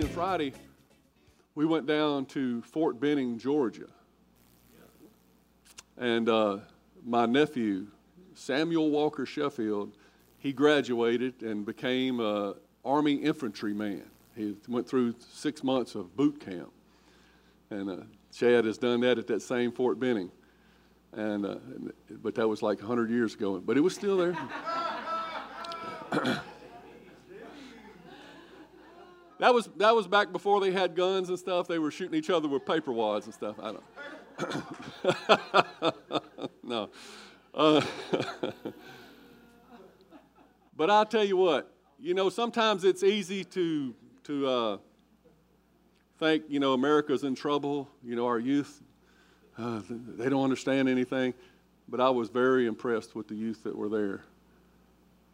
Thursday 0.00 0.06
and 0.06 0.14
Friday, 0.14 0.52
we 1.54 1.66
went 1.66 1.86
down 1.86 2.24
to 2.24 2.62
Fort 2.62 2.98
Benning, 2.98 3.38
Georgia. 3.38 3.88
And 5.98 6.26
uh, 6.26 6.58
my 7.04 7.26
nephew, 7.26 7.88
Samuel 8.34 8.88
Walker 8.90 9.26
Sheffield, 9.26 9.92
he 10.38 10.54
graduated 10.54 11.42
and 11.42 11.66
became 11.66 12.18
an 12.20 12.54
Army 12.82 13.16
infantryman. 13.16 14.04
He 14.34 14.56
went 14.68 14.88
through 14.88 15.16
six 15.32 15.62
months 15.62 15.94
of 15.94 16.16
boot 16.16 16.40
camp. 16.40 16.72
And 17.68 17.90
uh, 17.90 17.96
Chad 18.32 18.64
has 18.64 18.78
done 18.78 19.00
that 19.00 19.18
at 19.18 19.26
that 19.26 19.42
same 19.42 19.70
Fort 19.70 20.00
Benning. 20.00 20.30
And, 21.12 21.44
uh, 21.44 21.56
but 22.22 22.34
that 22.36 22.48
was 22.48 22.62
like 22.62 22.78
100 22.78 23.10
years 23.10 23.34
ago. 23.34 23.58
But 23.58 23.76
it 23.76 23.80
was 23.80 23.94
still 23.94 24.16
there. 24.16 24.34
That 29.40 29.54
was 29.54 29.70
that 29.78 29.96
was 29.96 30.06
back 30.06 30.32
before 30.32 30.60
they 30.60 30.70
had 30.70 30.94
guns 30.94 31.30
and 31.30 31.38
stuff. 31.38 31.66
They 31.66 31.78
were 31.78 31.90
shooting 31.90 32.14
each 32.14 32.28
other 32.28 32.46
with 32.46 32.66
paper 32.66 32.92
wads 32.92 33.24
and 33.24 33.34
stuff. 33.34 33.56
I 33.58 33.72
don't. 33.72 33.84
no. 36.62 36.90
Uh, 37.54 37.80
but 40.76 40.90
I'll 40.90 41.06
tell 41.06 41.24
you 41.24 41.38
what. 41.38 41.72
You 41.98 42.12
know, 42.12 42.28
sometimes 42.28 42.84
it's 42.84 43.02
easy 43.02 43.44
to 43.44 43.94
to 44.24 44.46
uh, 44.46 44.76
think 46.18 46.44
you 46.48 46.60
know 46.60 46.74
America's 46.74 47.24
in 47.24 47.34
trouble. 47.34 47.88
You 48.04 48.16
know, 48.16 48.26
our 48.26 48.38
youth 48.38 48.82
uh, 49.56 49.80
they 49.88 50.28
don't 50.28 50.44
understand 50.44 50.86
anything. 50.86 51.32
But 51.88 52.00
I 52.00 52.10
was 52.10 52.28
very 52.28 52.66
impressed 52.66 53.16
with 53.16 53.26
the 53.26 53.36
youth 53.36 53.62
that 53.64 53.74
were 53.74 53.88
there. 53.88 54.22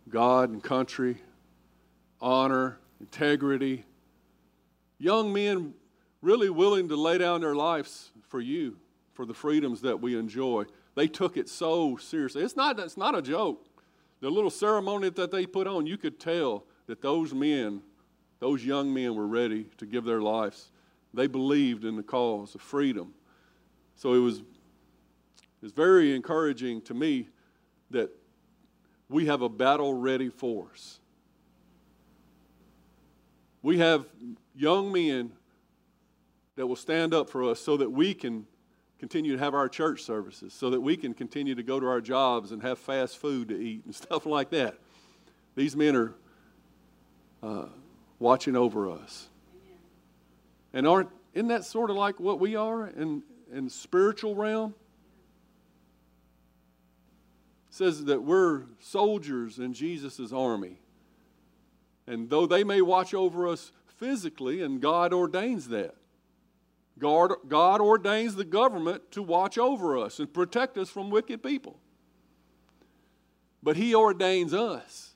God 0.09 0.51
and 0.51 0.63
country, 0.63 1.19
honor, 2.21 2.79
integrity 3.01 3.85
young 4.99 5.33
men 5.33 5.75
really 6.23 6.51
willing 6.51 6.89
to 6.89 6.97
lay 6.97 7.19
down 7.19 7.41
their 7.41 7.55
lives 7.55 8.11
for 8.29 8.41
you, 8.41 8.77
for 9.13 9.27
the 9.27 9.35
freedoms 9.35 9.81
that 9.83 10.01
we 10.01 10.19
enjoy. 10.19 10.65
They 10.95 11.09
took 11.09 11.37
it 11.37 11.49
so 11.49 11.97
seriously. 11.97 12.43
It's 12.43 12.57
not, 12.57 12.79
it's 12.81 12.97
not 12.97 13.15
a 13.15 13.23
joke. 13.23 13.67
The 14.21 14.31
little 14.31 14.51
ceremony 14.51 15.11
that 15.11 15.31
they 15.31 15.47
put 15.47 15.67
on, 15.67 15.87
you 15.87 15.99
could 15.99 16.19
tell 16.19 16.65
that 16.87 17.03
those 17.03 17.35
men, 17.35 17.83
those 18.41 18.65
young 18.65 18.93
men 18.93 19.15
were 19.15 19.27
ready 19.27 19.65
to 19.77 19.87
give 19.87 20.05
their 20.05 20.23
lives. 20.23 20.71
They 21.13 21.27
believed 21.27 21.85
in 21.85 21.97
the 21.97 22.03
cause 22.03 22.55
of 22.55 22.61
freedom. 22.61 23.15
So 23.95 24.15
it 24.15 24.19
was, 24.19 24.39
it 24.39 25.63
was 25.63 25.73
very 25.73 26.15
encouraging 26.15 26.83
to 26.83 26.95
me 26.95 27.29
that 27.91 28.11
we 29.09 29.27
have 29.27 29.43
a 29.43 29.49
battle 29.49 29.95
ready 29.95 30.29
force. 30.29 31.01
We 33.67 33.79
have 33.79 34.07
young 34.55 34.93
men 34.93 35.33
that 36.55 36.69
will 36.69 36.77
stand 36.77 37.13
up 37.13 37.29
for 37.29 37.51
us 37.51 37.59
so 37.59 37.77
that 37.79 37.91
we 37.91 38.15
can 38.15 38.47
continue 39.01 39.33
to 39.33 39.43
have 39.43 39.55
our 39.55 39.69
church 39.69 40.03
services, 40.05 40.55
so 40.55 40.71
that 40.71 40.81
we 40.81 40.97
can 40.97 41.13
continue 41.13 41.57
to 41.57 41.65
go 41.65 41.81
to 41.81 41.87
our 41.89 42.01
jobs 42.01 42.53
and 42.53 42.63
have 42.63 42.79
fast 42.79 43.19
food 43.19 43.49
to 43.49 43.61
eat 43.61 43.85
and 43.85 43.93
stuff 44.03 44.25
like 44.25 44.51
that. 44.51 44.79
These 45.57 45.75
men 45.75 45.97
are 45.97 46.15
uh, 47.43 47.65
watching 48.21 48.55
over 48.55 48.89
us. 48.89 49.27
And 50.73 50.87
aren't, 50.87 51.09
isn't 51.35 51.49
that 51.49 51.65
sort 51.65 51.91
of 51.91 51.97
like 51.97 52.21
what 52.21 52.39
we 52.39 52.55
are 52.55 52.87
in, 52.87 53.25
in 53.53 53.65
the 53.65 53.71
spiritual 53.73 54.37
realm? 54.37 54.77
It 57.69 57.75
says 57.75 58.05
that 58.05 58.23
we're 58.23 58.63
soldiers 58.79 59.59
in 59.59 59.73
Jesus' 59.73 60.33
army. 60.33 60.79
And 62.07 62.31
though 62.31 62.47
they 62.47 62.65
may 62.65 62.81
watch 62.81 63.15
over 63.15 63.49
us 63.49 63.73
physically, 63.87 64.63
and 64.63 64.81
God 64.81 65.13
ordains 65.13 65.69
that. 65.69 65.95
God, 66.99 67.33
God 67.49 67.81
ordains 67.81 68.37
the 68.37 68.45
government 68.45 69.11
to 69.13 69.23
watch 69.23 69.59
over 69.59 69.99
us 69.99 70.19
and 70.19 70.33
protect 70.33 70.79
us 70.79 70.89
from 70.89 71.11
wicked 71.11 71.43
people. 71.43 71.79
But 73.63 73.77
He 73.77 73.95
ordains 73.95 74.55
us, 74.55 75.15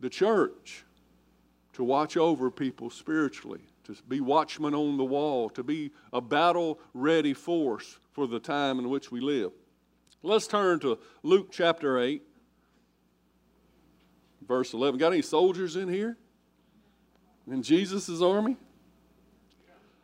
the 0.00 0.10
church, 0.10 0.84
to 1.74 1.84
watch 1.84 2.16
over 2.16 2.50
people 2.50 2.90
spiritually, 2.90 3.60
to 3.84 3.94
be 4.08 4.20
watchmen 4.20 4.74
on 4.74 4.96
the 4.96 5.04
wall, 5.04 5.48
to 5.50 5.62
be 5.62 5.92
a 6.12 6.20
battle 6.20 6.80
ready 6.94 7.34
force 7.34 7.98
for 8.12 8.26
the 8.26 8.40
time 8.40 8.78
in 8.78 8.88
which 8.88 9.12
we 9.12 9.20
live. 9.20 9.52
Let's 10.22 10.46
turn 10.46 10.80
to 10.80 10.98
Luke 11.22 11.48
chapter 11.52 11.98
8, 11.98 12.22
verse 14.50 14.74
11. 14.74 14.98
Got 14.98 15.12
any 15.12 15.22
soldiers 15.22 15.76
in 15.76 15.88
here? 15.88 16.18
in 17.46 17.62
Jesus' 17.62 18.20
army? 18.20 18.56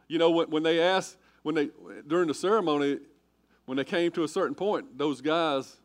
You 0.07 0.19
know, 0.19 0.31
when, 0.31 0.49
when 0.51 0.63
they 0.63 0.81
asked, 0.81 1.17
when 1.43 1.57
they, 1.57 1.71
during 2.07 2.29
the 2.29 2.35
ceremony, 2.35 3.01
when 3.67 3.77
they 3.77 3.85
came 3.85 4.13
to 4.13 4.23
a 4.23 4.29
certain 4.29 4.55
point, 4.55 4.97
those 4.97 5.21
guys, 5.21 5.77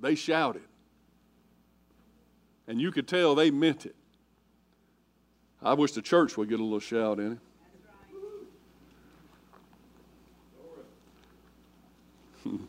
they 0.00 0.16
shouted. 0.16 0.62
And 2.66 2.80
you 2.80 2.90
could 2.90 3.06
tell 3.06 3.36
they 3.36 3.52
meant 3.52 3.86
it. 3.86 3.94
I 5.62 5.74
wish 5.74 5.92
the 5.92 6.02
church 6.02 6.36
would 6.36 6.48
get 6.48 6.58
a 6.58 6.64
little 6.64 6.80
shout 6.80 7.20
in 7.20 7.32
it. 7.32 7.38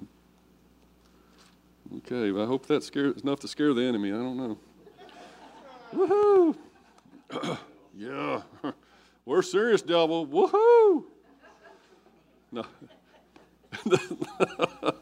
okay, 1.97 2.31
well, 2.31 2.43
I 2.43 2.47
hope 2.47 2.67
that's 2.67 2.89
enough 2.89 3.39
to 3.39 3.47
scare 3.47 3.73
the 3.73 3.81
enemy. 3.83 4.09
I 4.09 4.17
don't 4.17 4.37
know. 4.37 4.59
Woohoo! 5.93 6.55
Yeah, 7.93 8.41
we're 9.25 9.41
serious, 9.41 9.81
devil. 9.81 10.25
Woohoo! 10.25 11.03
No. 12.51 12.65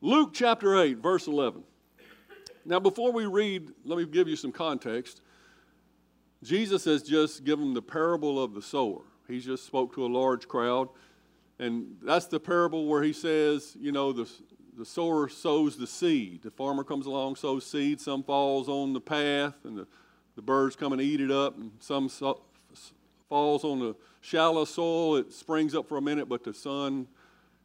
Luke 0.00 0.30
chapter 0.34 0.76
8, 0.76 0.98
verse 0.98 1.26
11. 1.26 1.62
Now, 2.64 2.80
before 2.80 3.12
we 3.12 3.26
read, 3.26 3.70
let 3.84 3.98
me 3.98 4.04
give 4.04 4.28
you 4.28 4.36
some 4.36 4.52
context. 4.52 5.22
Jesus 6.42 6.84
has 6.84 7.02
just 7.02 7.44
given 7.44 7.72
the 7.72 7.82
parable 7.82 8.42
of 8.42 8.54
the 8.54 8.62
sower. 8.62 9.02
He 9.26 9.40
just 9.40 9.64
spoke 9.66 9.94
to 9.94 10.04
a 10.04 10.08
large 10.08 10.46
crowd. 10.48 10.88
And 11.58 11.96
that's 12.02 12.26
the 12.26 12.38
parable 12.38 12.86
where 12.86 13.02
he 13.02 13.12
says, 13.12 13.76
you 13.80 13.90
know, 13.90 14.12
the, 14.12 14.30
the 14.78 14.86
sower 14.86 15.28
sows 15.28 15.76
the 15.76 15.88
seed. 15.88 16.42
The 16.42 16.52
farmer 16.52 16.84
comes 16.84 17.06
along, 17.06 17.34
sows 17.36 17.66
seed. 17.66 18.00
Some 18.00 18.22
falls 18.22 18.68
on 18.68 18.92
the 18.92 19.00
path, 19.00 19.54
and 19.64 19.76
the, 19.76 19.88
the 20.36 20.42
birds 20.42 20.76
come 20.76 20.92
and 20.92 21.02
eat 21.02 21.20
it 21.20 21.32
up. 21.32 21.56
And 21.56 21.72
some 21.80 22.08
so, 22.08 22.40
falls 23.28 23.64
on 23.64 23.80
the 23.80 23.96
shallow 24.20 24.64
soil. 24.64 25.16
It 25.16 25.32
springs 25.32 25.74
up 25.74 25.88
for 25.88 25.96
a 25.96 26.00
minute, 26.00 26.28
but 26.28 26.44
the 26.44 26.54
sun, 26.54 27.08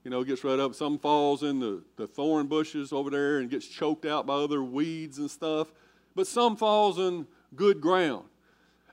you 0.03 0.09
know, 0.09 0.23
gets 0.23 0.43
right 0.43 0.59
up. 0.59 0.73
Some 0.73 0.97
falls 0.97 1.43
in 1.43 1.59
the, 1.59 1.83
the 1.97 2.07
thorn 2.07 2.47
bushes 2.47 2.91
over 2.91 3.11
there 3.11 3.37
and 3.37 3.49
gets 3.49 3.67
choked 3.67 4.05
out 4.05 4.25
by 4.25 4.33
other 4.33 4.63
weeds 4.63 5.19
and 5.19 5.29
stuff. 5.29 5.71
But 6.15 6.25
some 6.25 6.57
falls 6.57 6.97
in 6.97 7.27
good 7.55 7.79
ground. 7.79 8.25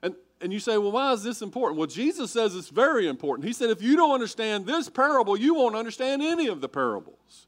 And, 0.03 0.15
and 0.41 0.53
you 0.53 0.59
say, 0.59 0.77
well, 0.77 0.91
why 0.91 1.11
is 1.13 1.23
this 1.23 1.41
important? 1.41 1.79
Well, 1.79 1.87
Jesus 1.87 2.29
says 2.29 2.55
it's 2.55 2.69
very 2.69 3.07
important. 3.07 3.47
He 3.47 3.53
said, 3.53 3.71
if 3.71 3.81
you 3.81 3.95
don't 3.95 4.13
understand 4.13 4.67
this 4.67 4.89
parable, 4.89 5.35
you 5.35 5.55
won't 5.55 5.75
understand 5.75 6.21
any 6.21 6.45
of 6.45 6.61
the 6.61 6.69
parables. 6.69 7.47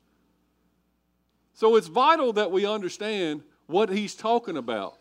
So 1.54 1.76
it's 1.76 1.88
vital 1.88 2.34
that 2.34 2.52
we 2.52 2.66
understand 2.66 3.44
what 3.68 3.90
he's 3.90 4.16
talking 4.16 4.58
about, 4.58 4.98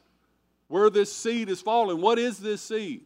where 0.68 0.90
this 0.90 1.12
seed 1.12 1.48
is 1.48 1.60
falling. 1.60 2.00
What 2.00 2.18
is 2.18 2.38
this 2.38 2.62
seed? 2.62 3.04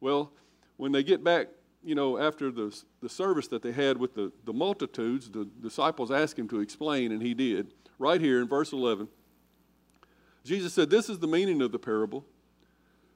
Well, 0.00 0.32
when 0.76 0.92
they 0.92 1.02
get 1.02 1.22
back, 1.22 1.48
you 1.84 1.94
know, 1.94 2.18
after 2.18 2.50
the, 2.50 2.74
the 3.02 3.08
service 3.08 3.48
that 3.48 3.62
they 3.62 3.72
had 3.72 3.98
with 3.98 4.14
the, 4.14 4.32
the 4.44 4.52
multitudes, 4.52 5.30
the 5.30 5.46
disciples 5.62 6.10
asked 6.10 6.38
him 6.38 6.48
to 6.48 6.60
explain, 6.60 7.12
and 7.12 7.22
he 7.22 7.34
did. 7.34 7.72
Right 7.98 8.20
here 8.20 8.40
in 8.40 8.48
verse 8.48 8.72
11, 8.72 9.08
Jesus 10.44 10.72
said, 10.72 10.88
This 10.88 11.10
is 11.10 11.18
the 11.18 11.26
meaning 11.26 11.60
of 11.60 11.72
the 11.72 11.78
parable. 11.78 12.24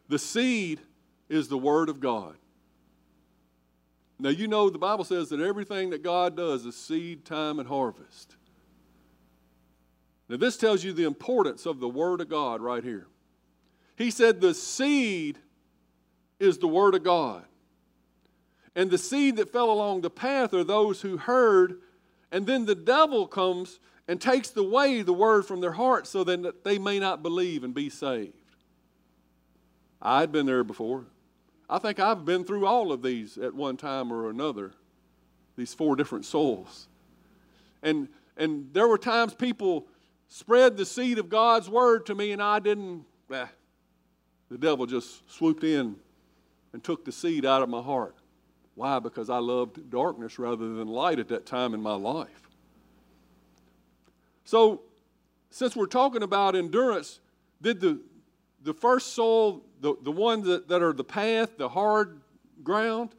The 0.08 0.18
seed 0.18 0.80
is 1.28 1.48
the 1.48 1.58
word 1.58 1.88
of 1.88 2.00
God. 2.00 2.36
Now, 4.18 4.28
you 4.28 4.46
know, 4.46 4.70
the 4.70 4.78
Bible 4.78 5.04
says 5.04 5.30
that 5.30 5.40
everything 5.40 5.90
that 5.90 6.02
God 6.02 6.36
does 6.36 6.66
is 6.66 6.76
seed, 6.76 7.24
time, 7.24 7.58
and 7.58 7.68
harvest. 7.68 8.36
Now, 10.28 10.36
this 10.36 10.56
tells 10.56 10.82
you 10.82 10.92
the 10.92 11.04
importance 11.04 11.66
of 11.66 11.80
the 11.80 11.88
Word 11.88 12.20
of 12.20 12.28
God 12.28 12.60
right 12.60 12.82
here. 12.82 13.06
He 13.96 14.10
said, 14.10 14.40
The 14.40 14.54
seed 14.54 15.38
is 16.40 16.58
the 16.58 16.68
Word 16.68 16.94
of 16.94 17.04
God. 17.04 17.44
And 18.74 18.90
the 18.90 18.98
seed 18.98 19.36
that 19.36 19.52
fell 19.52 19.70
along 19.70 20.00
the 20.00 20.10
path 20.10 20.52
are 20.52 20.64
those 20.64 21.00
who 21.00 21.16
heard, 21.16 21.80
and 22.32 22.46
then 22.46 22.64
the 22.64 22.74
devil 22.74 23.26
comes 23.26 23.78
and 24.08 24.20
takes 24.20 24.56
away 24.56 25.02
the 25.02 25.12
word 25.12 25.46
from 25.46 25.60
their 25.60 25.72
heart 25.72 26.06
so 26.06 26.24
that 26.24 26.64
they 26.64 26.78
may 26.78 26.98
not 26.98 27.22
believe 27.22 27.64
and 27.64 27.72
be 27.72 27.88
saved. 27.88 28.34
I'd 30.02 30.32
been 30.32 30.44
there 30.44 30.64
before. 30.64 31.06
I 31.70 31.78
think 31.78 31.98
I've 31.98 32.24
been 32.24 32.44
through 32.44 32.66
all 32.66 32.92
of 32.92 33.02
these 33.02 33.38
at 33.38 33.54
one 33.54 33.76
time 33.76 34.12
or 34.12 34.28
another, 34.28 34.72
these 35.56 35.72
four 35.72 35.96
different 35.96 36.26
souls. 36.26 36.88
And, 37.82 38.08
and 38.36 38.68
there 38.74 38.86
were 38.86 38.98
times 38.98 39.32
people 39.32 39.86
spread 40.28 40.76
the 40.76 40.86
seed 40.86 41.18
of 41.18 41.28
God's 41.28 41.68
word 41.68 42.06
to 42.06 42.14
me, 42.14 42.32
and 42.32 42.42
I 42.42 42.58
didn't, 42.58 43.04
eh, 43.32 43.46
the 44.50 44.58
devil 44.58 44.86
just 44.86 45.30
swooped 45.30 45.64
in 45.64 45.96
and 46.72 46.82
took 46.82 47.04
the 47.04 47.12
seed 47.12 47.44
out 47.44 47.62
of 47.62 47.68
my 47.68 47.80
heart. 47.80 48.16
Why? 48.74 48.98
Because 48.98 49.30
I 49.30 49.38
loved 49.38 49.90
darkness 49.90 50.38
rather 50.38 50.74
than 50.74 50.88
light 50.88 51.18
at 51.18 51.28
that 51.28 51.46
time 51.46 51.74
in 51.74 51.80
my 51.80 51.94
life. 51.94 52.48
So, 54.44 54.82
since 55.50 55.76
we're 55.76 55.86
talking 55.86 56.22
about 56.22 56.56
endurance, 56.56 57.20
did 57.62 57.80
the, 57.80 58.00
the 58.62 58.74
first 58.74 59.14
soul, 59.14 59.64
the, 59.80 59.94
the 60.02 60.10
ones 60.10 60.46
that, 60.46 60.68
that 60.68 60.82
are 60.82 60.92
the 60.92 61.04
path, 61.04 61.56
the 61.56 61.68
hard 61.68 62.20
ground, 62.62 63.10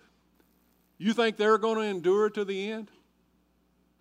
you 0.98 1.14
think 1.14 1.38
they're 1.38 1.58
going 1.58 1.78
to 1.78 1.84
endure 1.84 2.30
to 2.30 2.44
the 2.44 2.72
end? 2.72 2.92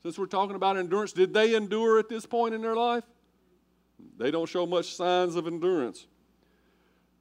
Since 0.05 0.19
we're 0.19 0.27
talking 0.27 0.55
about 0.55 0.77
endurance, 0.77 1.15
did 1.15 1.33
they 1.33 1.55
endure 1.55 1.99
at 1.99 2.11
this 2.11 2.27
point 2.27 2.55
in 2.55 2.61
their 2.61 2.77
life? 2.77 3.05
They 4.19 4.31
don't 4.31 4.47
show 4.47 4.67
much 4.67 4.95
signs 4.95 5.35
of 5.35 5.47
endurance. 5.47 6.07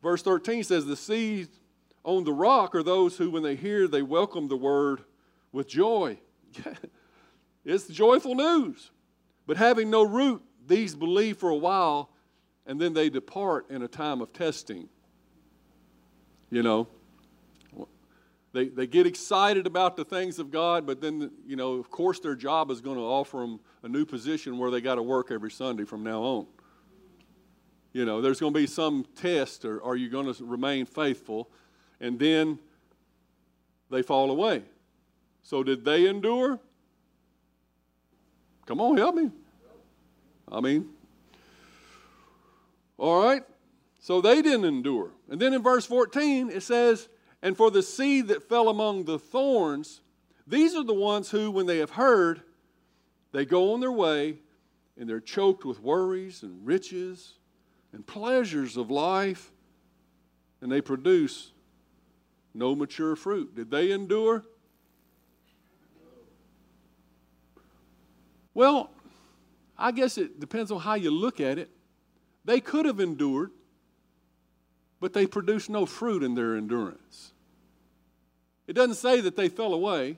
Verse 0.02 0.22
13 0.22 0.66
says, 0.66 0.86
The 0.86 0.98
seed 0.98 1.48
on 2.04 2.26
the 2.26 2.34
rock 2.34 2.76
are 2.76 2.84
those 2.84 3.16
who, 3.16 3.32
when 3.32 3.42
they 3.42 3.56
hear, 3.56 3.88
they 3.88 4.02
welcome 4.02 4.50
the 4.50 4.58
word 4.58 5.00
with 5.54 5.66
joy. 5.66 6.18
it's 7.64 7.88
joyful 7.88 8.36
news. 8.36 8.92
But 9.48 9.56
having 9.56 9.90
no 9.90 10.04
root, 10.04 10.44
these 10.68 10.94
believe 10.94 11.38
for 11.38 11.52
a 11.52 11.56
while, 11.56 12.10
and 12.66 12.82
then 12.82 12.94
they 12.94 13.10
depart 13.10 13.70
in 13.70 13.82
a 13.84 13.88
time 13.88 14.20
of 14.20 14.34
testing. 14.34 14.90
You 16.50 16.64
know, 16.64 16.90
they, 18.54 18.70
they 18.70 18.88
get 18.88 19.06
excited 19.08 19.66
about 19.68 19.98
the 19.98 20.06
things 20.06 20.40
of 20.40 20.52
God, 20.52 20.86
but 20.86 21.02
then, 21.02 21.32
you 21.46 21.56
know, 21.56 21.74
of 21.74 21.90
course, 21.90 22.20
their 22.20 22.36
job 22.36 22.72
is 22.72 22.82
going 22.82 22.98
to 22.98 23.04
offer 23.04 23.38
them 23.38 23.60
a 23.82 23.90
new 23.90 24.06
position 24.06 24.58
where 24.58 24.72
they 24.72 24.80
got 24.80 24.96
to 24.96 25.04
work 25.04 25.32
every 25.32 25.52
Sunday 25.52 25.86
from 25.86 26.04
now 26.04 26.22
on. 26.22 26.48
You 27.94 28.06
know, 28.06 28.22
there's 28.22 28.40
going 28.40 28.54
to 28.54 28.60
be 28.60 28.68
some 28.68 29.06
test, 29.16 29.66
or 29.66 29.84
are 29.84 29.96
you 29.96 30.10
going 30.10 30.32
to 30.32 30.46
remain 30.46 30.86
faithful? 30.86 31.50
and 32.04 32.20
then 32.20 32.60
they 33.90 34.02
fall 34.02 34.30
away. 34.30 34.62
So, 35.42 35.64
did 35.64 35.86
they 35.86 36.06
endure? 36.08 36.60
Come 38.66 38.82
on, 38.82 38.98
help 38.98 39.16
me. 39.16 39.32
I 40.52 40.60
mean, 40.60 40.90
all 42.98 43.24
right. 43.26 43.44
So 44.00 44.20
they 44.20 44.42
didn't 44.42 44.66
endure. 44.66 45.12
And 45.30 45.40
then 45.40 45.54
in 45.54 45.64
verse 45.64 45.86
14, 45.86 46.50
it 46.50 46.62
says, 46.62 47.08
And 47.44 47.58
for 47.58 47.70
the 47.70 47.84
seed 47.84 48.30
that 48.30 48.48
fell 48.48 48.70
among 48.70 49.04
the 49.04 49.20
thorns, 49.20 50.00
these 50.48 50.74
are 50.76 50.84
the 50.84 50.94
ones 50.94 51.30
who, 51.30 51.52
when 51.52 51.66
they 51.66 51.80
have 51.80 51.90
heard, 51.92 52.42
they 53.34 53.44
go 53.44 53.74
on 53.74 53.82
their 53.82 53.92
way 53.92 54.38
and 54.98 55.10
they're 55.10 55.20
choked 55.20 55.66
with 55.66 55.82
worries 55.82 56.42
and 56.42 56.66
riches 56.66 57.34
and 57.92 58.08
pleasures 58.08 58.78
of 58.78 58.90
life, 58.90 59.52
and 60.62 60.72
they 60.72 60.80
produce 60.80 61.52
no 62.54 62.76
mature 62.76 63.16
fruit. 63.16 63.54
Did 63.54 63.70
they 63.70 63.92
endure? 63.92 64.46
Well, 68.54 68.90
I 69.78 69.92
guess 69.92 70.18
it 70.18 70.40
depends 70.40 70.72
on 70.72 70.80
how 70.80 70.94
you 70.94 71.12
look 71.12 71.42
at 71.42 71.60
it. 71.60 71.70
They 72.46 72.62
could 72.62 72.86
have 72.86 73.02
endured, 73.02 73.52
but 75.02 75.12
they 75.12 75.28
produced 75.28 75.70
no 75.70 75.86
fruit 75.86 76.24
in 76.24 76.36
their 76.36 76.56
endurance. 76.56 77.33
It 78.68 78.74
doesn't 78.74 78.96
say 78.96 79.22
that 79.22 79.36
they 79.36 79.50
fell 79.50 79.74
away. 79.74 80.18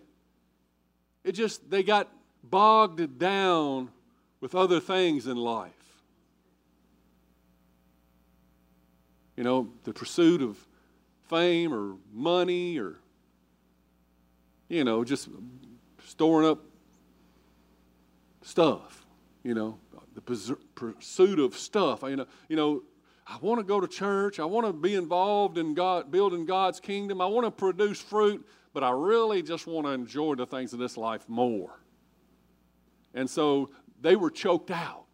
It 1.23 1.31
just, 1.33 1.69
they 1.69 1.83
got 1.83 2.09
bogged 2.43 3.17
down 3.17 3.89
with 4.39 4.53
other 4.53 4.79
things 4.79 5.25
in 5.27 5.37
life. 5.37 5.71
You 9.35 9.43
know, 9.43 9.69
the 9.83 9.93
pursuit 9.93 10.41
of 10.41 10.57
fame 11.27 11.73
or 11.73 11.95
money 12.13 12.77
or, 12.77 12.97
you 14.69 14.83
know, 14.83 15.03
just 15.03 15.27
storing 16.05 16.47
up 16.47 16.59
stuff, 18.43 19.05
you 19.43 19.53
know, 19.53 19.79
the 20.13 20.21
pursuit 20.21 21.39
of 21.39 21.57
stuff. 21.57 22.03
You 22.03 22.15
know, 22.15 22.25
you 22.47 22.55
know, 22.55 22.83
I 23.27 23.37
want 23.41 23.59
to 23.59 23.63
go 23.63 23.79
to 23.79 23.87
church. 23.87 24.39
I 24.39 24.45
want 24.45 24.67
to 24.67 24.73
be 24.73 24.93
involved 24.95 25.57
in 25.57 25.73
God, 25.73 26.11
building 26.11 26.45
God's 26.45 26.79
kingdom. 26.79 27.21
I 27.21 27.25
want 27.25 27.45
to 27.45 27.51
produce 27.51 27.99
fruit, 27.99 28.45
but 28.73 28.83
I 28.83 28.91
really 28.91 29.41
just 29.41 29.65
want 29.65 29.87
to 29.87 29.91
enjoy 29.91 30.35
the 30.35 30.45
things 30.45 30.73
of 30.73 30.79
this 30.79 30.95
life 30.95 31.27
more. 31.27 31.79
And 33.13 33.29
so 33.29 33.71
they 34.01 34.15
were 34.15 34.29
choked 34.29 34.69
out. 34.69 35.05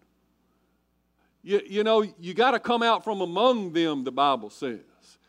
You, 1.44 1.62
you 1.66 1.84
know, 1.84 2.06
you 2.20 2.34
got 2.34 2.52
to 2.52 2.60
come 2.60 2.84
out 2.84 3.04
from 3.04 3.22
among 3.22 3.74
them, 3.74 4.04
the 4.04 4.12
Bible 4.12 4.50
says. 4.50 4.80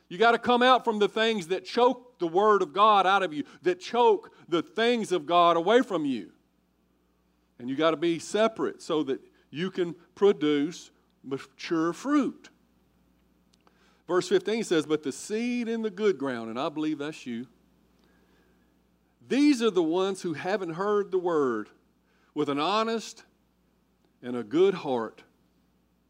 You 0.09 0.19
got 0.19 0.33
to 0.33 0.39
come 0.39 0.63
out 0.63 0.85
from 0.85 0.99
the 0.99 1.09
things 1.09 1.49
that 1.49 1.65
choke 1.65 2.19
the 2.19 2.27
Word 2.27 2.61
of 2.61 2.73
God 2.73 3.07
out 3.07 3.23
of 3.23 3.33
you, 3.33 3.45
that 3.63 3.81
choke 3.81 4.31
the 4.49 4.63
things 4.63 5.11
of 5.11 5.25
God 5.25 5.57
away 5.57 5.81
from 5.83 6.05
you. 6.05 6.31
And 7.59 7.71
you 7.71 7.77
got 7.77 7.93
to 7.93 7.97
be 7.97 8.19
separate 8.19 8.83
so 8.83 9.05
that 9.05 9.21
you 9.51 9.71
can 9.71 9.95
produce 10.15 10.91
mature 11.25 11.93
fruit. 11.93 12.51
Verse 14.13 14.29
15 14.29 14.65
says, 14.65 14.85
But 14.85 15.03
the 15.03 15.11
seed 15.11 15.71
in 15.71 15.81
the 15.81 15.89
good 15.89 16.19
ground, 16.19 16.51
and 16.51 16.61
I 16.61 16.69
believe 16.69 16.99
that's 16.99 17.25
you, 17.25 17.47
these 19.27 19.63
are 19.63 19.71
the 19.71 19.83
ones 19.83 20.21
who 20.21 20.35
haven't 20.35 20.75
heard 20.75 21.11
the 21.11 21.19
word 21.19 21.71
with 22.35 22.51
an 22.51 22.59
honest 22.59 23.23
and 24.23 24.37
a 24.37 24.43
good 24.43 24.75
heart. 24.75 25.23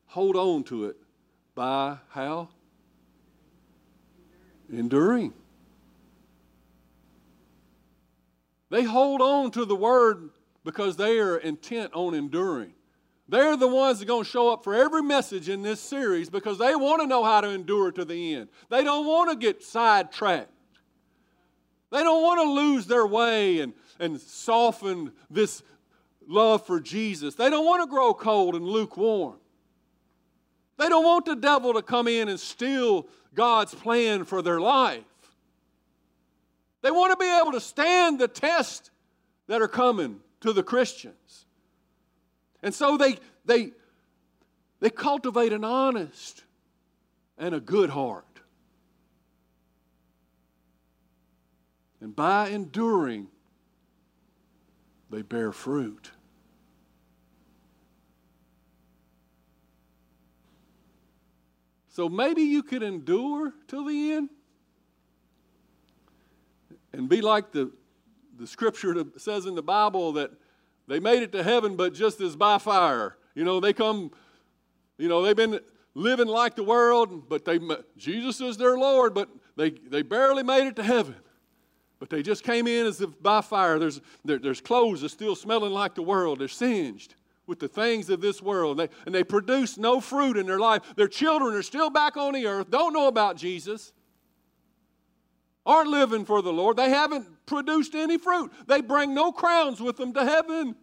Hold 0.06 0.34
on 0.34 0.64
to 0.64 0.86
it 0.86 0.96
by 1.54 1.98
how? 2.08 2.48
Enduring. 4.68 5.32
They 8.68 8.82
hold 8.82 9.20
on 9.20 9.52
to 9.52 9.64
the 9.64 9.76
word 9.76 10.30
because 10.64 10.96
they 10.96 11.20
are 11.20 11.36
intent 11.36 11.92
on 11.94 12.14
enduring. 12.14 12.72
They're 13.28 13.56
the 13.56 13.68
ones 13.68 13.98
that 13.98 14.04
are 14.04 14.08
going 14.08 14.24
to 14.24 14.30
show 14.30 14.52
up 14.52 14.64
for 14.64 14.74
every 14.74 15.02
message 15.02 15.48
in 15.48 15.62
this 15.62 15.80
series 15.80 16.28
because 16.28 16.58
they 16.58 16.74
want 16.74 17.00
to 17.00 17.06
know 17.06 17.24
how 17.24 17.40
to 17.40 17.48
endure 17.48 17.92
to 17.92 18.04
the 18.04 18.34
end. 18.34 18.48
They 18.68 18.82
don't 18.82 19.06
want 19.06 19.30
to 19.30 19.36
get 19.36 19.62
sidetracked. 19.62 20.50
They 21.90 22.02
don't 22.02 22.22
want 22.22 22.40
to 22.40 22.50
lose 22.50 22.86
their 22.86 23.06
way 23.06 23.60
and, 23.60 23.74
and 24.00 24.20
soften 24.20 25.12
this 25.30 25.62
love 26.26 26.66
for 26.66 26.80
Jesus. 26.80 27.34
They 27.34 27.50
don't 27.50 27.66
want 27.66 27.82
to 27.82 27.86
grow 27.86 28.14
cold 28.14 28.54
and 28.54 28.64
lukewarm. 28.64 29.36
They 30.78 30.88
don't 30.88 31.04
want 31.04 31.26
the 31.26 31.36
devil 31.36 31.74
to 31.74 31.82
come 31.82 32.08
in 32.08 32.28
and 32.28 32.40
steal 32.40 33.06
God's 33.34 33.74
plan 33.74 34.24
for 34.24 34.42
their 34.42 34.60
life. 34.60 35.04
They 36.82 36.90
want 36.90 37.12
to 37.12 37.16
be 37.16 37.30
able 37.40 37.52
to 37.52 37.60
stand 37.60 38.18
the 38.18 38.28
test 38.28 38.90
that 39.46 39.62
are 39.62 39.68
coming 39.68 40.20
to 40.40 40.52
the 40.52 40.62
Christians. 40.62 41.46
And 42.62 42.74
so 42.74 42.96
they, 42.96 43.18
they, 43.44 43.72
they 44.80 44.90
cultivate 44.90 45.52
an 45.52 45.64
honest 45.64 46.44
and 47.36 47.54
a 47.54 47.60
good 47.60 47.90
heart. 47.90 48.24
And 52.00 52.14
by 52.14 52.48
enduring, 52.48 53.28
they 55.10 55.22
bear 55.22 55.52
fruit. 55.52 56.10
So 61.88 62.08
maybe 62.08 62.42
you 62.42 62.62
could 62.62 62.82
endure 62.82 63.52
till 63.68 63.84
the 63.84 64.12
end 64.12 64.30
and 66.92 67.08
be 67.08 67.20
like 67.20 67.52
the, 67.52 67.70
the 68.38 68.46
scripture 68.46 69.04
says 69.18 69.46
in 69.46 69.54
the 69.54 69.62
Bible 69.62 70.12
that 70.12 70.30
they 70.88 71.00
made 71.00 71.22
it 71.22 71.32
to 71.32 71.42
heaven, 71.42 71.76
but 71.76 71.94
just 71.94 72.20
as 72.20 72.36
by 72.36 72.58
fire. 72.58 73.16
You 73.34 73.44
know, 73.44 73.60
they 73.60 73.72
come, 73.72 74.10
you 74.98 75.08
know, 75.08 75.22
they've 75.22 75.36
been 75.36 75.60
living 75.94 76.28
like 76.28 76.56
the 76.56 76.64
world, 76.64 77.28
but 77.28 77.44
they 77.44 77.58
Jesus 77.96 78.40
is 78.40 78.56
their 78.56 78.76
Lord, 78.76 79.14
but 79.14 79.28
they, 79.56 79.70
they 79.70 80.02
barely 80.02 80.42
made 80.42 80.66
it 80.66 80.76
to 80.76 80.82
heaven. 80.82 81.16
But 81.98 82.10
they 82.10 82.22
just 82.22 82.42
came 82.42 82.66
in 82.66 82.86
as 82.86 83.00
if 83.00 83.22
by 83.22 83.42
fire. 83.42 83.78
There's, 83.78 84.00
there, 84.24 84.38
there's 84.38 84.60
clothes 84.60 85.02
that's 85.02 85.12
still 85.14 85.36
smelling 85.36 85.72
like 85.72 85.94
the 85.94 86.02
world. 86.02 86.40
They're 86.40 86.48
singed 86.48 87.14
with 87.46 87.60
the 87.60 87.68
things 87.68 88.10
of 88.10 88.20
this 88.20 88.42
world. 88.42 88.78
They, 88.78 88.88
and 89.06 89.14
they 89.14 89.24
produce 89.24 89.78
no 89.78 90.00
fruit 90.00 90.36
in 90.36 90.46
their 90.46 90.58
life. 90.58 90.82
Their 90.96 91.08
children 91.08 91.54
are 91.54 91.62
still 91.62 91.90
back 91.90 92.16
on 92.16 92.34
the 92.34 92.46
earth, 92.46 92.70
don't 92.70 92.92
know 92.92 93.08
about 93.08 93.36
Jesus, 93.36 93.92
aren't 95.64 95.90
living 95.90 96.24
for 96.24 96.42
the 96.42 96.52
Lord. 96.52 96.76
They 96.76 96.90
haven't 96.90 97.46
produced 97.46 97.94
any 97.94 98.18
fruit. 98.18 98.52
They 98.66 98.80
bring 98.80 99.14
no 99.14 99.32
crowns 99.32 99.80
with 99.80 99.96
them 99.96 100.12
to 100.14 100.24
heaven. 100.24 100.74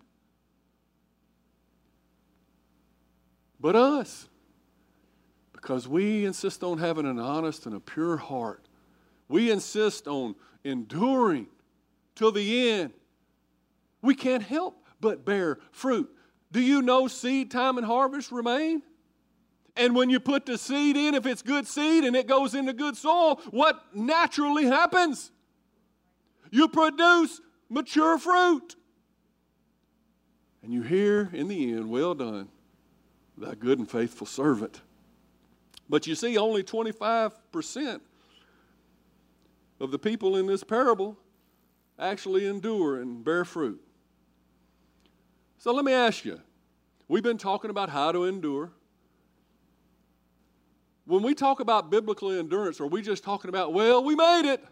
But 3.60 3.76
us, 3.76 4.30
because 5.52 5.88
we 5.88 6.26
insist 6.26 6.64
on 6.64 6.78
having 6.78 7.06
an 7.06 7.20
honest 7.20 7.66
and 7.66 7.76
a 7.76 7.80
pure 7.80 8.16
heart, 8.16 8.66
we 9.28 9.52
insist 9.52 10.08
on 10.08 10.36
enduring 10.64 11.48
till 12.16 12.32
the 12.32 12.70
end. 12.70 12.94
We 14.02 14.16
can't 14.16 14.44
help 14.44 14.86
but 15.02 15.26
bear 15.26 15.60
fruit. 15.72 16.10
Do 16.52 16.62
you 16.62 16.82
know 16.82 17.08
seed 17.08 17.52
time 17.52 17.78
and 17.78 17.86
harvest 17.86 18.32
remain? 18.32 18.82
And 19.80 19.96
when 19.96 20.10
you 20.10 20.20
put 20.20 20.46
the 20.46 20.58
seed 20.58 20.98
in, 20.98 21.16
if 21.16 21.26
it's 21.26 21.42
good 21.42 21.66
seed 21.66 22.04
and 22.04 22.14
it 22.14 22.28
goes 22.28 22.54
into 22.54 22.74
good 22.74 22.98
soil, 22.98 23.40
what 23.50 23.82
naturally 23.96 24.66
happens? 24.66 25.32
You 26.52 26.68
produce 26.68 27.40
mature 27.70 28.18
fruit. 28.18 28.76
And 30.62 30.74
you 30.74 30.82
hear 30.82 31.30
in 31.32 31.48
the 31.48 31.72
end, 31.72 31.90
well 31.90 32.14
done, 32.14 32.50
thy 33.38 33.56
good 33.56 33.80
and 33.80 33.90
faithful 33.90 34.28
servant. 34.28 34.82
But 35.88 36.06
you 36.06 36.14
see, 36.14 36.38
only 36.38 36.62
25% 36.62 38.02
of 39.80 39.92
the 39.92 40.00
people 40.00 40.36
in 40.36 40.46
this 40.46 40.62
parable 40.62 41.18
actually 41.98 42.48
endure 42.48 43.00
and 43.00 43.24
bear 43.24 43.46
fruit. 43.46 43.82
So 45.58 45.72
let 45.72 45.86
me 45.86 45.94
ask 45.94 46.26
you 46.26 46.42
we've 47.08 47.24
been 47.24 47.38
talking 47.38 47.70
about 47.70 47.90
how 47.90 48.12
to 48.12 48.26
endure. 48.26 48.74
When 51.10 51.24
we 51.24 51.34
talk 51.34 51.60
about 51.60 51.90
biblical 51.90 52.32
endurance, 52.32 52.80
are 52.80 52.86
we 52.86 53.02
just 53.02 53.24
talking 53.24 53.50
about, 53.50 53.74
well, 53.74 54.04
we 54.04 54.16
made 54.16 54.46
it? 54.46 54.64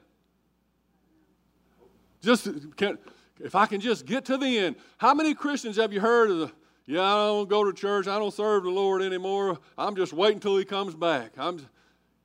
Just 2.22 2.48
can, 2.78 3.00
if 3.40 3.56
I 3.56 3.66
can 3.66 3.82
just 3.82 4.06
get 4.06 4.26
to 4.26 4.38
the 4.38 4.60
end. 4.60 4.76
How 5.00 5.16
many 5.16 5.34
Christians 5.34 5.78
have 5.78 5.92
you 5.92 6.00
heard 6.00 6.30
of 6.30 6.38
the, 6.38 6.52
yeah, 6.86 7.02
I 7.02 7.26
don't 7.26 7.50
go 7.50 7.64
to 7.64 7.74
church, 7.74 8.08
I 8.08 8.20
don't 8.20 8.32
serve 8.32 8.66
the 8.66 8.70
Lord 8.70 9.02
anymore. 9.02 9.58
I'm 9.80 9.96
just 9.96 10.14
waiting 10.14 10.40
till 10.40 10.56
he 10.58 10.64
comes 10.64 10.94
back. 10.94 11.32
I'm 11.40 11.60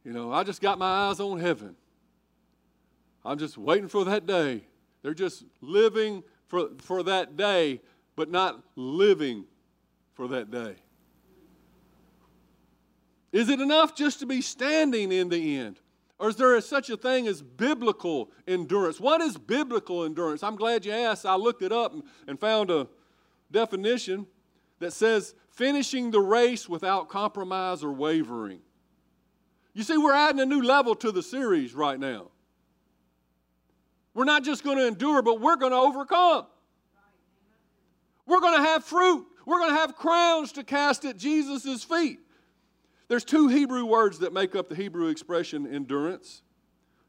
you 0.04 0.12
know, 0.12 0.31
I 0.31 0.45
just 0.45 0.61
got 0.61 0.78
my 0.78 1.09
eyes 1.09 1.19
on 1.19 1.40
heaven. 1.40 1.75
I'm 3.25 3.38
just 3.38 3.57
waiting 3.57 3.88
for 3.88 4.04
that 4.04 4.26
day. 4.26 4.66
They're 5.00 5.14
just 5.14 5.45
living 5.62 6.23
for, 6.49 6.69
for 6.83 7.02
that 7.04 7.38
day, 7.38 7.81
but 8.14 8.31
not 8.31 8.62
living 8.76 9.47
for 10.12 10.28
that 10.28 10.50
day. 10.50 10.75
Is 13.33 13.49
it 13.49 13.61
enough 13.61 13.97
just 13.97 14.21
to 14.21 14.27
be 14.27 14.43
standing 14.43 15.11
in 15.11 15.29
the 15.29 15.59
end? 15.59 15.81
Or 16.19 16.29
is 16.29 16.37
there 16.37 16.61
such 16.61 16.91
a 16.91 16.97
thing 16.97 17.27
as 17.27 17.43
biblical 17.43 18.31
endurance? 18.47 19.01
What 19.01 19.21
is 19.21 19.37
biblical 19.37 20.05
endurance? 20.05 20.43
I'm 20.43 20.55
glad 20.55 20.85
you 20.85 20.93
asked. 20.93 21.27
I 21.27 21.35
looked 21.35 21.62
it 21.62 21.73
up 21.73 21.95
and 22.29 22.39
found 22.39 22.71
a 22.71 22.87
definition 23.51 24.27
that 24.79 24.93
says 24.93 25.35
finishing 25.51 26.11
the 26.11 26.21
race 26.21 26.69
without 26.69 27.09
compromise 27.09 27.83
or 27.83 27.93
wavering. 27.93 28.61
You 29.75 29.83
see, 29.83 29.97
we're 29.97 30.15
adding 30.15 30.41
a 30.41 30.47
new 30.47 30.62
level 30.62 30.95
to 30.97 31.11
the 31.11 31.23
series 31.23 31.75
right 31.75 31.99
now. 31.99 32.29
We're 34.15 34.25
not 34.25 34.45
just 34.45 34.62
going 34.62 34.77
to 34.77 34.87
endure, 34.87 35.23
but 35.23 35.41
we're 35.41 35.57
going 35.57 35.73
to 35.73 35.79
overcome. 35.79 36.47
We're 38.27 38.41
going 38.41 38.57
to 38.59 38.62
have 38.62 38.85
fruit. 38.85 39.27
We're 39.47 39.59
going 39.59 39.71
to 39.71 39.77
have 39.77 39.97
crowns 39.97 40.53
to 40.53 40.65
cast 40.65 41.05
at 41.05 41.17
Jesus' 41.17 41.83
feet. 41.83 42.21
There's 43.12 43.25
two 43.25 43.49
Hebrew 43.49 43.85
words 43.85 44.21
that 44.21 44.33
make 44.33 44.57
up 44.57 44.71
the 44.71 44.75
Hebrew 44.75 45.09
expression 45.09 45.66
endurance 45.66 46.40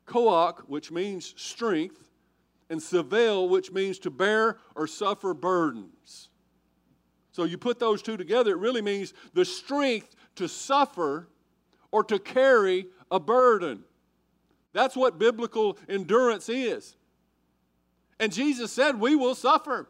koach, 0.06 0.60
which 0.68 0.92
means 0.92 1.34
strength, 1.38 2.10
and 2.70 2.82
sevel, 2.82 3.48
which 3.48 3.72
means 3.72 4.00
to 4.00 4.10
bear 4.10 4.58
or 4.76 4.86
suffer 4.86 5.34
burdens. 5.34 6.28
So 7.32 7.46
you 7.46 7.58
put 7.58 7.80
those 7.80 8.02
two 8.02 8.18
together, 8.18 8.52
it 8.52 8.58
really 8.58 8.82
means 8.82 9.14
the 9.34 9.46
strength 9.46 10.14
to 10.36 10.50
suffer 10.50 11.30
or 11.90 12.04
to 12.04 12.20
carry 12.20 12.88
a 13.10 13.18
burden. 13.18 13.86
That's 14.74 14.98
what 14.98 15.18
biblical 15.18 15.78
endurance 15.88 16.50
is. 16.50 16.98
And 18.20 18.34
Jesus 18.34 18.74
said, 18.74 19.00
We 19.00 19.16
will 19.16 19.36
suffer. 19.36 19.88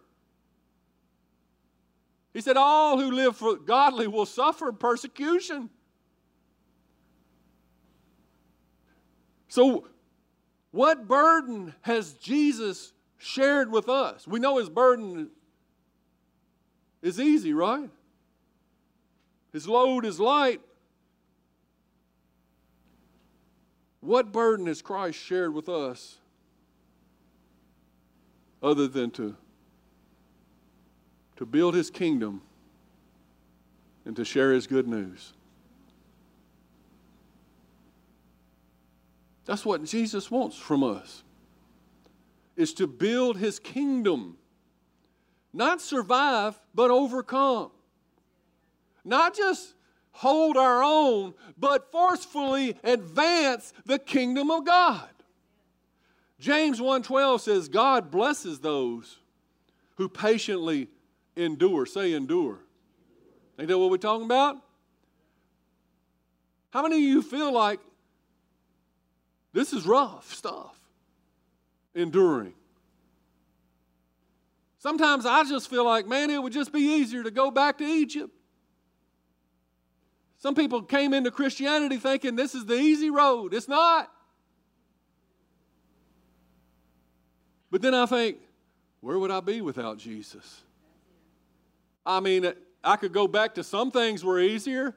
He 2.36 2.42
said, 2.42 2.56
All 2.56 3.00
who 3.00 3.10
live 3.10 3.36
for 3.36 3.56
godly 3.56 4.06
will 4.06 4.28
suffer 4.28 4.72
persecution. 4.72 5.72
So, 9.54 9.86
what 10.72 11.08
burden 11.08 11.76
has 11.82 12.14
Jesus 12.14 12.92
shared 13.20 13.72
with 13.72 13.88
us? 13.88 14.28
We 14.28 14.40
know 14.40 14.58
his 14.58 14.68
burden 14.68 15.30
is 17.04 17.20
easy, 17.20 17.54
right? 17.54 17.88
His 19.52 19.68
load 19.68 20.06
is 20.06 20.20
light. 20.20 20.60
What 24.00 24.32
burden 24.32 24.66
has 24.66 24.82
Christ 24.82 25.20
shared 25.20 25.54
with 25.54 25.70
us 25.70 26.18
other 28.64 28.88
than 28.88 29.12
to, 29.12 29.36
to 31.36 31.46
build 31.46 31.76
his 31.76 31.92
kingdom 31.92 32.42
and 34.04 34.16
to 34.16 34.26
share 34.26 34.52
his 34.52 34.66
good 34.66 34.88
news? 34.88 35.34
That's 39.46 39.66
what 39.66 39.84
Jesus 39.84 40.32
wants 40.32 40.58
from 40.58 40.84
us. 40.84 41.24
Is 42.56 42.74
to 42.76 42.88
build 42.88 43.38
his 43.38 43.60
kingdom. 43.60 44.38
Not 45.52 45.82
survive, 45.82 46.60
but 46.74 46.92
overcome. 46.92 47.72
Not 49.04 49.36
just 49.36 49.74
hold 50.12 50.56
our 50.56 50.84
own, 50.84 51.34
but 51.58 51.92
forcefully 51.92 52.78
advance 52.84 53.74
the 53.86 54.00
kingdom 54.00 54.50
of 54.50 54.66
God. 54.66 55.10
James 56.40 56.80
1:12 56.80 57.42
says 57.42 57.68
God 57.68 58.12
blesses 58.12 58.60
those 58.60 59.20
who 59.96 60.08
patiently 60.10 60.90
endure. 61.36 61.86
Say 61.86 62.14
endure. 62.14 62.60
Ain't 63.58 63.68
that 63.68 63.78
what 63.78 63.90
we're 63.90 63.98
talking 63.98 64.26
about? 64.26 64.58
How 66.72 66.82
many 66.82 66.96
of 66.96 67.02
you 67.02 67.22
feel 67.22 67.52
like 67.52 67.80
this 69.54 69.72
is 69.72 69.86
rough 69.86 70.34
stuff? 70.34 70.76
Enduring. 71.96 72.54
Sometimes 74.80 75.26
I 75.26 75.44
just 75.44 75.70
feel 75.70 75.86
like, 75.86 76.08
man, 76.08 76.30
it 76.30 76.42
would 76.42 76.52
just 76.52 76.74
be 76.74 76.82
easier 76.82 77.24
to 77.24 77.32
go 77.32 77.52
back 77.52 77.78
to 77.78 77.86
Egypt. 77.86 78.34
Some 80.40 80.56
people 80.56 80.82
came 80.82 81.14
into 81.14 81.32
Christianity 81.32 81.96
thinking 81.96 82.36
this 82.36 82.54
is 82.54 82.66
the 82.66 82.76
easy 82.76 83.10
road. 83.10 83.54
It's 83.54 83.70
not. 83.70 84.12
But 87.72 87.82
then 87.82 87.96
I 87.96 88.06
think, 88.06 88.40
where 89.00 89.18
would 89.18 89.32
I 89.32 89.40
be 89.40 89.62
without 89.62 89.98
Jesus? 89.98 90.62
I 92.06 92.20
mean, 92.20 92.52
I 92.84 92.98
could 92.98 93.14
go 93.14 93.28
back 93.28 93.56
to 93.56 93.64
some 93.64 93.90
things 93.90 94.24
were 94.24 94.40
easier, 94.40 94.94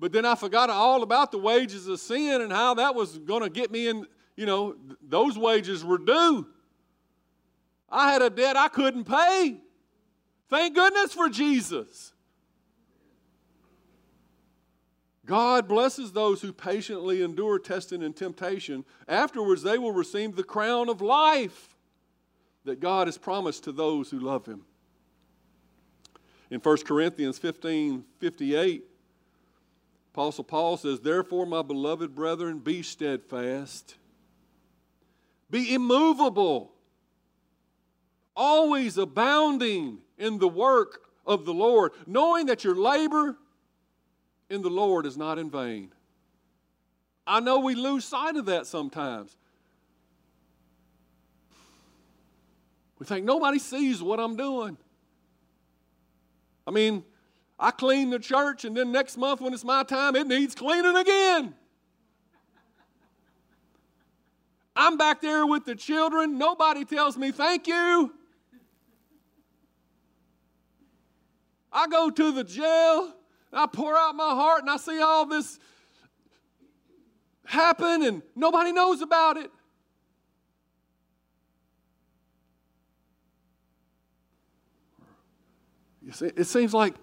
but 0.00 0.12
then 0.12 0.24
I 0.24 0.34
forgot 0.34 0.70
all 0.70 1.02
about 1.02 1.30
the 1.30 1.38
wages 1.38 1.86
of 1.86 2.00
sin 2.00 2.40
and 2.40 2.50
how 2.50 2.72
that 2.74 2.94
was 2.94 3.18
going 3.18 3.42
to 3.42 3.50
get 3.50 3.70
me 3.70 3.86
in, 3.86 4.06
you 4.34 4.46
know, 4.46 4.74
those 5.06 5.36
wages 5.36 5.84
were 5.84 5.98
due. 5.98 6.46
I 7.90 8.10
had 8.10 8.22
a 8.22 8.30
debt 8.30 8.56
I 8.56 8.68
couldn't 8.68 9.04
pay. 9.04 9.60
Thank 10.48 10.74
goodness 10.74 11.12
for 11.12 11.28
Jesus. 11.28 12.14
God 15.26 15.68
blesses 15.68 16.12
those 16.12 16.40
who 16.40 16.52
patiently 16.52 17.22
endure 17.22 17.58
testing 17.58 18.02
and 18.02 18.16
temptation. 18.16 18.86
Afterwards, 19.06 19.62
they 19.62 19.76
will 19.76 19.92
receive 19.92 20.34
the 20.34 20.42
crown 20.42 20.88
of 20.88 21.02
life 21.02 21.76
that 22.64 22.80
God 22.80 23.06
has 23.06 23.18
promised 23.18 23.64
to 23.64 23.72
those 23.72 24.10
who 24.10 24.18
love 24.18 24.46
Him. 24.46 24.62
In 26.50 26.58
1 26.58 26.76
Corinthians 26.78 27.38
15 27.38 28.04
58, 28.18 28.89
Apostle 30.12 30.44
Paul 30.44 30.76
says, 30.76 31.00
Therefore, 31.00 31.46
my 31.46 31.62
beloved 31.62 32.14
brethren, 32.14 32.58
be 32.58 32.82
steadfast, 32.82 33.94
be 35.50 35.72
immovable, 35.72 36.72
always 38.34 38.98
abounding 38.98 39.98
in 40.18 40.38
the 40.38 40.48
work 40.48 41.02
of 41.26 41.44
the 41.44 41.54
Lord, 41.54 41.92
knowing 42.06 42.46
that 42.46 42.64
your 42.64 42.74
labor 42.74 43.36
in 44.48 44.62
the 44.62 44.70
Lord 44.70 45.06
is 45.06 45.16
not 45.16 45.38
in 45.38 45.48
vain. 45.48 45.92
I 47.26 47.38
know 47.38 47.60
we 47.60 47.76
lose 47.76 48.04
sight 48.04 48.34
of 48.34 48.46
that 48.46 48.66
sometimes. 48.66 49.36
We 52.98 53.06
think 53.06 53.24
nobody 53.24 53.60
sees 53.60 54.02
what 54.02 54.18
I'm 54.18 54.36
doing. 54.36 54.76
I 56.66 56.72
mean, 56.72 57.04
I 57.62 57.70
clean 57.70 58.08
the 58.08 58.18
church, 58.18 58.64
and 58.64 58.74
then 58.74 58.90
next 58.90 59.18
month 59.18 59.42
when 59.42 59.52
it's 59.52 59.64
my 59.64 59.82
time, 59.82 60.16
it 60.16 60.26
needs 60.26 60.54
cleaning 60.54 60.96
again. 60.96 61.54
I'm 64.74 64.96
back 64.96 65.20
there 65.20 65.44
with 65.46 65.66
the 65.66 65.74
children. 65.74 66.38
Nobody 66.38 66.86
tells 66.86 67.18
me 67.18 67.32
thank 67.32 67.66
you. 67.66 68.14
I 71.70 71.86
go 71.86 72.08
to 72.08 72.32
the 72.32 72.44
jail, 72.44 73.14
I 73.52 73.66
pour 73.66 73.94
out 73.94 74.14
my 74.14 74.30
heart, 74.30 74.62
and 74.62 74.70
I 74.70 74.78
see 74.78 75.00
all 75.00 75.26
this 75.26 75.58
happen, 77.44 78.02
and 78.02 78.22
nobody 78.34 78.72
knows 78.72 79.02
about 79.02 79.36
it. 79.36 79.50
You 86.02 86.12
see, 86.12 86.30
it 86.34 86.46
seems 86.46 86.72
like, 86.72 86.94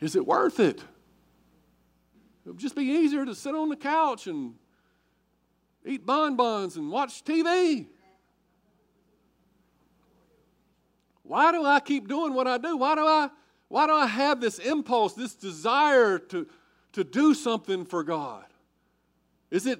is 0.00 0.16
it 0.16 0.26
worth 0.26 0.60
it? 0.60 0.80
It 2.46 2.52
would 2.52 2.58
just 2.58 2.76
be 2.76 2.84
easier 2.84 3.24
to 3.24 3.34
sit 3.34 3.54
on 3.54 3.68
the 3.68 3.76
couch 3.76 4.26
and 4.26 4.54
eat 5.84 6.06
bonbons 6.06 6.76
and 6.76 6.90
watch 6.90 7.24
TV. 7.24 7.86
Why 11.22 11.52
do 11.52 11.64
I 11.64 11.80
keep 11.80 12.08
doing 12.08 12.32
what 12.32 12.46
I 12.46 12.56
do? 12.56 12.76
Why 12.76 12.94
do 12.94 13.02
I, 13.02 13.28
why 13.68 13.86
do 13.86 13.92
I 13.92 14.06
have 14.06 14.40
this 14.40 14.58
impulse, 14.58 15.12
this 15.12 15.34
desire 15.34 16.18
to, 16.18 16.46
to 16.92 17.04
do 17.04 17.34
something 17.34 17.84
for 17.84 18.02
God? 18.02 18.46
Is 19.50 19.66
it 19.66 19.78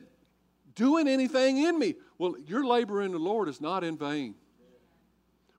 doing 0.74 1.08
anything 1.08 1.58
in 1.58 1.78
me? 1.78 1.94
Well, 2.18 2.34
your 2.46 2.66
labor 2.66 3.02
in 3.02 3.12
the 3.12 3.18
Lord 3.18 3.48
is 3.48 3.60
not 3.60 3.82
in 3.82 3.96
vain. 3.96 4.34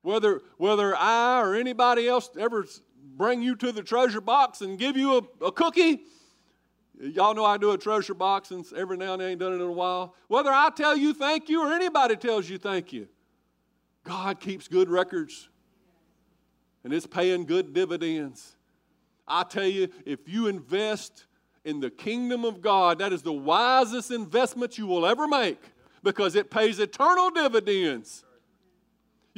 Whether, 0.01 0.41
whether 0.57 0.95
I 0.95 1.41
or 1.41 1.55
anybody 1.55 2.07
else 2.07 2.29
ever 2.39 2.65
bring 3.19 3.41
you 3.41 3.53
to 3.53 3.73
the 3.73 3.83
treasure 3.83 4.21
box 4.21 4.61
and 4.61 4.79
give 4.79 4.95
you 4.95 5.17
a, 5.17 5.45
a 5.47 5.51
cookie, 5.51 6.03
y'all 6.97 7.35
know 7.35 7.43
I 7.43 7.57
do 7.57 7.71
a 7.71 7.77
treasure 7.77 8.13
box 8.13 8.51
and 8.51 8.65
every 8.73 8.95
now 8.95 9.11
and 9.11 9.21
then 9.21 9.27
I 9.27 9.31
ain't 9.31 9.39
done 9.41 9.51
it 9.51 9.57
in 9.57 9.61
a 9.61 9.71
while. 9.71 10.15
Whether 10.29 10.51
I 10.51 10.69
tell 10.73 10.95
you 10.95 11.13
thank 11.13 11.49
you 11.49 11.61
or 11.61 11.73
anybody 11.73 12.15
tells 12.15 12.49
you 12.49 12.57
thank 12.57 12.93
you, 12.93 13.09
God 14.05 14.39
keeps 14.39 14.69
good 14.69 14.89
records 14.89 15.49
and 16.85 16.93
it's 16.93 17.05
paying 17.05 17.45
good 17.45 17.73
dividends. 17.73 18.55
I 19.27 19.43
tell 19.43 19.67
you, 19.67 19.89
if 20.05 20.21
you 20.25 20.47
invest 20.47 21.25
in 21.65 21.81
the 21.81 21.89
kingdom 21.89 22.45
of 22.45 22.61
God, 22.61 22.99
that 22.99 23.11
is 23.11 23.21
the 23.21 23.33
wisest 23.33 24.11
investment 24.11 24.77
you 24.77 24.87
will 24.87 25.05
ever 25.05 25.27
make 25.27 25.61
because 26.03 26.35
it 26.35 26.49
pays 26.49 26.79
eternal 26.79 27.31
dividends. 27.31 28.23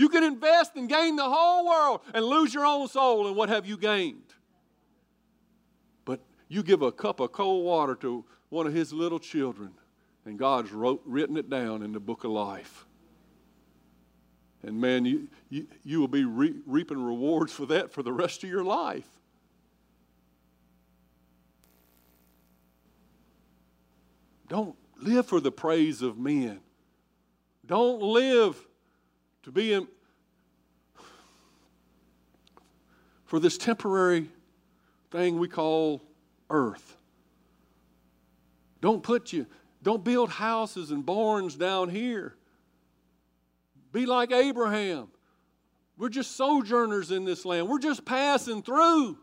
You 0.01 0.09
can 0.09 0.23
invest 0.23 0.71
and 0.77 0.89
gain 0.89 1.15
the 1.15 1.29
whole 1.29 1.67
world 1.67 2.01
and 2.15 2.25
lose 2.25 2.55
your 2.55 2.65
own 2.65 2.87
soul, 2.87 3.27
and 3.27 3.35
what 3.35 3.49
have 3.49 3.67
you 3.67 3.77
gained? 3.77 4.33
But 6.05 6.21
you 6.47 6.63
give 6.63 6.81
a 6.81 6.91
cup 6.91 7.19
of 7.19 7.31
cold 7.31 7.63
water 7.63 7.93
to 7.97 8.25
one 8.49 8.65
of 8.65 8.73
his 8.73 8.91
little 8.91 9.19
children, 9.19 9.73
and 10.25 10.39
God's 10.39 10.71
wrote, 10.71 11.03
written 11.05 11.37
it 11.37 11.51
down 11.51 11.83
in 11.83 11.91
the 11.91 11.99
book 11.99 12.23
of 12.23 12.31
life. 12.31 12.87
And 14.63 14.81
man, 14.81 15.05
you, 15.05 15.27
you, 15.51 15.67
you 15.83 15.99
will 15.99 16.07
be 16.07 16.25
re- 16.25 16.55
reaping 16.65 17.05
rewards 17.05 17.53
for 17.53 17.67
that 17.67 17.93
for 17.93 18.01
the 18.01 18.11
rest 18.11 18.43
of 18.43 18.49
your 18.49 18.63
life. 18.63 19.05
Don't 24.47 24.75
live 24.99 25.27
for 25.27 25.39
the 25.39 25.51
praise 25.51 26.01
of 26.01 26.17
men. 26.17 26.59
Don't 27.67 28.01
live 28.01 28.67
to 29.43 29.51
be 29.51 29.73
in, 29.73 29.87
for 33.25 33.39
this 33.39 33.57
temporary 33.57 34.27
thing 35.09 35.39
we 35.39 35.47
call 35.47 36.01
earth. 36.49 36.97
Don't 38.81 39.03
put 39.03 39.31
you, 39.31 39.45
don't 39.83 40.03
build 40.03 40.29
houses 40.29 40.91
and 40.91 41.05
barns 41.05 41.55
down 41.55 41.89
here. 41.89 42.35
Be 43.91 44.05
like 44.05 44.31
Abraham. 44.31 45.07
We're 45.97 46.09
just 46.09 46.35
sojourners 46.35 47.11
in 47.11 47.25
this 47.25 47.45
land. 47.45 47.67
We're 47.67 47.79
just 47.79 48.05
passing 48.05 48.63
through. 48.63 49.17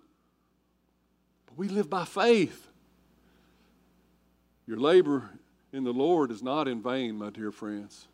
But 1.47 1.57
we 1.57 1.69
live 1.69 1.91
by 1.91 2.05
faith. 2.05 2.69
Your 4.67 4.77
labor 4.77 5.31
in 5.73 5.85
the 5.85 5.93
Lord 5.93 6.31
is 6.31 6.43
not 6.43 6.69
in 6.69 6.83
vain, 6.83 7.17
my 7.17 7.31
dear 7.31 7.51
friends, 7.51 8.07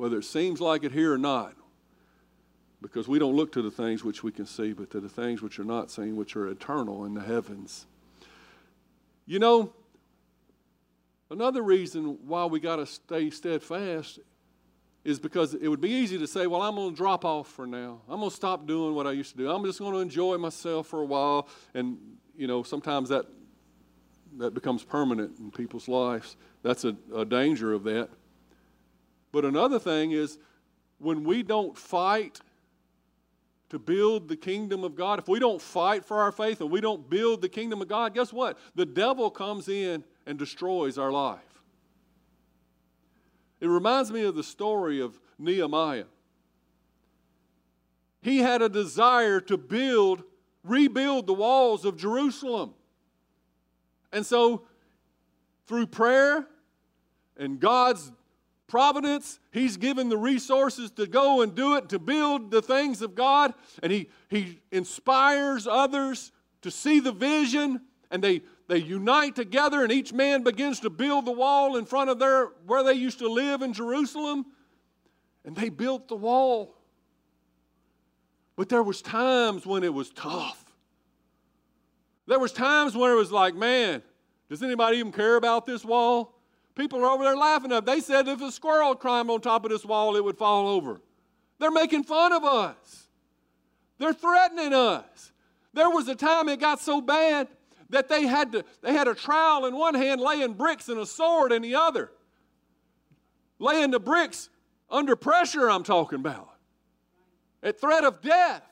whether 0.00 0.16
it 0.16 0.24
seems 0.24 0.62
like 0.62 0.82
it 0.82 0.92
here 0.92 1.12
or 1.12 1.18
not, 1.18 1.52
because 2.80 3.06
we 3.06 3.18
don't 3.18 3.36
look 3.36 3.52
to 3.52 3.60
the 3.60 3.70
things 3.70 4.02
which 4.02 4.24
we 4.24 4.32
can 4.32 4.46
see, 4.46 4.72
but 4.72 4.90
to 4.90 4.98
the 4.98 5.10
things 5.10 5.42
which 5.42 5.58
are 5.58 5.64
not 5.64 5.90
seen, 5.90 6.16
which 6.16 6.36
are 6.36 6.48
eternal 6.48 7.04
in 7.04 7.12
the 7.12 7.20
heavens. 7.20 7.86
You 9.26 9.40
know, 9.40 9.74
another 11.30 11.60
reason 11.62 12.16
why 12.26 12.46
we 12.46 12.60
got 12.60 12.76
to 12.76 12.86
stay 12.86 13.28
steadfast 13.28 14.20
is 15.04 15.18
because 15.18 15.52
it 15.52 15.68
would 15.68 15.82
be 15.82 15.90
easy 15.90 16.16
to 16.16 16.26
say, 16.26 16.46
well, 16.46 16.62
I'm 16.62 16.76
going 16.76 16.92
to 16.92 16.96
drop 16.96 17.26
off 17.26 17.48
for 17.48 17.66
now. 17.66 18.00
I'm 18.08 18.20
going 18.20 18.30
to 18.30 18.36
stop 18.36 18.66
doing 18.66 18.94
what 18.94 19.06
I 19.06 19.12
used 19.12 19.32
to 19.32 19.36
do. 19.36 19.50
I'm 19.50 19.66
just 19.66 19.80
going 19.80 19.92
to 19.92 19.98
enjoy 19.98 20.38
myself 20.38 20.86
for 20.86 21.02
a 21.02 21.06
while. 21.06 21.46
And, 21.74 21.98
you 22.34 22.46
know, 22.46 22.62
sometimes 22.62 23.10
that, 23.10 23.26
that 24.38 24.54
becomes 24.54 24.82
permanent 24.82 25.38
in 25.38 25.50
people's 25.50 25.88
lives. 25.88 26.38
That's 26.62 26.84
a, 26.84 26.96
a 27.14 27.26
danger 27.26 27.74
of 27.74 27.84
that. 27.84 28.08
But 29.32 29.44
another 29.44 29.78
thing 29.78 30.12
is 30.12 30.38
when 30.98 31.24
we 31.24 31.42
don't 31.42 31.76
fight 31.76 32.40
to 33.70 33.78
build 33.78 34.28
the 34.28 34.36
kingdom 34.36 34.82
of 34.82 34.96
God, 34.96 35.18
if 35.18 35.28
we 35.28 35.38
don't 35.38 35.62
fight 35.62 36.04
for 36.04 36.20
our 36.20 36.32
faith 36.32 36.60
and 36.60 36.70
we 36.70 36.80
don't 36.80 37.08
build 37.08 37.40
the 37.40 37.48
kingdom 37.48 37.80
of 37.80 37.88
God, 37.88 38.14
guess 38.14 38.32
what? 38.32 38.58
The 38.74 38.86
devil 38.86 39.30
comes 39.30 39.68
in 39.68 40.04
and 40.26 40.38
destroys 40.38 40.98
our 40.98 41.12
life. 41.12 41.40
It 43.60 43.68
reminds 43.68 44.10
me 44.10 44.24
of 44.24 44.34
the 44.34 44.42
story 44.42 45.00
of 45.00 45.18
Nehemiah. 45.38 46.04
He 48.22 48.38
had 48.38 48.60
a 48.60 48.68
desire 48.68 49.40
to 49.42 49.56
build, 49.56 50.24
rebuild 50.64 51.26
the 51.26 51.34
walls 51.34 51.84
of 51.84 51.96
Jerusalem. 51.96 52.74
And 54.12 54.26
so, 54.26 54.66
through 55.66 55.86
prayer 55.86 56.46
and 57.36 57.60
God's 57.60 58.10
providence, 58.70 59.38
He's 59.52 59.76
given 59.76 60.08
the 60.08 60.16
resources 60.16 60.90
to 60.92 61.06
go 61.06 61.42
and 61.42 61.54
do 61.54 61.76
it, 61.76 61.90
to 61.90 61.98
build 61.98 62.50
the 62.50 62.62
things 62.62 63.02
of 63.02 63.14
God. 63.14 63.52
And 63.82 63.92
He, 63.92 64.08
he 64.30 64.60
inspires 64.70 65.66
others 65.66 66.32
to 66.62 66.70
see 66.70 67.00
the 67.00 67.12
vision, 67.12 67.82
and 68.10 68.24
they, 68.24 68.42
they 68.68 68.78
unite 68.78 69.34
together 69.34 69.82
and 69.82 69.90
each 69.90 70.12
man 70.12 70.44
begins 70.44 70.80
to 70.80 70.90
build 70.90 71.26
the 71.26 71.32
wall 71.32 71.76
in 71.76 71.84
front 71.84 72.08
of 72.08 72.18
their 72.18 72.46
where 72.66 72.84
they 72.84 72.94
used 72.94 73.18
to 73.18 73.28
live 73.28 73.62
in 73.62 73.72
Jerusalem. 73.72 74.46
And 75.44 75.56
they 75.56 75.70
built 75.70 76.06
the 76.06 76.16
wall. 76.16 76.76
But 78.56 78.68
there 78.68 78.82
was 78.82 79.00
times 79.02 79.66
when 79.66 79.82
it 79.82 79.92
was 79.92 80.10
tough. 80.10 80.64
There 82.26 82.38
was 82.38 82.52
times 82.52 82.94
when 82.94 83.10
it 83.10 83.14
was 83.14 83.32
like 83.32 83.54
man 83.56 84.02
does 84.48 84.62
anybody 84.62 84.98
even 84.98 85.12
care 85.12 85.36
about 85.36 85.66
this 85.66 85.84
wall 85.84 86.34
people 86.80 87.00
are 87.00 87.10
over 87.10 87.24
there 87.24 87.36
laughing 87.36 87.72
at 87.72 87.78
it. 87.78 87.86
they 87.86 88.00
said 88.00 88.26
if 88.26 88.40
a 88.40 88.50
squirrel 88.50 88.94
climbed 88.94 89.28
on 89.30 89.40
top 89.40 89.64
of 89.64 89.70
this 89.70 89.84
wall 89.84 90.16
it 90.16 90.24
would 90.24 90.38
fall 90.38 90.68
over 90.68 91.00
they're 91.58 91.70
making 91.70 92.02
fun 92.02 92.32
of 92.32 92.44
us 92.44 93.08
they're 93.98 94.12
threatening 94.12 94.72
us 94.72 95.32
there 95.72 95.90
was 95.90 96.08
a 96.08 96.14
time 96.14 96.48
it 96.48 96.58
got 96.58 96.80
so 96.80 97.00
bad 97.00 97.48
that 97.90 98.08
they 98.08 98.26
had, 98.26 98.52
to, 98.52 98.64
they 98.82 98.92
had 98.92 99.08
a 99.08 99.14
trowel 99.14 99.66
in 99.66 99.74
one 99.74 99.94
hand 99.94 100.20
laying 100.20 100.54
bricks 100.54 100.88
and 100.88 100.98
a 100.98 101.06
sword 101.06 101.52
in 101.52 101.62
the 101.62 101.74
other. 101.74 102.10
Laying 103.58 103.90
the 103.90 104.00
bricks 104.00 104.48
under 104.88 105.16
pressure, 105.16 105.70
I'm 105.70 105.82
talking 105.82 106.18
about. 106.18 106.48
At 107.62 107.80
threat 107.80 108.04
of 108.04 108.22
death. 108.22 108.62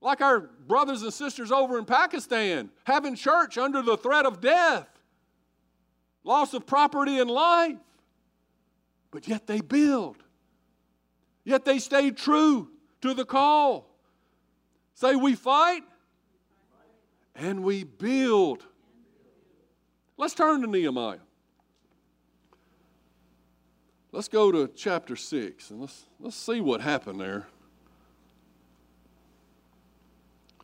Like 0.00 0.20
our 0.20 0.40
brothers 0.40 1.02
and 1.02 1.12
sisters 1.12 1.52
over 1.52 1.78
in 1.78 1.84
Pakistan, 1.84 2.70
having 2.84 3.14
church 3.14 3.56
under 3.56 3.82
the 3.82 3.96
threat 3.96 4.26
of 4.26 4.40
death, 4.40 4.88
loss 6.26 6.52
of 6.52 6.66
property 6.66 7.18
and 7.18 7.30
life. 7.30 7.76
But 9.10 9.28
yet 9.28 9.46
they 9.46 9.60
build. 9.60 10.16
Yet 11.44 11.64
they 11.64 11.78
stayed 11.78 12.16
true 12.16 12.68
to 13.00 13.14
the 13.14 13.24
call. 13.24 13.88
Say, 14.94 15.14
we 15.14 15.34
fight, 15.34 15.82
and 17.34 17.62
we 17.62 17.84
build. 17.84 18.64
Let's 20.16 20.34
turn 20.34 20.62
to 20.62 20.66
Nehemiah. 20.66 21.18
Let's 24.10 24.28
go 24.28 24.50
to 24.50 24.70
chapter 24.74 25.14
6 25.14 25.70
and 25.70 25.80
let's, 25.80 26.06
let's 26.18 26.36
see 26.36 26.62
what 26.62 26.80
happened 26.80 27.20
there. 27.20 27.46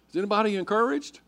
Is 0.09 0.17
anybody 0.17 0.57
encouraged? 0.57 1.21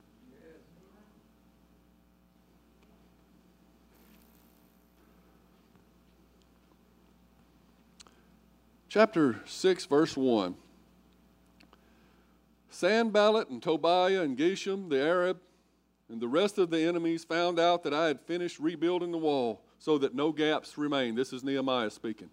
Chapter 8.94 9.40
6, 9.46 9.86
verse 9.86 10.16
1. 10.16 10.54
Sanballat 12.70 13.48
and 13.48 13.60
Tobiah 13.60 14.22
and 14.22 14.38
Geshem 14.38 14.88
the 14.88 15.02
Arab 15.02 15.40
and 16.08 16.20
the 16.20 16.28
rest 16.28 16.58
of 16.58 16.70
the 16.70 16.78
enemies 16.78 17.24
found 17.24 17.58
out 17.58 17.82
that 17.82 17.92
I 17.92 18.06
had 18.06 18.20
finished 18.20 18.60
rebuilding 18.60 19.10
the 19.10 19.18
wall 19.18 19.64
so 19.80 19.98
that 19.98 20.14
no 20.14 20.30
gaps 20.30 20.78
remain. 20.78 21.16
This 21.16 21.32
is 21.32 21.42
Nehemiah 21.42 21.90
speaking. 21.90 22.30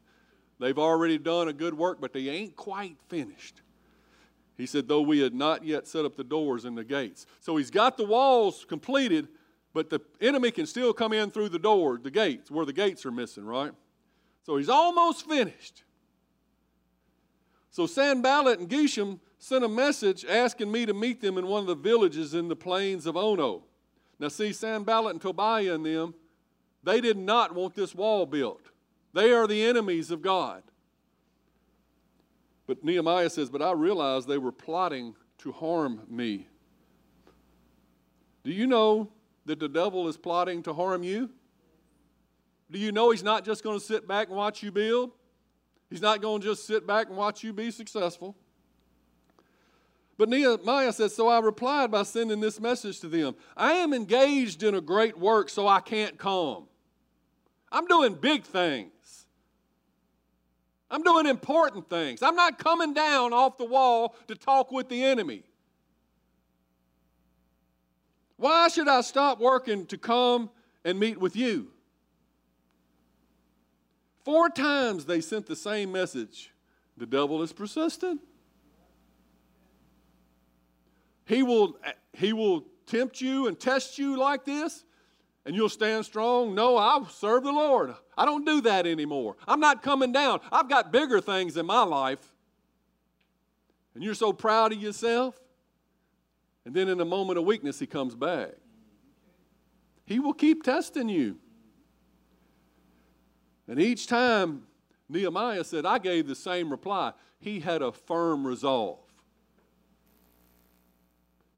They've 0.60 0.78
already 0.78 1.18
done 1.18 1.48
a 1.48 1.54
good 1.54 1.74
work, 1.74 2.00
but 2.00 2.14
they 2.14 2.30
ain't 2.30 2.56
quite 2.56 2.98
finished. 3.10 3.64
He 4.56 4.68
said, 4.68 4.88
though 4.88 5.02
we 5.02 5.18
had 5.18 5.34
not 5.34 5.66
yet 5.66 5.88
set 5.88 6.06
up 6.06 6.16
the 6.16 6.24
doors 6.24 6.64
and 6.64 6.78
the 6.78 6.84
gates. 6.84 7.26
So 7.40 7.58
he's 7.58 7.72
got 7.72 7.98
the 7.98 8.06
walls 8.06 8.68
completed, 8.70 9.30
but 9.74 9.90
the 9.90 10.00
enemy 10.22 10.52
can 10.52 10.68
still 10.68 10.94
come 10.94 11.12
in 11.12 11.32
through 11.32 11.50
the 11.50 11.58
door, 11.58 11.98
the 11.98 12.12
gates, 12.12 12.52
where 12.52 12.68
the 12.68 12.72
gates 12.72 13.04
are 13.04 13.12
missing, 13.12 13.46
right? 13.46 13.72
So 14.46 14.58
he's 14.58 14.70
almost 14.70 15.28
finished. 15.28 15.86
So 17.72 17.88
Sanballat 17.88 18.60
and 18.60 18.70
Geshem 18.70 19.20
sent 19.40 19.64
a 19.64 19.70
message 19.70 20.26
asking 20.26 20.72
me 20.72 20.86
to 20.86 20.94
meet 20.94 21.22
them 21.22 21.38
in 21.38 21.48
one 21.48 21.62
of 21.62 21.68
the 21.68 21.76
villages 21.76 22.34
in 22.34 22.50
the 22.50 22.56
plains 22.56 23.06
of 23.06 23.16
Ono. 23.16 23.64
Now, 24.20 24.28
see, 24.28 24.54
Sanballat 24.54 25.14
and 25.14 25.22
Tobiah 25.22 25.74
and 25.74 25.86
them, 25.86 26.14
they 26.84 27.02
did 27.02 27.18
not 27.18 27.56
want 27.56 27.74
this 27.74 27.96
wall 27.96 28.26
built. 28.26 28.70
They 29.14 29.32
are 29.32 29.48
the 29.48 29.64
enemies 29.64 30.12
of 30.12 30.22
God. 30.22 30.64
But 32.68 32.84
Nehemiah 32.84 33.30
says, 33.30 33.50
But 33.50 33.62
I 33.62 33.72
realized 33.72 34.28
they 34.28 34.38
were 34.38 34.52
plotting 34.52 35.16
to 35.40 35.52
harm 35.52 36.02
me. 36.10 36.48
Do 38.44 38.52
you 38.52 38.68
know 38.68 39.10
that 39.46 39.60
the 39.60 39.70
devil 39.70 40.08
is 40.08 40.18
plotting 40.18 40.64
to 40.64 40.74
harm 40.74 41.04
you? 41.04 41.30
Do 42.70 42.80
you 42.80 42.92
know 42.92 43.12
he's 43.12 43.24
not 43.24 43.46
just 43.46 43.64
going 43.64 43.80
to 43.80 43.84
sit 43.84 44.08
back 44.08 44.28
and 44.28 44.36
watch 44.36 44.62
you 44.62 44.72
build? 44.72 45.12
He's 45.92 46.02
not 46.02 46.22
going 46.22 46.42
to 46.42 46.48
just 46.48 46.66
sit 46.66 46.88
back 46.88 47.10
and 47.10 47.18
watch 47.18 47.44
you 47.44 47.52
be 47.52 47.70
successful. 47.70 48.36
But 50.18 50.30
Nehemiah 50.30 50.94
says, 50.94 51.14
So 51.14 51.28
I 51.28 51.40
replied 51.40 51.92
by 51.92 52.04
sending 52.04 52.40
this 52.40 52.60
message 52.60 53.02
to 53.02 53.10
them 53.10 53.36
I 53.58 53.74
am 53.74 53.94
engaged 53.94 54.64
in 54.64 54.74
a 54.74 54.82
great 54.82 55.20
work, 55.20 55.50
so 55.50 55.68
I 55.68 55.82
can't 55.82 56.18
come. 56.18 56.68
I'm 57.72 57.86
doing 57.88 58.16
big 58.16 58.44
things. 58.44 59.26
I'm 60.90 61.04
doing 61.04 61.26
important 61.26 61.90
things. 61.90 62.22
I'm 62.22 62.36
not 62.36 62.58
coming 62.58 62.94
down 62.94 63.34
off 63.34 63.58
the 63.58 63.66
wall 63.66 64.16
to 64.28 64.36
talk 64.36 64.72
with 64.72 64.90
the 64.90 65.04
enemy. 65.04 65.44
Why 68.38 68.70
should 68.70 68.88
I 68.88 69.02
stop 69.02 69.40
working 69.40 69.86
to 69.88 69.98
come 69.98 70.50
and 70.86 71.00
meet 71.00 71.20
with 71.20 71.36
you? 71.36 71.72
Four 74.24 74.50
times 74.50 75.06
they 75.06 75.22
sent 75.22 75.48
the 75.48 75.56
same 75.56 75.92
message. 75.92 76.52
The 76.98 77.06
devil 77.06 77.42
is 77.42 77.52
persistent. 77.54 78.22
He 81.26 81.44
will, 81.44 81.78
he 82.14 82.34
will 82.34 82.66
tempt 82.86 83.22
you 83.22 83.48
and 83.48 83.60
test 83.60 83.98
you 83.98 84.18
like 84.18 84.44
this, 84.44 84.84
and 85.46 85.56
you'll 85.56 85.70
stand 85.70 86.06
strong. 86.06 86.54
No, 86.54 86.78
I 86.78 87.02
serve 87.10 87.44
the 87.44 87.52
Lord. 87.52 87.96
I 88.18 88.26
don't 88.26 88.46
do 88.46 88.62
that 88.62 88.86
anymore. 88.86 89.38
I'm 89.48 89.60
not 89.60 89.82
coming 89.82 90.12
down. 90.12 90.42
I've 90.52 90.70
got 90.70 90.92
bigger 90.92 91.22
things 91.22 91.58
in 91.58 91.66
my 91.66 91.84
life. 91.84 92.20
And 93.96 94.04
you're 94.04 94.14
so 94.14 94.34
proud 94.34 94.74
of 94.74 94.82
yourself. 94.82 95.40
And 96.66 96.76
then 96.76 96.90
in 96.90 97.00
a 97.02 97.06
moment 97.06 97.40
of 97.40 97.46
weakness, 97.46 97.80
he 97.80 97.88
comes 97.88 98.14
back. 98.14 98.52
He 100.06 100.20
will 100.20 100.34
keep 100.34 100.64
testing 100.64 101.10
you. 101.10 101.38
And 103.72 103.80
each 103.80 104.06
time, 104.06 104.64
Nehemiah 105.08 105.64
said, 105.64 105.86
I 105.86 105.98
gave 105.98 106.28
the 106.28 106.36
same 106.36 106.70
reply. 106.70 107.14
He 107.40 107.62
had 107.62 107.82
a 107.82 107.94
firm 107.94 108.46
resolve. 108.46 109.00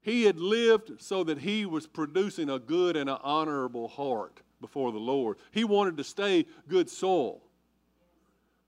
He 0.00 0.22
had 0.22 0.38
lived 0.38 1.02
so 1.02 1.24
that 1.24 1.38
he 1.38 1.66
was 1.66 1.88
producing 1.88 2.50
a 2.50 2.60
good 2.60 2.96
and 2.96 3.10
an 3.10 3.18
honorable 3.20 3.88
heart 3.88 4.42
before 4.60 4.92
the 4.92 4.98
Lord. 4.98 5.38
He 5.50 5.64
wanted 5.64 5.96
to 5.96 6.04
stay 6.04 6.46
good 6.68 6.88
soil. 6.88 7.42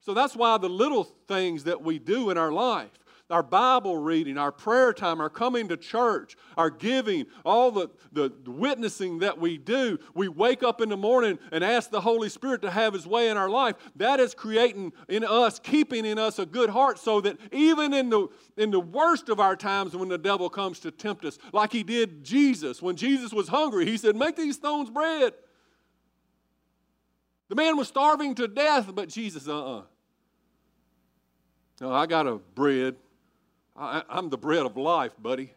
So 0.01 0.13
that's 0.13 0.35
why 0.35 0.59
the 0.59 0.69
little 0.69 1.05
things 1.05 1.63
that 1.65 1.81
we 1.81 2.01
do 2.01 2.31
in 2.31 2.37
our 2.37 2.51
life, 2.51 2.99
our 3.31 3.43
Bible 3.43 3.97
reading, 3.97 4.39
our 4.39 4.53
prayer 4.53 4.93
time, 4.93 5.21
our 5.21 5.29
coming 5.29 5.69
to 5.69 5.77
church, 5.77 6.37
our 6.57 6.71
giving, 6.71 7.27
all 7.45 7.73
the, 7.73 7.91
the 8.13 8.33
witnessing 8.47 9.19
that 9.19 9.39
we 9.39 9.59
do, 9.59 9.99
we 10.15 10.29
wake 10.29 10.63
up 10.63 10.81
in 10.81 10.89
the 10.89 10.97
morning 10.97 11.39
and 11.51 11.65
ask 11.65 11.91
the 11.91 12.01
Holy 12.01 12.29
Spirit 12.29 12.63
to 12.63 12.71
have 12.71 12.93
His 12.93 13.07
way 13.07 13.29
in 13.29 13.37
our 13.37 13.49
life. 13.49 13.75
That 13.97 14.21
is 14.21 14.35
creating 14.35 14.93
in 15.09 15.25
us, 15.25 15.59
keeping 15.59 16.07
in 16.07 16.19
us 16.19 16.39
a 16.39 16.47
good 16.47 16.71
heart 16.71 16.99
so 16.99 17.21
that 17.23 17.37
even 17.53 17.93
in 17.93 18.11
the, 18.11 18.29
in 18.57 18.71
the 18.71 18.81
worst 18.81 19.29
of 19.29 19.41
our 19.41 19.57
times 19.57 19.97
when 19.97 20.09
the 20.09 20.19
devil 20.19 20.49
comes 20.49 20.79
to 20.81 20.93
tempt 20.93 21.25
us, 21.25 21.39
like 21.53 21.73
he 21.73 21.83
did 21.83 22.23
Jesus, 22.23 22.81
when 22.81 22.95
Jesus 22.95 23.33
was 23.33 23.49
hungry, 23.49 23.87
he 23.87 23.97
said, 23.97 24.15
Make 24.15 24.37
these 24.37 24.55
stones 24.55 24.89
bread. 24.89 25.33
The 27.49 27.57
man 27.57 27.77
was 27.77 27.89
starving 27.89 28.35
to 28.37 28.49
death, 28.49 28.93
but 28.95 29.09
Jesus, 29.09 29.49
uh 29.49 29.79
uh 29.79 29.83
No, 31.81 31.93
I 31.93 32.07
got 32.07 32.27
a 32.27 32.37
bread. 32.37 32.97
I, 33.79 34.03
I'm 34.09 34.31
the 34.31 34.39
bread 34.39 34.65
of 34.65 34.77
life, 34.77 35.13
buddy. 35.21 35.53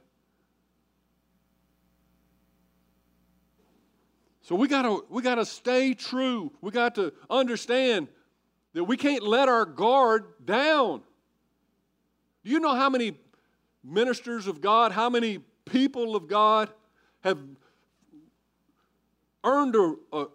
So 4.42 4.56
we 4.56 4.68
gotta 4.68 5.02
we 5.10 5.22
gotta 5.22 5.46
stay 5.46 5.94
true. 5.94 6.52
We 6.62 6.72
got 6.72 6.96
to 6.96 7.14
understand 7.30 8.08
that 8.74 8.84
we 8.84 8.98
can't 8.98 9.24
let 9.24 9.48
our 9.48 9.66
guard 9.66 10.26
down. 10.44 11.02
Do 12.44 12.52
you 12.52 12.60
know 12.60 12.76
how 12.76 12.90
many 12.90 13.18
ministers 13.84 14.48
of 14.48 14.60
God, 14.60 14.92
how 14.92 15.10
many 15.10 15.40
people 15.66 16.16
of 16.16 16.28
God 16.28 16.70
have 17.22 17.38
earned 19.44 19.76
a, 19.76 19.96
a, 20.12 20.26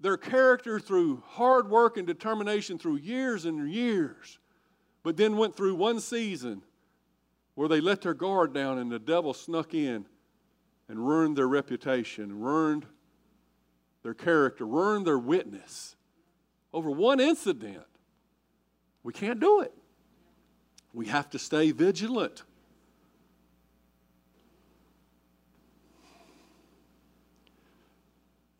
their 0.00 0.16
character 0.16 0.78
through 0.80 1.22
hard 1.26 1.70
work 1.70 1.96
and 1.96 2.06
determination 2.06 2.78
through 2.78 2.96
years 2.96 3.44
and 3.44 3.70
years, 3.70 4.38
but 5.02 5.16
then 5.16 5.36
went 5.36 5.56
through 5.56 5.74
one 5.76 6.00
season 6.00 6.62
where 7.56 7.68
they 7.68 7.80
let 7.80 8.02
their 8.02 8.14
guard 8.14 8.52
down 8.52 8.78
and 8.78 8.92
the 8.92 8.98
devil 8.98 9.34
snuck 9.34 9.74
in 9.74 10.06
and 10.88 11.04
ruined 11.04 11.36
their 11.36 11.48
reputation, 11.48 12.38
ruined 12.38 12.86
their 14.04 14.14
character, 14.14 14.64
ruined 14.64 15.06
their 15.06 15.18
witness 15.18 15.96
over 16.72 16.90
one 16.90 17.18
incident. 17.18 17.82
We 19.02 19.12
can't 19.12 19.40
do 19.40 19.62
it. 19.62 19.72
We 20.92 21.06
have 21.06 21.30
to 21.30 21.38
stay 21.38 21.72
vigilant. 21.72 22.42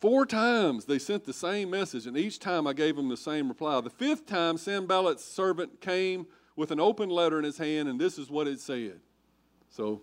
Four 0.00 0.24
times 0.24 0.86
they 0.86 0.98
sent 0.98 1.24
the 1.24 1.32
same 1.32 1.68
message, 1.68 2.06
and 2.06 2.16
each 2.16 2.38
time 2.38 2.66
I 2.66 2.72
gave 2.72 2.96
them 2.96 3.08
the 3.08 3.16
same 3.16 3.48
reply. 3.48 3.80
The 3.82 3.90
fifth 3.90 4.24
time, 4.24 4.56
Sanballat's 4.56 5.24
servant 5.24 5.80
came 5.80 6.26
with 6.56 6.70
an 6.70 6.80
open 6.80 7.10
letter 7.10 7.38
in 7.38 7.44
his 7.44 7.58
hand, 7.58 7.88
and 7.88 8.00
this 8.00 8.18
is 8.18 8.30
what 8.30 8.48
it 8.48 8.58
said. 8.58 8.98
So 9.70 10.02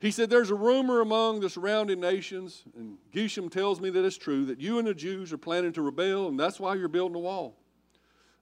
he 0.00 0.10
said, 0.10 0.30
There's 0.30 0.50
a 0.50 0.54
rumor 0.54 1.00
among 1.00 1.40
the 1.40 1.50
surrounding 1.50 2.00
nations, 2.00 2.64
and 2.76 2.98
Geshem 3.12 3.50
tells 3.50 3.80
me 3.80 3.90
that 3.90 4.04
it's 4.04 4.16
true, 4.16 4.46
that 4.46 4.60
you 4.60 4.78
and 4.78 4.88
the 4.88 4.94
Jews 4.94 5.32
are 5.32 5.38
planning 5.38 5.72
to 5.74 5.82
rebel, 5.82 6.28
and 6.28 6.40
that's 6.40 6.58
why 6.58 6.74
you're 6.74 6.88
building 6.88 7.16
a 7.16 7.20
wall. 7.20 7.56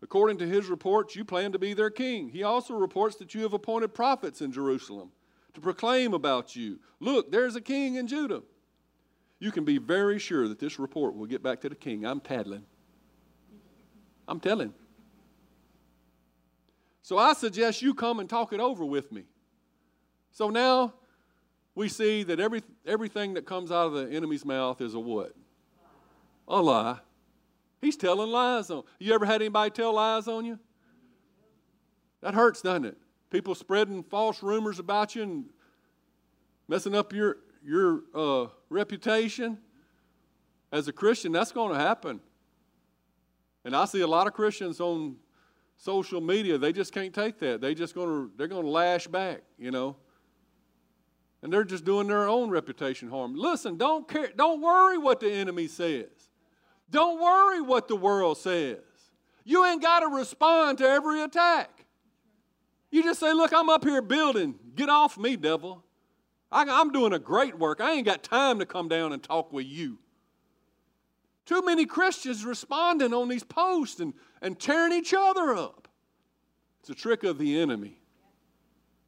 According 0.03 0.39
to 0.39 0.47
his 0.47 0.67
reports, 0.67 1.17
you 1.17 1.25
plan 1.25 1.53
to 1.53 1.59
be 1.59 1.75
their 1.75 1.91
king. 1.91 2.29
He 2.29 2.43
also 2.43 2.75
reports 2.75 3.17
that 3.17 3.35
you 3.35 3.43
have 3.43 3.55
appointed 3.55 3.95
prophets 3.95 4.41
in 4.43 4.53
Jerusalem 4.53 5.11
to 5.55 5.61
proclaim 5.61 6.13
about 6.13 6.55
you. 6.55 6.79
Look, 7.01 7.33
there's 7.33 7.57
a 7.57 7.63
king 7.63 7.95
in 7.95 8.07
Judah. 8.07 8.43
You 9.39 9.51
can 9.51 9.65
be 9.65 9.79
very 9.79 10.19
sure 10.19 10.49
that 10.49 10.59
this 10.59 10.79
report 10.79 11.17
will 11.17 11.27
get 11.27 11.43
back 11.43 11.63
to 11.63 11.69
the 11.69 11.75
king. 11.75 12.05
I'm 12.05 12.21
tattling. 12.21 12.65
I'm 14.29 14.41
telling. 14.41 14.75
So 17.07 17.19
I 17.19 17.35
suggest 17.35 17.83
you 17.83 17.95
come 17.95 18.19
and 18.19 18.29
talk 18.29 18.53
it 18.53 18.59
over 18.59 18.85
with 18.85 19.13
me. 19.13 19.27
So 20.33 20.51
now 20.51 20.93
we 21.77 21.89
see 21.89 22.25
that 22.25 22.41
every, 22.41 22.65
everything 22.85 23.35
that 23.35 23.47
comes 23.47 23.71
out 23.71 23.87
of 23.87 23.93
the 23.93 24.11
enemy's 24.11 24.45
mouth 24.45 24.81
is 24.81 24.95
a 24.95 24.99
what? 24.99 25.33
A 26.49 26.61
lie. 26.61 26.99
He's 27.81 27.97
telling 27.97 28.29
lies 28.31 28.71
on. 28.71 28.83
You 28.99 29.15
ever 29.15 29.25
had 29.25 29.41
anybody 29.41 29.71
tell 29.71 29.95
lies 29.95 30.27
on 30.27 30.47
you? 30.47 30.59
That 32.23 32.35
hurts, 32.35 32.61
doesn't 32.61 32.87
it? 32.87 32.99
People 33.31 33.55
spreading 33.55 34.03
false 34.03 34.43
rumors 34.43 34.81
about 34.81 35.15
you 35.15 35.23
and 35.23 35.45
messing 36.67 36.97
up 36.97 37.13
your 37.13 37.37
your 37.65 38.01
uh, 38.17 38.47
reputation 38.69 39.59
as 40.73 40.89
a 40.89 40.93
Christian. 40.93 41.31
That's 41.31 41.53
going 41.53 41.73
to 41.73 41.79
happen. 41.79 42.19
And 43.65 43.77
I 43.77 43.85
see 43.85 44.01
a 44.01 44.09
lot 44.09 44.27
of 44.27 44.33
Christians 44.33 44.81
on 44.81 45.19
social 45.77 46.21
media. 46.21 46.59
They 46.59 46.73
just 46.73 46.93
can't 46.93 47.15
take 47.15 47.39
that. 47.41 47.61
They 47.61 47.75
just 47.75 47.95
to 48.07 48.31
they're 48.37 48.49
to 48.65 48.71
lash 48.71 49.07
back. 49.07 49.43
You 49.59 49.71
know. 49.71 49.97
And 51.43 51.53
they're 51.53 51.65
just 51.65 51.85
doing 51.85 52.09
their 52.09 52.27
own 52.29 52.51
reputation 52.51 53.09
harm. 53.09 53.35
Listen, 53.37 53.77
don't 53.77 54.09
care, 54.09 54.31
don't 54.35 54.61
worry 54.61 54.99
what 54.99 55.21
the 55.21 55.31
enemy 55.31 55.69
says. 55.69 56.07
Don't 56.91 57.21
worry 57.21 57.61
what 57.61 57.89
the 57.89 57.97
world 57.97 58.39
says. 58.39 58.79
You 59.45 59.65
ain't 59.65 59.83
got 59.83 60.01
to 60.01 60.09
respond 60.09 60.79
to 60.79 60.89
every 60.89 61.23
attack. 61.23 61.85
You 62.91 63.03
just 63.03 63.21
say, 63.21 63.33
Look, 63.33 63.53
I'm 63.53 63.69
up 63.69 63.85
here 63.85 64.03
building. 64.03 64.57
Get 64.75 64.89
off 64.89 65.19
me, 65.19 65.37
devil. 65.37 65.85
I, 66.51 66.65
I'm 66.69 66.91
doing 66.91 67.13
a 67.13 67.19
great 67.19 67.59
work. 67.59 67.81
I 67.81 67.93
ain't 67.93 68.07
got 68.07 68.23
time 68.23 68.59
to 68.59 68.67
come 68.67 68.89
down 68.89 69.13
and 69.13 69.23
talk 69.23 69.53
with 69.53 69.67
you. 69.67 69.99
Too 71.45 71.63
many 71.63 71.87
Christians 71.87 72.45
responding 72.45 73.15
on 73.15 73.29
these 73.29 73.45
posts 73.45 74.01
and, 74.01 74.15
and 74.41 74.59
tearing 74.59 74.93
each 74.93 75.15
other 75.15 75.55
up. 75.55 75.89
It's 76.81 76.91
a 76.91 76.95
trick 76.95 77.25
of 77.25 77.39
the 77.39 77.61
enemy. 77.61 77.99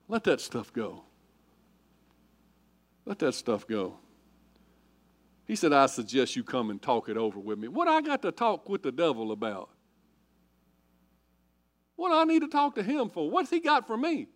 Let 0.09 0.25
that 0.25 0.41
stuff 0.41 0.73
go. 0.73 1.05
Let 3.05 3.19
that 3.21 3.35
stuff 3.35 3.67
go. 3.67 3.99
He 5.47 5.57
said, 5.57 5.73
I 5.73 5.87
suggest 5.87 6.37
you 6.37 6.45
come 6.45 6.69
and 6.71 6.81
talk 6.81 7.09
it 7.09 7.17
over 7.17 7.41
with 7.41 7.59
me. 7.59 7.69
What 7.69 7.89
I 7.89 8.03
got 8.03 8.21
to 8.23 8.33
talk 8.33 8.69
with 8.69 8.83
the 8.83 8.93
devil 8.93 9.33
about? 9.33 9.71
What 11.97 12.13
I 12.13 12.25
need 12.25 12.43
to 12.43 12.49
talk 12.49 12.75
to 12.75 12.83
him 12.83 13.09
for? 13.09 13.31
What's 13.31 13.51
he 13.51 13.59
got 13.59 13.87
for 13.87 13.97
me? 13.97 14.29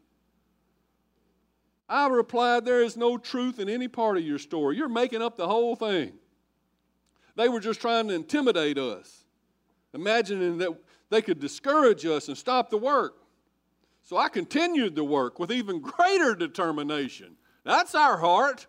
I 1.89 2.09
replied, 2.09 2.65
There 2.65 2.83
is 2.83 2.97
no 2.97 3.19
truth 3.19 3.59
in 3.59 3.69
any 3.69 3.89
part 3.89 4.17
of 4.17 4.25
your 4.25 4.39
story. 4.39 4.77
You're 4.77 4.89
making 4.89 5.21
up 5.21 5.37
the 5.37 5.47
whole 5.47 5.77
thing. 5.77 6.15
They 7.37 7.49
were 7.49 7.61
just 7.61 7.81
trying 7.81 8.09
to 8.09 8.15
intimidate 8.15 8.79
us, 8.79 9.22
imagining 9.95 10.59
that 10.59 10.71
they 11.11 11.23
could 11.23 11.41
discourage 11.41 12.05
us 12.07 12.29
and 12.29 12.37
stop 12.37 12.71
the 12.71 12.79
work. 12.79 13.15
So 14.03 14.17
I 14.17 14.29
continued 14.29 14.95
the 14.95 15.05
work 15.05 15.39
with 15.39 15.53
even 15.53 15.81
greater 15.81 16.35
determination. 16.35 17.37
That's 17.65 17.95
our 17.95 18.17
heart. 18.17 18.67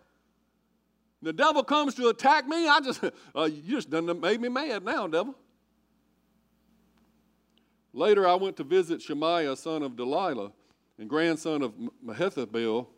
The 1.22 1.32
devil 1.32 1.64
comes 1.64 1.94
to 1.94 2.08
attack 2.08 2.46
me. 2.46 2.68
I 2.68 2.80
just, 2.80 3.02
uh, 3.36 3.44
you 3.44 3.62
just 3.76 3.90
done 3.90 4.20
made 4.20 4.40
me 4.40 4.48
mad 4.48 4.84
now, 4.84 5.06
devil. 5.06 5.34
Later, 7.92 8.26
I 8.26 8.34
went 8.34 8.56
to 8.58 8.64
visit 8.64 9.00
Shemaiah, 9.00 9.56
son 9.56 9.82
of 9.82 9.96
Delilah, 9.96 10.52
and 10.98 11.08
grandson 11.08 11.62
of 11.62 11.72
Mehethabel, 12.04 12.88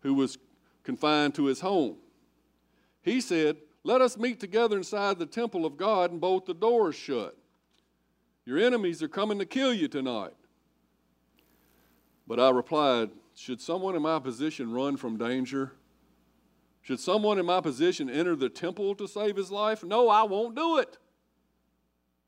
who 0.00 0.14
was 0.14 0.36
confined 0.82 1.34
to 1.36 1.46
his 1.46 1.60
home. 1.60 1.96
He 3.02 3.20
said, 3.20 3.56
Let 3.84 4.00
us 4.00 4.16
meet 4.16 4.40
together 4.40 4.76
inside 4.76 5.18
the 5.18 5.26
temple 5.26 5.64
of 5.64 5.76
God 5.76 6.10
and 6.10 6.20
bolt 6.20 6.46
the 6.46 6.54
doors 6.54 6.94
shut. 6.94 7.36
Your 8.44 8.58
enemies 8.58 9.02
are 9.02 9.08
coming 9.08 9.38
to 9.38 9.46
kill 9.46 9.72
you 9.72 9.88
tonight. 9.88 10.34
But 12.26 12.40
I 12.40 12.50
replied, 12.50 13.10
Should 13.34 13.60
someone 13.60 13.94
in 13.94 14.02
my 14.02 14.18
position 14.18 14.72
run 14.72 14.96
from 14.96 15.16
danger? 15.16 15.72
Should 16.82 16.98
someone 16.98 17.38
in 17.38 17.46
my 17.46 17.60
position 17.60 18.10
enter 18.10 18.34
the 18.34 18.48
temple 18.48 18.96
to 18.96 19.06
save 19.06 19.36
his 19.36 19.52
life? 19.52 19.84
No, 19.84 20.08
I 20.08 20.24
won't 20.24 20.56
do 20.56 20.78
it. 20.78 20.98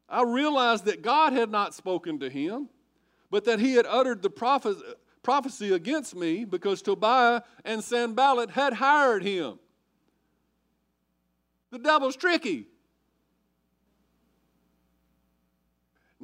I 0.09 0.22
realized 0.22 0.85
that 0.85 1.03
God 1.03 1.33
had 1.33 1.50
not 1.50 1.74
spoken 1.74 2.20
to 2.20 2.31
him, 2.31 2.68
but 3.31 3.44
that 3.46 3.59
he 3.59 3.74
had 3.74 3.87
uttered 3.87 4.22
the 4.22 4.31
prophecy 5.22 5.72
against 5.72 6.14
me 6.14 6.44
because 6.44 6.83
Tobiah 6.83 7.42
and 7.64 7.83
Sanballat 7.83 8.50
had 8.50 8.74
hired 8.74 9.24
him. 9.24 9.59
The 11.70 11.79
devil's 11.81 12.14
tricky. 12.14 12.68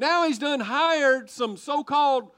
Now 0.00 0.26
he's 0.26 0.38
done 0.38 0.60
hired 0.60 1.28
some 1.28 1.58
so 1.58 1.84
called 1.84 2.30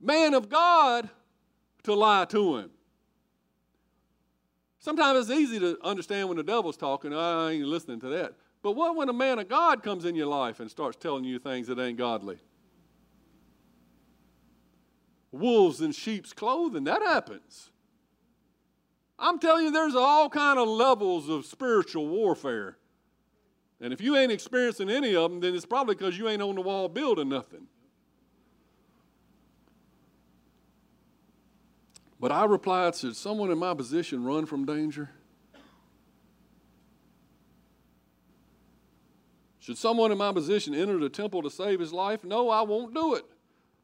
man 0.00 0.34
of 0.34 0.48
God 0.48 1.08
to 1.84 1.94
lie 1.94 2.24
to 2.24 2.56
him. 2.56 2.70
Sometimes 4.80 5.20
it's 5.20 5.38
easy 5.38 5.60
to 5.60 5.78
understand 5.84 6.28
when 6.28 6.36
the 6.36 6.42
devil's 6.42 6.76
talking. 6.76 7.12
Ah, 7.14 7.46
I 7.46 7.52
ain't 7.52 7.64
listening 7.64 8.00
to 8.00 8.08
that. 8.08 8.34
But 8.60 8.72
what 8.72 8.96
when 8.96 9.08
a 9.08 9.12
man 9.12 9.38
of 9.38 9.48
God 9.48 9.84
comes 9.84 10.04
in 10.04 10.16
your 10.16 10.26
life 10.26 10.58
and 10.58 10.68
starts 10.68 10.96
telling 10.96 11.22
you 11.22 11.38
things 11.38 11.68
that 11.68 11.78
ain't 11.78 11.96
godly? 11.96 12.38
Wolves 15.30 15.80
in 15.80 15.92
sheep's 15.92 16.32
clothing, 16.32 16.84
that 16.84 17.02
happens. 17.02 17.70
I'm 19.16 19.38
telling 19.38 19.66
you, 19.66 19.70
there's 19.70 19.94
all 19.94 20.28
kind 20.28 20.58
of 20.58 20.66
levels 20.66 21.28
of 21.28 21.46
spiritual 21.46 22.08
warfare. 22.08 22.78
And 23.80 23.92
if 23.92 24.00
you 24.00 24.16
ain't 24.16 24.32
experiencing 24.32 24.88
any 24.88 25.14
of 25.14 25.30
them, 25.30 25.40
then 25.40 25.54
it's 25.54 25.66
probably 25.66 25.94
because 25.94 26.16
you 26.16 26.28
ain't 26.28 26.42
on 26.42 26.54
the 26.54 26.60
wall 26.60 26.88
building 26.88 27.28
nothing. 27.28 27.66
But 32.20 32.32
I 32.32 32.44
replied, 32.46 32.94
Should 32.94 33.16
someone 33.16 33.50
in 33.50 33.58
my 33.58 33.74
position 33.74 34.24
run 34.24 34.46
from 34.46 34.64
danger? 34.64 35.10
Should 39.58 39.78
someone 39.78 40.12
in 40.12 40.18
my 40.18 40.32
position 40.32 40.74
enter 40.74 40.98
the 40.98 41.08
temple 41.08 41.42
to 41.42 41.50
save 41.50 41.80
his 41.80 41.92
life? 41.92 42.22
No, 42.22 42.50
I 42.50 42.62
won't 42.62 42.94
do 42.94 43.14
it. 43.14 43.24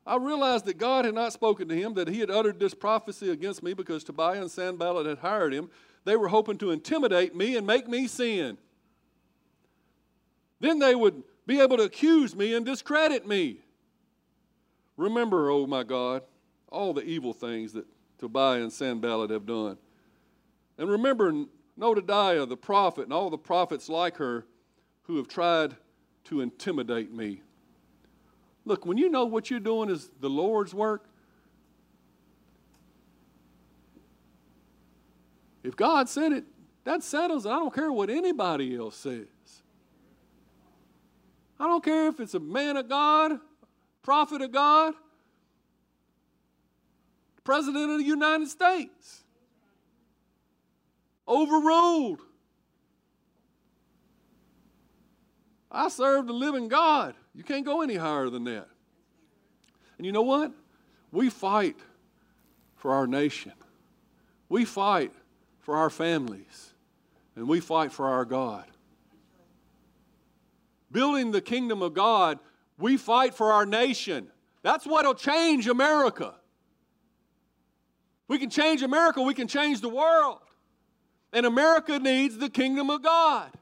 I 0.06 0.16
realized 0.16 0.64
that 0.66 0.78
God 0.78 1.04
had 1.04 1.14
not 1.14 1.32
spoken 1.32 1.68
to 1.68 1.74
him, 1.74 1.94
that 1.94 2.08
he 2.08 2.20
had 2.20 2.30
uttered 2.30 2.58
this 2.58 2.74
prophecy 2.74 3.30
against 3.30 3.62
me 3.62 3.74
because 3.74 4.04
Tobiah 4.04 4.40
and 4.40 4.50
Sanballat 4.50 5.06
had 5.06 5.18
hired 5.18 5.52
him. 5.52 5.70
They 6.04 6.16
were 6.16 6.28
hoping 6.28 6.58
to 6.58 6.70
intimidate 6.70 7.34
me 7.34 7.56
and 7.56 7.66
make 7.66 7.88
me 7.88 8.06
sin. 8.06 8.58
Then 10.60 10.78
they 10.78 10.94
would 10.94 11.22
be 11.46 11.60
able 11.60 11.78
to 11.78 11.84
accuse 11.84 12.36
me 12.36 12.54
and 12.54 12.64
discredit 12.64 13.26
me. 13.26 13.60
Remember, 14.96 15.50
oh 15.50 15.66
my 15.66 15.82
God, 15.82 16.22
all 16.68 16.92
the 16.92 17.02
evil 17.02 17.32
things 17.32 17.72
that 17.72 17.86
Tobiah 18.18 18.62
and 18.62 18.72
Sanballat 18.72 19.30
have 19.30 19.46
done. 19.46 19.78
And 20.78 20.88
remember 20.88 21.32
Noadiah, 21.78 22.48
the 22.48 22.56
prophet, 22.56 23.04
and 23.04 23.12
all 23.12 23.30
the 23.30 23.38
prophets 23.38 23.88
like 23.88 24.18
her 24.18 24.46
who 25.04 25.16
have 25.16 25.26
tried 25.26 25.74
to 26.24 26.42
intimidate 26.42 27.12
me. 27.12 27.42
Look, 28.66 28.84
when 28.84 28.98
you 28.98 29.08
know 29.08 29.24
what 29.24 29.50
you're 29.50 29.58
doing 29.58 29.88
is 29.88 30.10
the 30.20 30.28
Lord's 30.28 30.74
work, 30.74 31.08
if 35.64 35.74
God 35.74 36.08
said 36.08 36.32
it, 36.32 36.44
that 36.84 37.02
settles 37.02 37.46
it. 37.46 37.48
I 37.48 37.56
don't 37.56 37.74
care 37.74 37.90
what 37.90 38.10
anybody 38.10 38.76
else 38.76 38.96
says. 38.96 39.26
I 41.60 41.66
don't 41.66 41.84
care 41.84 42.08
if 42.08 42.18
it's 42.20 42.32
a 42.32 42.40
man 42.40 42.78
of 42.78 42.88
God, 42.88 43.38
prophet 44.02 44.40
of 44.40 44.50
God, 44.50 44.94
President 47.44 47.90
of 47.90 47.98
the 47.98 48.04
United 48.04 48.48
States. 48.48 49.22
Overruled. 51.28 52.20
I 55.70 55.88
serve 55.90 56.26
the 56.26 56.32
living 56.32 56.68
God. 56.68 57.14
You 57.34 57.44
can't 57.44 57.64
go 57.64 57.82
any 57.82 57.96
higher 57.96 58.30
than 58.30 58.44
that. 58.44 58.68
And 59.98 60.06
you 60.06 60.12
know 60.12 60.22
what? 60.22 60.52
We 61.12 61.28
fight 61.28 61.76
for 62.76 62.94
our 62.94 63.06
nation. 63.06 63.52
We 64.48 64.64
fight 64.64 65.12
for 65.58 65.76
our 65.76 65.90
families. 65.90 66.72
And 67.36 67.46
we 67.46 67.60
fight 67.60 67.92
for 67.92 68.08
our 68.08 68.24
God. 68.24 68.69
Building 70.92 71.30
the 71.30 71.40
kingdom 71.40 71.82
of 71.82 71.94
God, 71.94 72.38
we 72.78 72.96
fight 72.96 73.34
for 73.34 73.52
our 73.52 73.66
nation. 73.66 74.28
That's 74.62 74.86
what'll 74.86 75.14
change 75.14 75.68
America. 75.68 76.34
We 78.28 78.38
can 78.38 78.50
change 78.50 78.82
America, 78.82 79.22
we 79.22 79.34
can 79.34 79.48
change 79.48 79.80
the 79.80 79.88
world. 79.88 80.38
And 81.32 81.46
America 81.46 81.98
needs 81.98 82.38
the 82.38 82.50
kingdom 82.50 82.90
of 82.90 83.02
God 83.02 83.52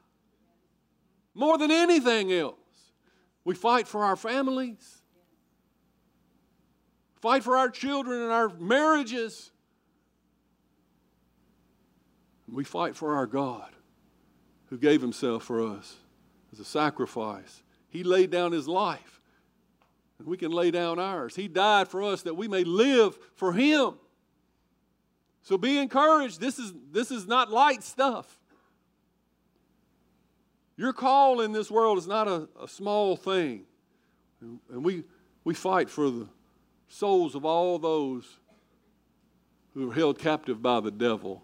more 1.35 1.57
than 1.57 1.71
anything 1.71 2.31
else. 2.33 2.55
We 3.45 3.55
fight 3.55 3.87
for 3.87 4.03
our 4.03 4.15
families, 4.15 5.01
fight 7.21 7.43
for 7.43 7.57
our 7.57 7.69
children 7.69 8.21
and 8.21 8.31
our 8.31 8.49
marriages. 8.49 9.51
We 12.51 12.63
fight 12.63 12.95
for 12.95 13.15
our 13.15 13.27
God 13.27 13.71
who 14.67 14.77
gave 14.77 15.01
himself 15.01 15.43
for 15.43 15.61
us 15.61 15.95
as 16.51 16.59
a 16.59 16.65
sacrifice. 16.65 17.63
He 17.89 18.03
laid 18.03 18.29
down 18.29 18.51
his 18.51 18.67
life, 18.67 19.21
and 20.19 20.27
we 20.27 20.37
can 20.37 20.51
lay 20.51 20.71
down 20.71 20.99
ours. 20.99 21.35
He 21.35 21.47
died 21.47 21.87
for 21.87 22.03
us 22.03 22.23
that 22.23 22.35
we 22.35 22.47
may 22.47 22.63
live 22.63 23.17
for 23.35 23.53
him. 23.53 23.95
So 25.41 25.57
be 25.57 25.77
encouraged. 25.77 26.39
This 26.39 26.59
is, 26.59 26.73
this 26.91 27.11
is 27.11 27.25
not 27.25 27.49
light 27.49 27.83
stuff. 27.83 28.39
Your 30.77 30.93
call 30.93 31.41
in 31.41 31.51
this 31.51 31.69
world 31.69 31.97
is 31.97 32.07
not 32.07 32.27
a, 32.27 32.47
a 32.61 32.67
small 32.67 33.15
thing. 33.15 33.63
And 34.41 34.83
we, 34.83 35.03
we 35.43 35.53
fight 35.53 35.89
for 35.89 36.09
the 36.09 36.27
souls 36.87 37.35
of 37.35 37.45
all 37.45 37.79
those 37.79 38.37
who 39.73 39.91
are 39.91 39.93
held 39.93 40.19
captive 40.19 40.61
by 40.61 40.79
the 40.79 40.91
devil. 40.91 41.43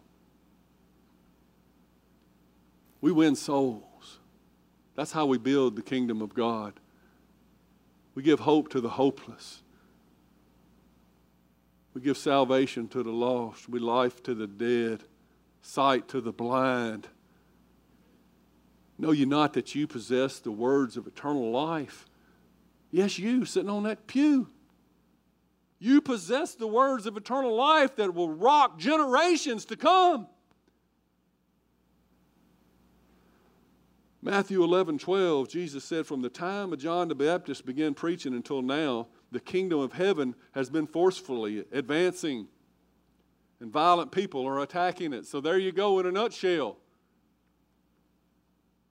We 3.02 3.12
win 3.12 3.36
souls. 3.36 3.84
That's 4.96 5.12
how 5.12 5.26
we 5.26 5.38
build 5.38 5.76
the 5.76 5.82
kingdom 5.82 6.22
of 6.22 6.34
God. 6.34 6.80
We 8.16 8.24
give 8.24 8.40
hope 8.40 8.70
to 8.70 8.82
the 8.82 8.90
hopeless. 8.90 9.62
We 11.94 12.02
give 12.02 12.18
salvation 12.18 12.88
to 12.90 13.04
the 13.04 13.12
lost. 13.12 13.70
We 13.70 13.80
life 13.80 14.24
to 14.24 14.34
the 14.34 14.48
dead, 14.48 15.04
sight 15.62 16.08
to 16.10 16.22
the 16.22 16.32
blind. 16.32 17.08
Know 18.98 19.12
you 19.12 19.26
not 19.26 19.54
that 19.54 19.76
you 19.76 19.88
possess 19.88 20.40
the 20.40 20.52
words 20.52 20.96
of 20.96 21.08
eternal 21.08 21.52
life? 21.52 22.06
Yes, 22.92 23.20
you 23.20 23.44
sitting 23.44 23.70
on 23.70 23.84
that 23.84 24.08
pew. 24.08 24.50
You 25.80 26.00
possess 26.00 26.56
the 26.56 26.68
words 26.68 27.06
of 27.06 27.18
eternal 27.18 27.54
life 27.54 27.98
that 27.98 28.14
will 28.14 28.30
rock 28.30 28.80
generations 28.80 29.66
to 29.66 29.76
come. 29.76 30.28
Matthew 34.26 34.64
11, 34.64 34.98
12, 34.98 35.48
Jesus 35.48 35.84
said, 35.84 36.08
From 36.08 36.24
the 36.24 36.32
time 36.32 36.74
of 36.74 36.80
John 36.80 37.10
the 37.10 37.14
Baptist 37.14 37.64
began 37.64 37.94
preaching 37.94 38.34
until 38.34 38.64
now, 38.64 39.06
the 39.32 39.40
kingdom 39.40 39.80
of 39.80 39.94
heaven 39.94 40.34
has 40.56 40.68
been 40.68 40.88
forcefully 40.88 41.64
advancing, 41.72 42.48
and 43.60 43.72
violent 43.72 44.12
people 44.12 44.48
are 44.48 44.62
attacking 44.62 45.14
it. 45.14 45.28
So 45.28 45.42
there 45.42 45.60
you 45.60 45.72
go 45.72 46.00
in 46.00 46.08
a 46.08 46.12
nutshell. 46.12 46.78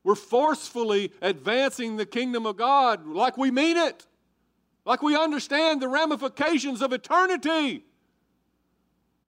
We're 0.05 0.14
forcefully 0.14 1.11
advancing 1.20 1.97
the 1.97 2.07
kingdom 2.07 2.47
of 2.47 2.57
God 2.57 3.05
like 3.05 3.37
we 3.37 3.51
mean 3.51 3.77
it, 3.77 4.07
like 4.85 5.03
we 5.03 5.16
understand 5.16 5.83
the 5.83 5.88
ramifications 5.88 6.81
of 6.81 6.92
eternity. 6.92 7.85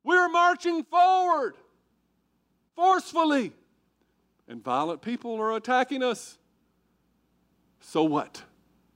We're 0.04 0.28
marching 0.28 0.84
forward 0.84 1.56
forcefully, 2.76 3.54
and 4.48 4.62
violent 4.62 5.02
people 5.02 5.40
are 5.40 5.56
attacking 5.56 6.02
us. 6.02 6.38
So 7.80 8.04
what? 8.04 8.42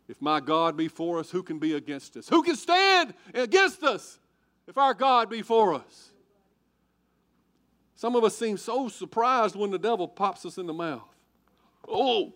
If 0.09 0.21
my 0.21 0.41
God 0.41 0.77
be 0.77 0.89
for 0.89 1.19
us, 1.19 1.31
who 1.31 1.43
can 1.43 1.59
be 1.59 1.75
against 1.75 2.17
us? 2.17 2.29
Who 2.29 2.43
can 2.43 2.57
stand 2.57 3.15
against 3.33 3.83
us 3.83 4.19
if 4.67 4.77
our 4.77 4.95
God 4.95 5.31
be 5.31 5.43
for 5.43 5.75
us? 5.75 6.11
Some 7.95 8.17
of 8.17 8.25
us 8.25 8.37
seem 8.37 8.57
so 8.57 8.89
surprised 8.89 9.55
when 9.55 9.71
the 9.71 9.79
devil 9.79 10.09
pops 10.09 10.47
us 10.47 10.59
in 10.59 10.67
the 10.67 10.73
mouth. 10.73 11.03
Oh, 11.87 12.33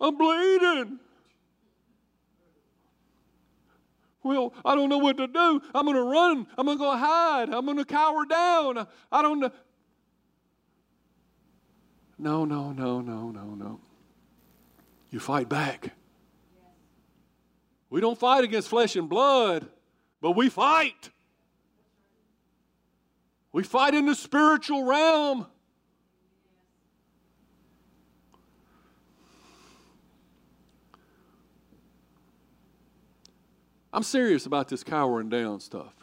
I'm 0.00 0.16
bleeding. 0.16 0.98
Well, 4.22 4.52
I 4.64 4.74
don't 4.74 4.88
know 4.88 4.98
what 4.98 5.16
to 5.16 5.26
do. 5.26 5.62
I'm 5.74 5.84
going 5.84 5.96
to 5.96 6.02
run. 6.02 6.46
I'm 6.56 6.66
going 6.66 6.78
to 6.78 6.84
go 6.84 6.96
hide. 6.96 7.48
I'm 7.50 7.64
going 7.64 7.78
to 7.78 7.84
cower 7.84 8.24
down. 8.26 8.86
I 9.10 9.22
don't 9.22 9.40
know. 9.40 9.50
No, 12.20 12.44
no, 12.44 12.70
no, 12.70 13.00
no, 13.00 13.30
no, 13.30 13.54
no. 13.54 13.80
You 15.10 15.20
fight 15.20 15.48
back. 15.48 15.94
We 17.88 18.02
don't 18.02 18.18
fight 18.18 18.44
against 18.44 18.68
flesh 18.68 18.94
and 18.94 19.08
blood, 19.08 19.66
but 20.20 20.32
we 20.32 20.50
fight. 20.50 21.08
We 23.52 23.62
fight 23.62 23.94
in 23.94 24.04
the 24.04 24.14
spiritual 24.14 24.84
realm. 24.84 25.46
I'm 33.94 34.02
serious 34.02 34.44
about 34.44 34.68
this 34.68 34.84
cowering 34.84 35.30
down 35.30 35.60
stuff. 35.60 35.94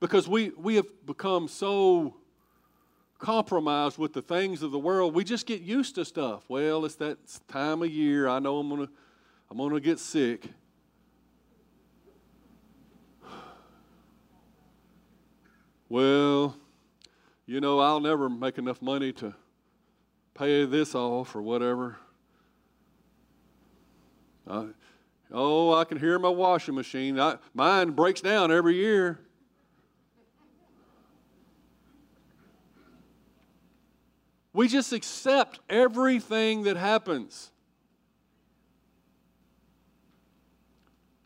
Because 0.00 0.26
we, 0.26 0.52
we 0.56 0.76
have 0.76 0.86
become 1.04 1.48
so 1.48 2.16
compromised 3.18 3.98
with 3.98 4.12
the 4.12 4.22
things 4.22 4.62
of 4.62 4.70
the 4.70 4.78
world, 4.78 5.14
we 5.14 5.24
just 5.24 5.46
get 5.46 5.60
used 5.60 5.94
to 5.94 6.04
stuff. 6.04 6.44
Well, 6.48 6.84
it's 6.84 6.96
that 6.96 7.18
time 7.48 7.82
of 7.82 7.90
year. 7.90 8.28
I 8.28 8.38
know 8.38 8.58
I'm 8.58 8.68
going 8.68 8.86
to 8.86 8.92
I'm 9.50 9.58
going 9.58 9.74
to 9.74 9.80
get 9.80 9.98
sick. 9.98 10.48
Well, 15.88 16.56
you 17.46 17.60
know, 17.60 17.78
I'll 17.78 18.00
never 18.00 18.28
make 18.28 18.58
enough 18.58 18.82
money 18.82 19.12
to 19.14 19.32
pay 20.34 20.64
this 20.64 20.96
off 20.96 21.36
or 21.36 21.42
whatever. 21.42 21.96
Oh, 25.32 25.74
I 25.74 25.84
can 25.84 25.98
hear 25.98 26.18
my 26.18 26.28
washing 26.28 26.74
machine. 26.74 27.18
I, 27.20 27.36
mine 27.54 27.90
breaks 27.90 28.20
down 28.20 28.50
every 28.50 28.74
year. 28.74 29.20
We 34.56 34.68
just 34.68 34.94
accept 34.94 35.60
everything 35.68 36.62
that 36.62 36.78
happens. 36.78 37.50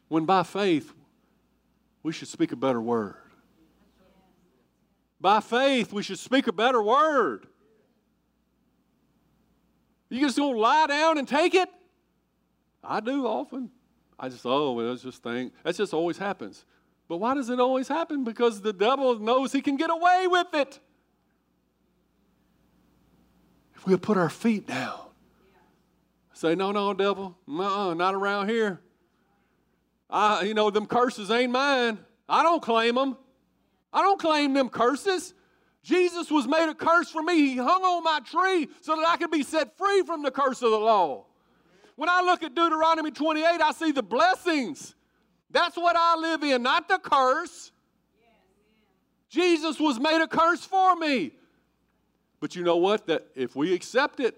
When 0.08 0.24
by 0.24 0.42
faith, 0.42 0.92
we 2.02 2.12
should 2.12 2.26
speak 2.26 2.50
a 2.50 2.56
better 2.56 2.80
word. 2.80 3.14
By 5.20 5.38
faith, 5.38 5.92
we 5.92 6.02
should 6.02 6.18
speak 6.18 6.48
a 6.48 6.52
better 6.52 6.82
word. 6.82 7.46
You 10.08 10.18
just 10.18 10.36
gonna 10.36 10.58
lie 10.58 10.88
down 10.88 11.16
and 11.16 11.28
take 11.28 11.54
it? 11.54 11.68
I 12.82 12.98
do 12.98 13.28
often. 13.28 13.70
I 14.18 14.28
just, 14.28 14.44
oh, 14.44 14.72
well, 14.72 14.88
that's 14.88 15.02
just 15.04 15.22
thing. 15.22 15.52
That 15.62 15.76
just 15.76 15.94
always 15.94 16.18
happens. 16.18 16.64
But 17.06 17.18
why 17.18 17.34
does 17.34 17.48
it 17.48 17.60
always 17.60 17.86
happen? 17.86 18.24
Because 18.24 18.60
the 18.60 18.72
devil 18.72 19.20
knows 19.20 19.52
he 19.52 19.62
can 19.62 19.76
get 19.76 19.90
away 19.90 20.26
with 20.26 20.52
it. 20.52 20.80
If 23.80 23.86
we'll 23.86 23.96
put 23.96 24.18
our 24.18 24.28
feet 24.28 24.66
down, 24.66 25.00
say, 26.34 26.54
no, 26.54 26.70
no, 26.70 26.92
devil, 26.92 27.34
no, 27.46 27.94
not 27.94 28.14
around 28.14 28.50
here. 28.50 28.78
I, 30.10 30.42
you 30.42 30.52
know, 30.52 30.68
them 30.68 30.84
curses 30.84 31.30
ain't 31.30 31.50
mine. 31.50 31.98
I 32.28 32.42
don't 32.42 32.60
claim 32.60 32.96
them. 32.96 33.16
I 33.90 34.02
don't 34.02 34.20
claim 34.20 34.52
them 34.52 34.68
curses. 34.68 35.32
Jesus 35.82 36.30
was 36.30 36.46
made 36.46 36.68
a 36.68 36.74
curse 36.74 37.10
for 37.10 37.22
me. 37.22 37.36
He 37.36 37.56
hung 37.56 37.82
on 37.82 38.04
my 38.04 38.20
tree 38.22 38.68
so 38.82 38.96
that 38.96 39.08
I 39.08 39.16
could 39.16 39.30
be 39.30 39.42
set 39.42 39.78
free 39.78 40.02
from 40.02 40.22
the 40.22 40.30
curse 40.30 40.60
of 40.60 40.72
the 40.72 40.78
law. 40.78 41.24
When 41.96 42.10
I 42.10 42.20
look 42.20 42.42
at 42.42 42.54
Deuteronomy 42.54 43.12
28, 43.12 43.46
I 43.46 43.72
see 43.72 43.92
the 43.92 44.02
blessings. 44.02 44.94
That's 45.50 45.78
what 45.78 45.96
I 45.96 46.16
live 46.16 46.42
in, 46.42 46.62
not 46.62 46.86
the 46.86 46.98
curse. 46.98 47.72
Jesus 49.30 49.80
was 49.80 49.98
made 49.98 50.20
a 50.20 50.28
curse 50.28 50.66
for 50.66 50.96
me. 50.96 51.32
But 52.40 52.56
you 52.56 52.62
know 52.62 52.78
what? 52.78 53.06
That 53.06 53.26
if 53.34 53.54
we 53.54 53.74
accept 53.74 54.18
it, 54.18 54.34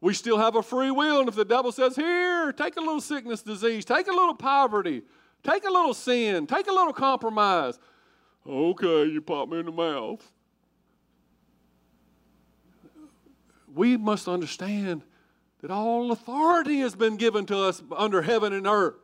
we 0.00 0.14
still 0.14 0.38
have 0.38 0.56
a 0.56 0.62
free 0.62 0.90
will. 0.90 1.20
And 1.20 1.28
if 1.28 1.34
the 1.34 1.44
devil 1.44 1.72
says, 1.72 1.96
Here, 1.96 2.52
take 2.52 2.76
a 2.76 2.80
little 2.80 3.00
sickness, 3.00 3.42
disease, 3.42 3.84
take 3.84 4.06
a 4.06 4.12
little 4.12 4.34
poverty, 4.34 5.02
take 5.42 5.64
a 5.64 5.70
little 5.70 5.94
sin, 5.94 6.46
take 6.46 6.68
a 6.68 6.72
little 6.72 6.92
compromise. 6.92 7.78
Okay, 8.46 9.04
you 9.04 9.20
pop 9.20 9.48
me 9.48 9.58
in 9.58 9.66
the 9.66 9.72
mouth. 9.72 10.32
We 13.74 13.96
must 13.96 14.26
understand 14.26 15.02
that 15.60 15.70
all 15.70 16.10
authority 16.10 16.78
has 16.80 16.94
been 16.94 17.16
given 17.16 17.44
to 17.46 17.58
us 17.58 17.82
under 17.94 18.22
heaven 18.22 18.52
and 18.52 18.66
earth. 18.66 18.94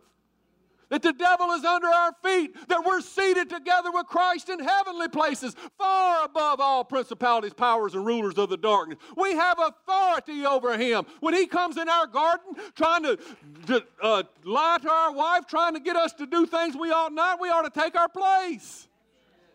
That 0.88 1.02
the 1.02 1.12
devil 1.12 1.50
is 1.50 1.64
under 1.64 1.88
our 1.88 2.12
feet, 2.22 2.54
that 2.68 2.84
we're 2.84 3.00
seated 3.00 3.50
together 3.50 3.90
with 3.90 4.06
Christ 4.06 4.48
in 4.48 4.60
heavenly 4.60 5.08
places, 5.08 5.56
far 5.76 6.24
above 6.24 6.60
all 6.60 6.84
principalities, 6.84 7.54
powers, 7.54 7.94
and 7.94 8.06
rulers 8.06 8.38
of 8.38 8.50
the 8.50 8.56
darkness. 8.56 8.98
We 9.16 9.34
have 9.34 9.58
authority 9.58 10.46
over 10.46 10.78
him. 10.78 11.04
When 11.18 11.34
he 11.34 11.46
comes 11.46 11.76
in 11.76 11.88
our 11.88 12.06
garden 12.06 12.54
trying 12.76 13.02
to, 13.02 13.18
to 13.66 13.84
uh, 14.00 14.22
lie 14.44 14.78
to 14.80 14.90
our 14.90 15.12
wife, 15.12 15.46
trying 15.48 15.74
to 15.74 15.80
get 15.80 15.96
us 15.96 16.12
to 16.14 16.26
do 16.26 16.46
things 16.46 16.76
we 16.76 16.92
ought 16.92 17.12
not, 17.12 17.40
we 17.40 17.48
ought 17.48 17.62
to 17.62 17.80
take 17.80 17.96
our 17.96 18.08
place. 18.08 18.86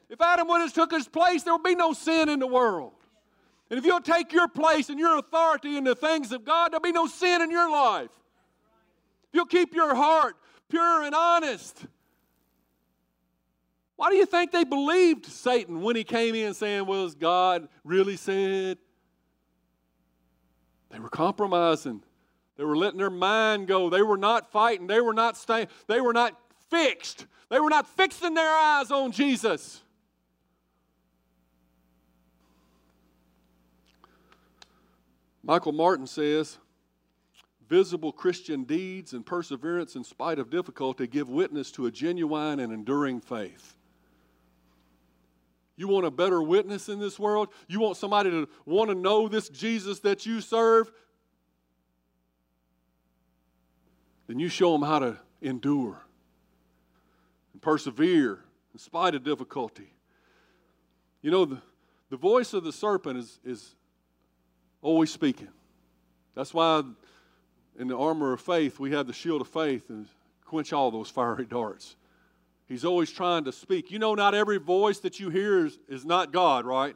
If 0.09 0.19
Adam 0.19 0.49
would 0.49 0.59
have 0.59 0.73
took 0.73 0.91
his 0.91 1.07
place, 1.07 1.43
there 1.43 1.53
would 1.53 1.63
be 1.63 1.75
no 1.75 1.93
sin 1.93 2.27
in 2.27 2.39
the 2.39 2.47
world. 2.47 2.91
And 3.69 3.79
if 3.79 3.85
you'll 3.85 4.01
take 4.01 4.33
your 4.33 4.49
place 4.49 4.89
and 4.89 4.99
your 4.99 5.17
authority 5.17 5.77
in 5.77 5.85
the 5.85 5.95
things 5.95 6.33
of 6.33 6.43
God, 6.43 6.73
there'll 6.73 6.81
be 6.81 6.91
no 6.91 7.07
sin 7.07 7.41
in 7.41 7.49
your 7.49 7.71
life. 7.71 8.09
If 9.29 9.35
you'll 9.35 9.45
keep 9.45 9.73
your 9.73 9.95
heart 9.95 10.35
pure 10.71 11.03
and 11.03 11.13
honest. 11.13 11.85
Why 13.97 14.09
do 14.09 14.15
you 14.15 14.25
think 14.25 14.51
they 14.51 14.63
believed 14.63 15.27
Satan 15.27 15.81
when 15.81 15.95
he 15.95 16.03
came 16.03 16.33
in 16.33 16.55
saying, 16.55 16.87
Well, 16.87 17.05
as 17.05 17.13
God 17.13 17.67
really 17.83 18.17
said? 18.17 18.79
They 20.89 20.99
were 20.99 21.09
compromising. 21.09 22.01
They 22.57 22.63
were 22.63 22.75
letting 22.75 22.97
their 22.97 23.09
mind 23.09 23.67
go. 23.67 23.89
They 23.89 24.01
were 24.01 24.17
not 24.17 24.51
fighting. 24.51 24.87
They 24.87 25.01
were 25.01 25.13
not 25.13 25.37
staying. 25.37 25.67
They 25.87 26.01
were 26.01 26.13
not 26.13 26.35
fixed. 26.69 27.27
They 27.49 27.59
were 27.59 27.69
not 27.69 27.87
fixing 27.87 28.33
their 28.33 28.51
eyes 28.51 28.91
on 28.91 29.11
Jesus. 29.11 29.81
Michael 35.43 35.71
Martin 35.71 36.07
says, 36.07 36.57
visible 37.71 38.11
Christian 38.11 38.65
deeds 38.65 39.13
and 39.13 39.25
perseverance 39.25 39.95
in 39.95 40.03
spite 40.03 40.39
of 40.39 40.49
difficulty 40.49 41.07
give 41.07 41.29
witness 41.29 41.71
to 41.71 41.85
a 41.85 41.91
genuine 41.91 42.59
and 42.59 42.73
enduring 42.73 43.21
faith. 43.21 43.77
You 45.77 45.87
want 45.87 46.05
a 46.05 46.11
better 46.11 46.43
witness 46.43 46.89
in 46.89 46.99
this 46.99 47.17
world? 47.17 47.47
You 47.69 47.79
want 47.79 47.95
somebody 47.95 48.29
to 48.29 48.49
want 48.65 48.89
to 48.89 48.95
know 48.95 49.29
this 49.29 49.47
Jesus 49.47 49.99
that 50.01 50.25
you 50.25 50.41
serve? 50.41 50.91
Then 54.27 54.37
you 54.37 54.49
show 54.49 54.73
them 54.73 54.81
how 54.81 54.99
to 54.99 55.17
endure 55.41 55.97
and 57.53 57.61
persevere 57.61 58.43
in 58.73 58.79
spite 58.79 59.15
of 59.15 59.23
difficulty. 59.23 59.93
You 61.21 61.31
know, 61.31 61.45
the, 61.45 61.61
the 62.09 62.17
voice 62.17 62.53
of 62.53 62.65
the 62.65 62.73
serpent 62.73 63.17
is, 63.17 63.39
is 63.45 63.75
always 64.81 65.09
speaking. 65.09 65.47
That's 66.35 66.53
why 66.53 66.83
in 67.81 67.87
the 67.87 67.97
armor 67.97 68.31
of 68.31 68.39
faith 68.39 68.79
we 68.79 68.91
have 68.91 69.07
the 69.07 69.13
shield 69.13 69.41
of 69.41 69.47
faith 69.47 69.89
and 69.89 70.07
quench 70.45 70.71
all 70.71 70.91
those 70.91 71.09
fiery 71.09 71.45
darts. 71.45 71.95
He's 72.67 72.85
always 72.85 73.11
trying 73.11 73.43
to 73.45 73.51
speak. 73.51 73.89
You 73.89 73.97
know, 73.97 74.13
not 74.13 74.35
every 74.35 74.59
voice 74.59 74.99
that 74.99 75.19
you 75.19 75.31
hear 75.31 75.65
is, 75.65 75.79
is 75.89 76.05
not 76.05 76.31
God, 76.31 76.63
right? 76.63 76.95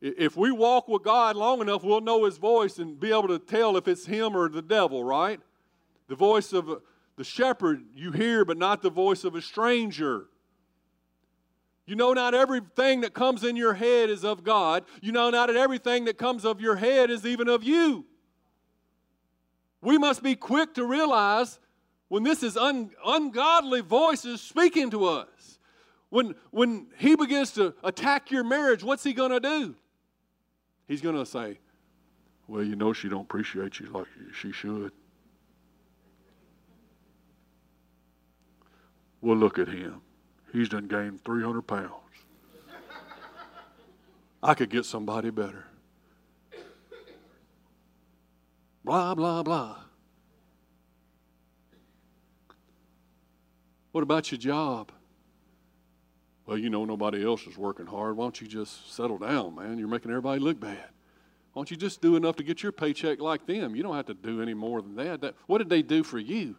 If 0.00 0.36
we 0.36 0.50
walk 0.50 0.88
with 0.88 1.04
God 1.04 1.36
long 1.36 1.60
enough, 1.60 1.84
we'll 1.84 2.00
know 2.00 2.24
His 2.24 2.38
voice 2.38 2.78
and 2.78 2.98
be 2.98 3.10
able 3.10 3.28
to 3.28 3.38
tell 3.38 3.76
if 3.76 3.86
it's 3.86 4.04
Him 4.04 4.36
or 4.36 4.48
the 4.48 4.62
devil, 4.62 5.04
right? 5.04 5.40
The 6.08 6.16
voice 6.16 6.52
of 6.52 6.82
the 7.16 7.24
shepherd 7.24 7.82
you 7.94 8.10
hear, 8.10 8.44
but 8.44 8.58
not 8.58 8.82
the 8.82 8.90
voice 8.90 9.22
of 9.22 9.36
a 9.36 9.42
stranger. 9.42 10.26
You 11.86 11.94
know, 11.94 12.12
not 12.12 12.34
everything 12.34 13.02
that 13.02 13.14
comes 13.14 13.44
in 13.44 13.56
your 13.56 13.74
head 13.74 14.10
is 14.10 14.24
of 14.24 14.42
God. 14.42 14.84
You 15.00 15.12
know, 15.12 15.30
not 15.30 15.54
everything 15.54 16.04
that 16.06 16.18
comes 16.18 16.44
of 16.44 16.60
your 16.60 16.76
head 16.76 17.10
is 17.10 17.24
even 17.24 17.48
of 17.48 17.62
you. 17.62 18.04
We 19.80 19.98
must 19.98 20.22
be 20.22 20.34
quick 20.34 20.74
to 20.74 20.84
realize 20.84 21.58
when 22.08 22.22
this 22.22 22.42
is 22.42 22.56
un, 22.56 22.90
ungodly 23.04 23.80
voices 23.80 24.40
speaking 24.40 24.90
to 24.90 25.04
us. 25.04 25.58
When, 26.10 26.34
when 26.50 26.86
he 26.96 27.16
begins 27.16 27.52
to 27.52 27.74
attack 27.84 28.30
your 28.30 28.42
marriage, 28.42 28.82
what's 28.82 29.04
he 29.04 29.12
going 29.12 29.30
to 29.30 29.40
do? 29.40 29.74
He's 30.86 31.02
going 31.02 31.16
to 31.16 31.26
say, 31.26 31.58
Well, 32.46 32.62
you 32.62 32.76
know, 32.76 32.94
she 32.94 33.08
don't 33.08 33.22
appreciate 33.22 33.78
you 33.78 33.86
like 33.86 34.06
she 34.32 34.52
should. 34.52 34.92
Well, 39.20 39.36
look 39.36 39.58
at 39.58 39.68
him. 39.68 40.00
He's 40.52 40.68
done 40.68 40.86
gained 40.86 41.22
300 41.24 41.62
pounds. 41.62 41.92
I 44.42 44.54
could 44.54 44.70
get 44.70 44.84
somebody 44.84 45.30
better. 45.30 45.67
Blah, 48.88 49.14
blah, 49.14 49.42
blah. 49.42 49.76
What 53.92 54.00
about 54.00 54.32
your 54.32 54.38
job? 54.38 54.90
Well, 56.46 56.56
you 56.56 56.70
know, 56.70 56.86
nobody 56.86 57.22
else 57.22 57.46
is 57.46 57.58
working 57.58 57.84
hard. 57.84 58.16
Why 58.16 58.24
don't 58.24 58.40
you 58.40 58.46
just 58.48 58.90
settle 58.94 59.18
down, 59.18 59.56
man? 59.56 59.76
You're 59.76 59.88
making 59.88 60.10
everybody 60.10 60.40
look 60.40 60.58
bad. 60.58 60.86
Why 61.52 61.60
don't 61.60 61.70
you 61.70 61.76
just 61.76 62.00
do 62.00 62.16
enough 62.16 62.36
to 62.36 62.42
get 62.42 62.62
your 62.62 62.72
paycheck 62.72 63.20
like 63.20 63.44
them? 63.44 63.76
You 63.76 63.82
don't 63.82 63.94
have 63.94 64.06
to 64.06 64.14
do 64.14 64.40
any 64.40 64.54
more 64.54 64.80
than 64.80 64.96
that. 64.96 65.20
that 65.20 65.34
what 65.46 65.58
did 65.58 65.68
they 65.68 65.82
do 65.82 66.02
for 66.02 66.18
you? 66.18 66.56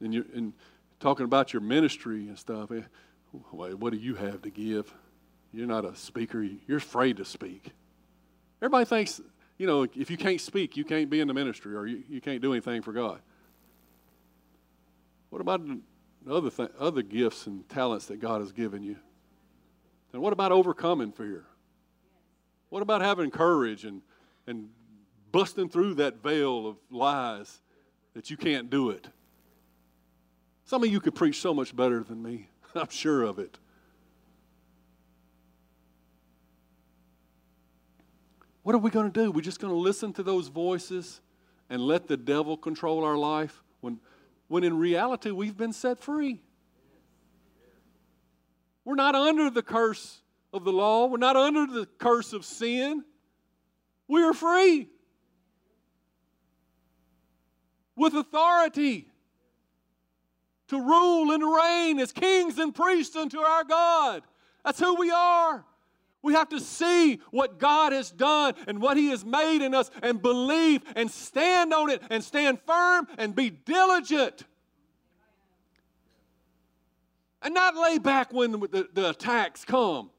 and 0.00 0.14
you 0.14 0.24
and 0.32 0.52
talking 1.00 1.24
about 1.24 1.52
your 1.52 1.60
ministry 1.60 2.28
and 2.28 2.38
stuff. 2.38 2.70
eh, 2.70 2.82
What 3.50 3.92
do 3.92 3.98
you 3.98 4.14
have 4.14 4.42
to 4.42 4.50
give? 4.50 4.94
You're 5.52 5.66
not 5.66 5.84
a 5.84 5.96
speaker. 5.96 6.46
You're 6.68 6.78
afraid 6.78 7.16
to 7.16 7.24
speak. 7.24 7.72
Everybody 8.60 8.84
thinks, 8.84 9.20
you 9.58 9.66
know, 9.66 9.86
if 9.94 10.10
you 10.10 10.16
can't 10.16 10.40
speak, 10.40 10.76
you 10.76 10.84
can't 10.84 11.08
be 11.08 11.20
in 11.20 11.28
the 11.28 11.34
ministry 11.34 11.74
or 11.74 11.86
you, 11.86 12.02
you 12.08 12.20
can't 12.20 12.42
do 12.42 12.52
anything 12.52 12.82
for 12.82 12.92
God. 12.92 13.20
What 15.30 15.40
about 15.40 15.62
other 16.28 16.50
th- 16.50 16.70
other 16.78 17.02
gifts 17.02 17.46
and 17.46 17.66
talents 17.68 18.06
that 18.06 18.20
God 18.20 18.40
has 18.40 18.52
given 18.52 18.82
you? 18.82 18.96
And 20.12 20.20
what 20.20 20.32
about 20.32 20.52
overcoming 20.52 21.12
fear? 21.12 21.44
What 22.68 22.82
about 22.82 23.00
having 23.00 23.30
courage 23.30 23.84
and 23.84 24.02
and 24.46 24.68
busting 25.32 25.68
through 25.68 25.94
that 25.94 26.22
veil 26.22 26.66
of 26.66 26.76
lies 26.90 27.60
that 28.14 28.30
you 28.30 28.36
can't 28.36 28.68
do 28.68 28.90
it? 28.90 29.06
Some 30.64 30.82
of 30.84 30.90
you 30.90 31.00
could 31.00 31.14
preach 31.14 31.40
so 31.40 31.54
much 31.54 31.74
better 31.74 32.02
than 32.02 32.22
me. 32.22 32.48
I'm 32.74 32.90
sure 32.90 33.22
of 33.22 33.38
it. 33.38 33.58
What 38.70 38.76
are 38.76 38.78
we 38.78 38.92
going 38.92 39.10
to 39.10 39.24
do? 39.24 39.32
We're 39.32 39.40
just 39.40 39.58
going 39.58 39.72
to 39.72 39.80
listen 39.80 40.12
to 40.12 40.22
those 40.22 40.46
voices 40.46 41.20
and 41.68 41.82
let 41.82 42.06
the 42.06 42.16
devil 42.16 42.56
control 42.56 43.02
our 43.02 43.16
life 43.16 43.64
when, 43.80 43.98
when 44.46 44.62
in 44.62 44.78
reality 44.78 45.32
we've 45.32 45.56
been 45.56 45.72
set 45.72 45.98
free. 45.98 46.40
We're 48.84 48.94
not 48.94 49.16
under 49.16 49.50
the 49.50 49.64
curse 49.64 50.20
of 50.52 50.62
the 50.62 50.70
law, 50.70 51.06
we're 51.06 51.18
not 51.18 51.34
under 51.34 51.66
the 51.66 51.86
curse 51.98 52.32
of 52.32 52.44
sin. 52.44 53.02
We 54.06 54.22
are 54.22 54.32
free 54.32 54.86
with 57.96 58.14
authority 58.14 59.08
to 60.68 60.80
rule 60.80 61.32
and 61.32 61.42
reign 61.42 61.98
as 61.98 62.12
kings 62.12 62.56
and 62.60 62.72
priests 62.72 63.16
unto 63.16 63.40
our 63.40 63.64
God. 63.64 64.22
That's 64.64 64.78
who 64.78 64.94
we 64.94 65.10
are. 65.10 65.64
We 66.22 66.34
have 66.34 66.50
to 66.50 66.60
see 66.60 67.20
what 67.30 67.58
God 67.58 67.92
has 67.92 68.10
done 68.10 68.54
and 68.66 68.80
what 68.80 68.96
He 68.96 69.08
has 69.08 69.24
made 69.24 69.62
in 69.64 69.74
us 69.74 69.90
and 70.02 70.20
believe 70.20 70.82
and 70.94 71.10
stand 71.10 71.72
on 71.72 71.88
it 71.90 72.02
and 72.10 72.22
stand 72.22 72.60
firm 72.66 73.06
and 73.16 73.34
be 73.34 73.50
diligent. 73.50 74.44
And 77.42 77.54
not 77.54 77.74
lay 77.74 77.98
back 77.98 78.32
when 78.32 78.52
the, 78.52 78.88
the 78.92 79.10
attacks 79.10 79.64
come. 79.64 80.10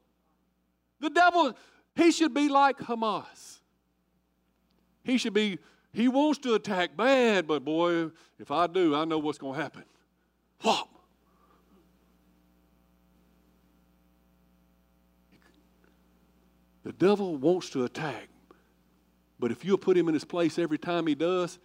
The 0.98 1.10
devil, 1.10 1.54
he 1.94 2.10
should 2.10 2.34
be 2.34 2.48
like 2.48 2.78
Hamas. 2.78 3.60
He 5.04 5.18
should 5.18 5.34
be, 5.34 5.58
he 5.92 6.08
wants 6.08 6.40
to 6.40 6.54
attack 6.54 6.96
bad, 6.96 7.46
but 7.46 7.64
boy, 7.64 8.10
if 8.40 8.50
I 8.50 8.66
do, 8.66 8.96
I 8.96 9.04
know 9.04 9.18
what's 9.18 9.38
going 9.38 9.54
to 9.54 9.62
happen. 9.62 9.84
Whop. 10.62 10.91
The 16.84 16.92
devil 16.92 17.36
wants 17.36 17.70
to 17.70 17.84
attack, 17.84 18.28
but 19.38 19.50
if 19.50 19.64
you'll 19.64 19.78
put 19.78 19.96
him 19.96 20.08
in 20.08 20.14
his 20.14 20.24
place 20.24 20.58
every 20.58 20.78
time 20.78 21.06
he 21.06 21.14
does, 21.14 21.58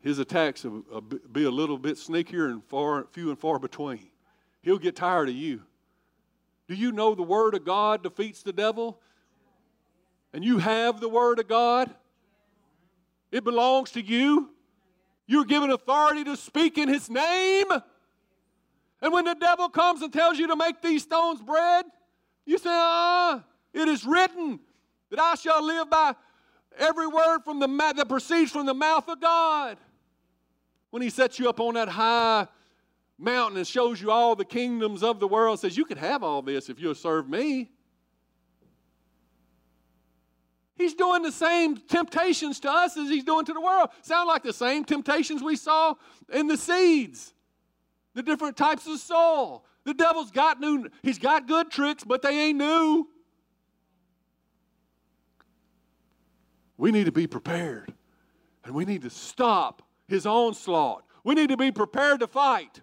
his 0.00 0.18
attacks 0.18 0.64
will 0.64 0.84
will 0.90 1.02
be 1.32 1.44
a 1.44 1.50
little 1.50 1.78
bit 1.78 1.96
sneakier 1.96 2.50
and 2.50 2.64
far, 2.64 3.06
few 3.12 3.30
and 3.30 3.38
far 3.38 3.58
between. 3.58 4.10
He'll 4.62 4.78
get 4.78 4.96
tired 4.96 5.28
of 5.28 5.34
you. 5.34 5.62
Do 6.68 6.74
you 6.74 6.90
know 6.90 7.14
the 7.14 7.22
Word 7.22 7.54
of 7.54 7.64
God 7.64 8.02
defeats 8.02 8.42
the 8.42 8.52
devil? 8.52 9.00
And 10.32 10.44
you 10.44 10.58
have 10.58 11.00
the 11.00 11.08
Word 11.08 11.38
of 11.38 11.48
God? 11.48 11.94
It 13.30 13.44
belongs 13.44 13.92
to 13.92 14.00
you. 14.02 14.50
You're 15.26 15.44
given 15.44 15.70
authority 15.70 16.24
to 16.24 16.36
speak 16.36 16.78
in 16.78 16.88
His 16.88 17.08
name. 17.08 17.66
And 19.00 19.12
when 19.12 19.24
the 19.24 19.34
devil 19.34 19.68
comes 19.68 20.02
and 20.02 20.12
tells 20.12 20.38
you 20.38 20.48
to 20.48 20.56
make 20.56 20.82
these 20.82 21.02
stones 21.02 21.40
bread, 21.40 21.84
you 22.44 22.58
say, 22.58 22.70
ah, 22.70 23.44
it 23.76 23.88
is 23.88 24.06
written 24.06 24.58
that 25.10 25.20
I 25.20 25.34
shall 25.34 25.64
live 25.64 25.90
by 25.90 26.14
every 26.78 27.06
word 27.06 27.40
from 27.44 27.60
the 27.60 27.68
ma- 27.68 27.92
that 27.92 28.08
proceeds 28.08 28.50
from 28.50 28.66
the 28.66 28.74
mouth 28.74 29.06
of 29.08 29.20
God. 29.20 29.76
When 30.90 31.02
he 31.02 31.10
sets 31.10 31.38
you 31.38 31.48
up 31.48 31.60
on 31.60 31.74
that 31.74 31.88
high 31.88 32.48
mountain 33.18 33.58
and 33.58 33.66
shows 33.66 34.00
you 34.00 34.10
all 34.10 34.34
the 34.34 34.46
kingdoms 34.46 35.02
of 35.02 35.20
the 35.20 35.28
world, 35.28 35.60
says, 35.60 35.76
You 35.76 35.84
could 35.84 35.98
have 35.98 36.22
all 36.22 36.40
this 36.40 36.70
if 36.70 36.80
you'll 36.80 36.94
serve 36.94 37.28
me. 37.28 37.70
He's 40.76 40.94
doing 40.94 41.22
the 41.22 41.32
same 41.32 41.76
temptations 41.76 42.60
to 42.60 42.70
us 42.70 42.96
as 42.96 43.08
he's 43.08 43.24
doing 43.24 43.44
to 43.46 43.52
the 43.52 43.60
world. 43.60 43.90
Sound 44.02 44.28
like 44.28 44.42
the 44.42 44.52
same 44.52 44.84
temptations 44.84 45.42
we 45.42 45.56
saw 45.56 45.94
in 46.32 46.46
the 46.46 46.56
seeds, 46.56 47.32
the 48.14 48.22
different 48.22 48.56
types 48.56 48.86
of 48.86 48.98
soil. 48.98 49.64
The 49.84 49.94
devil's 49.94 50.30
got 50.30 50.60
new, 50.60 50.88
he's 51.02 51.18
got 51.18 51.46
good 51.46 51.70
tricks, 51.70 52.04
but 52.04 52.22
they 52.22 52.48
ain't 52.48 52.58
new. 52.58 53.06
We 56.76 56.90
need 56.90 57.04
to 57.04 57.12
be 57.12 57.26
prepared. 57.26 57.92
And 58.64 58.74
we 58.74 58.84
need 58.84 59.02
to 59.02 59.10
stop 59.10 59.82
his 60.08 60.26
onslaught. 60.26 61.04
We 61.24 61.34
need 61.34 61.48
to 61.48 61.56
be 61.56 61.72
prepared 61.72 62.20
to 62.20 62.26
fight. 62.26 62.82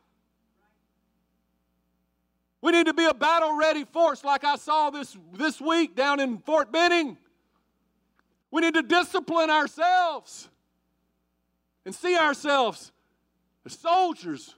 We 2.62 2.72
need 2.72 2.86
to 2.86 2.94
be 2.94 3.06
a 3.06 3.14
battle 3.14 3.58
ready 3.58 3.84
force 3.84 4.24
like 4.24 4.46
I 4.46 4.56
saw 4.56 4.90
this, 4.90 5.18
this 5.34 5.60
week 5.60 5.96
down 5.96 6.20
in 6.22 6.38
Fort 6.40 6.72
Benning. 6.72 7.18
We 8.52 8.62
need 8.62 8.74
to 8.76 8.84
discipline 8.84 9.50
ourselves 9.50 10.48
and 11.86 11.94
see 11.94 12.18
ourselves 12.18 12.92
as 13.66 13.74
soldiers 13.74 14.56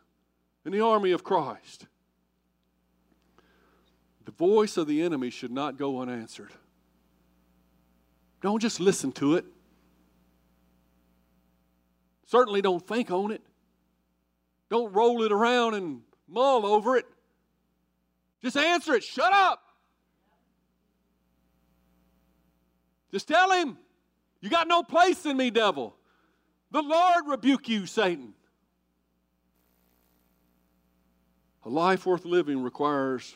in 0.65 0.71
the 0.71 0.81
army 0.81 1.11
of 1.11 1.23
Christ. 1.23 1.87
The 4.25 4.31
voice 4.31 4.77
of 4.77 4.87
the 4.87 5.01
enemy 5.01 5.29
should 5.29 5.51
not 5.51 5.77
go 5.77 6.01
unanswered. 6.01 6.51
Don't 8.45 8.59
just 8.59 8.79
listen 8.79 9.11
to 9.13 9.37
it. 9.37 9.45
Certainly 12.27 12.61
don't 12.61 12.87
think 12.87 13.09
on 13.09 13.31
it. 13.31 13.41
Don't 14.69 14.93
roll 14.93 15.23
it 15.23 15.31
around 15.31 15.73
and 15.73 16.01
mull 16.27 16.63
over 16.63 16.95
it. 16.95 17.07
Just 18.43 18.55
answer 18.55 18.93
it. 18.93 19.03
Shut 19.03 19.33
up. 19.33 19.63
Just 23.11 23.27
tell 23.27 23.51
him, 23.51 23.79
You 24.41 24.51
got 24.51 24.67
no 24.67 24.83
place 24.83 25.25
in 25.25 25.37
me, 25.37 25.49
devil. 25.49 25.95
The 26.69 26.83
Lord 26.83 27.23
rebuke 27.25 27.67
you, 27.67 27.87
Satan. 27.87 28.35
A 31.63 31.69
life 31.69 32.05
worth 32.05 32.25
living 32.25 32.61
requires 32.61 33.35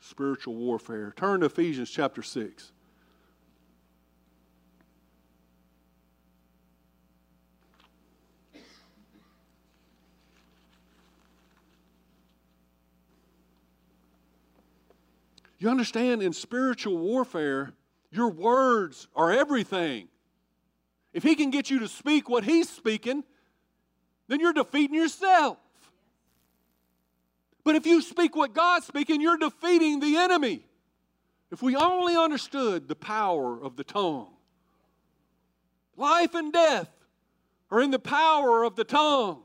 spiritual 0.00 0.54
warfare. 0.54 1.14
Turn 1.16 1.40
to 1.40 1.46
Ephesians 1.46 1.88
chapter 1.88 2.22
6. 2.22 2.72
You 15.60 15.68
understand, 15.68 16.22
in 16.22 16.32
spiritual 16.32 16.96
warfare, 16.96 17.74
your 18.10 18.30
words 18.30 19.06
are 19.14 19.30
everything. 19.30 20.08
If 21.12 21.22
he 21.22 21.34
can 21.34 21.50
get 21.50 21.68
you 21.68 21.80
to 21.80 21.88
speak 21.88 22.30
what 22.30 22.44
he's 22.44 22.68
speaking, 22.68 23.24
then 24.26 24.40
you're 24.40 24.54
defeating 24.54 24.94
yourself. 24.94 25.58
But 27.62 27.76
if 27.76 27.84
you 27.84 28.00
speak 28.00 28.34
what 28.34 28.54
God's 28.54 28.86
speaking, 28.86 29.20
you're 29.20 29.36
defeating 29.36 30.00
the 30.00 30.16
enemy. 30.16 30.64
If 31.52 31.60
we 31.60 31.76
only 31.76 32.16
understood 32.16 32.88
the 32.88 32.96
power 32.96 33.62
of 33.62 33.76
the 33.76 33.84
tongue, 33.84 34.28
life 35.94 36.34
and 36.34 36.54
death 36.54 36.88
are 37.70 37.82
in 37.82 37.90
the 37.90 37.98
power 37.98 38.64
of 38.64 38.76
the 38.76 38.84
tongue. 38.84 39.42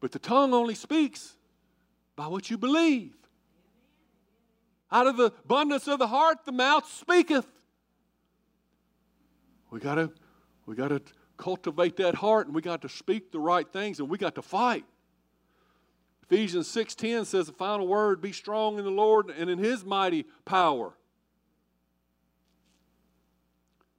But 0.00 0.12
the 0.12 0.18
tongue 0.18 0.52
only 0.52 0.74
speaks 0.74 1.36
by 2.20 2.26
what 2.26 2.50
you 2.50 2.58
believe. 2.58 3.14
Out 4.92 5.06
of 5.06 5.16
the 5.16 5.32
abundance 5.42 5.88
of 5.88 5.98
the 5.98 6.06
heart, 6.06 6.44
the 6.44 6.52
mouth 6.52 6.86
speaketh. 6.86 7.46
We 9.70 9.80
gotta, 9.80 10.12
we 10.66 10.74
gotta 10.74 11.00
cultivate 11.38 11.96
that 11.96 12.16
heart, 12.16 12.44
and 12.44 12.54
we 12.54 12.60
got 12.60 12.82
to 12.82 12.90
speak 12.90 13.32
the 13.32 13.38
right 13.38 13.66
things, 13.66 14.00
and 14.00 14.10
we 14.10 14.18
got 14.18 14.34
to 14.34 14.42
fight. 14.42 14.84
Ephesians 16.24 16.68
6:10 16.68 17.24
says 17.24 17.46
the 17.46 17.54
final 17.54 17.88
word, 17.88 18.20
be 18.20 18.32
strong 18.32 18.76
in 18.78 18.84
the 18.84 18.90
Lord 18.90 19.30
and 19.30 19.48
in 19.48 19.58
his 19.58 19.82
mighty 19.82 20.26
power. 20.44 20.92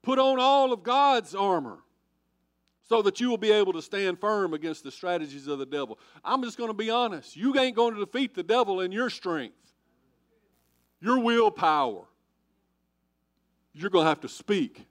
Put 0.04 0.20
on 0.20 0.40
all 0.40 0.72
of 0.72 0.84
God's 0.84 1.34
armor 1.34 1.80
so 2.92 3.02
that 3.02 3.22
you 3.22 3.30
will 3.30 3.38
be 3.38 3.54
able 3.54 3.72
to 3.72 3.82
stand 3.82 4.20
firm 4.20 4.54
against 4.54 4.84
the 4.84 4.92
strategies 4.92 5.48
of 5.48 5.60
the 5.60 5.66
devil. 5.66 5.98
I'm 6.26 6.44
just 6.44 6.58
going 6.58 6.70
to 6.70 6.74
be 6.74 6.90
honest. 6.90 7.38
You 7.38 7.58
ain't 7.58 7.74
going 7.74 7.94
to 7.94 8.02
defeat 8.02 8.36
the 8.36 8.44
devil 8.44 8.82
in 8.82 8.92
your 8.92 9.10
strength, 9.10 9.56
your 11.00 11.18
willpower. 11.20 12.04
You're 13.72 13.92
going 13.92 14.04
to 14.04 14.10
have 14.10 14.20
to 14.20 14.28
speak. 14.28 14.86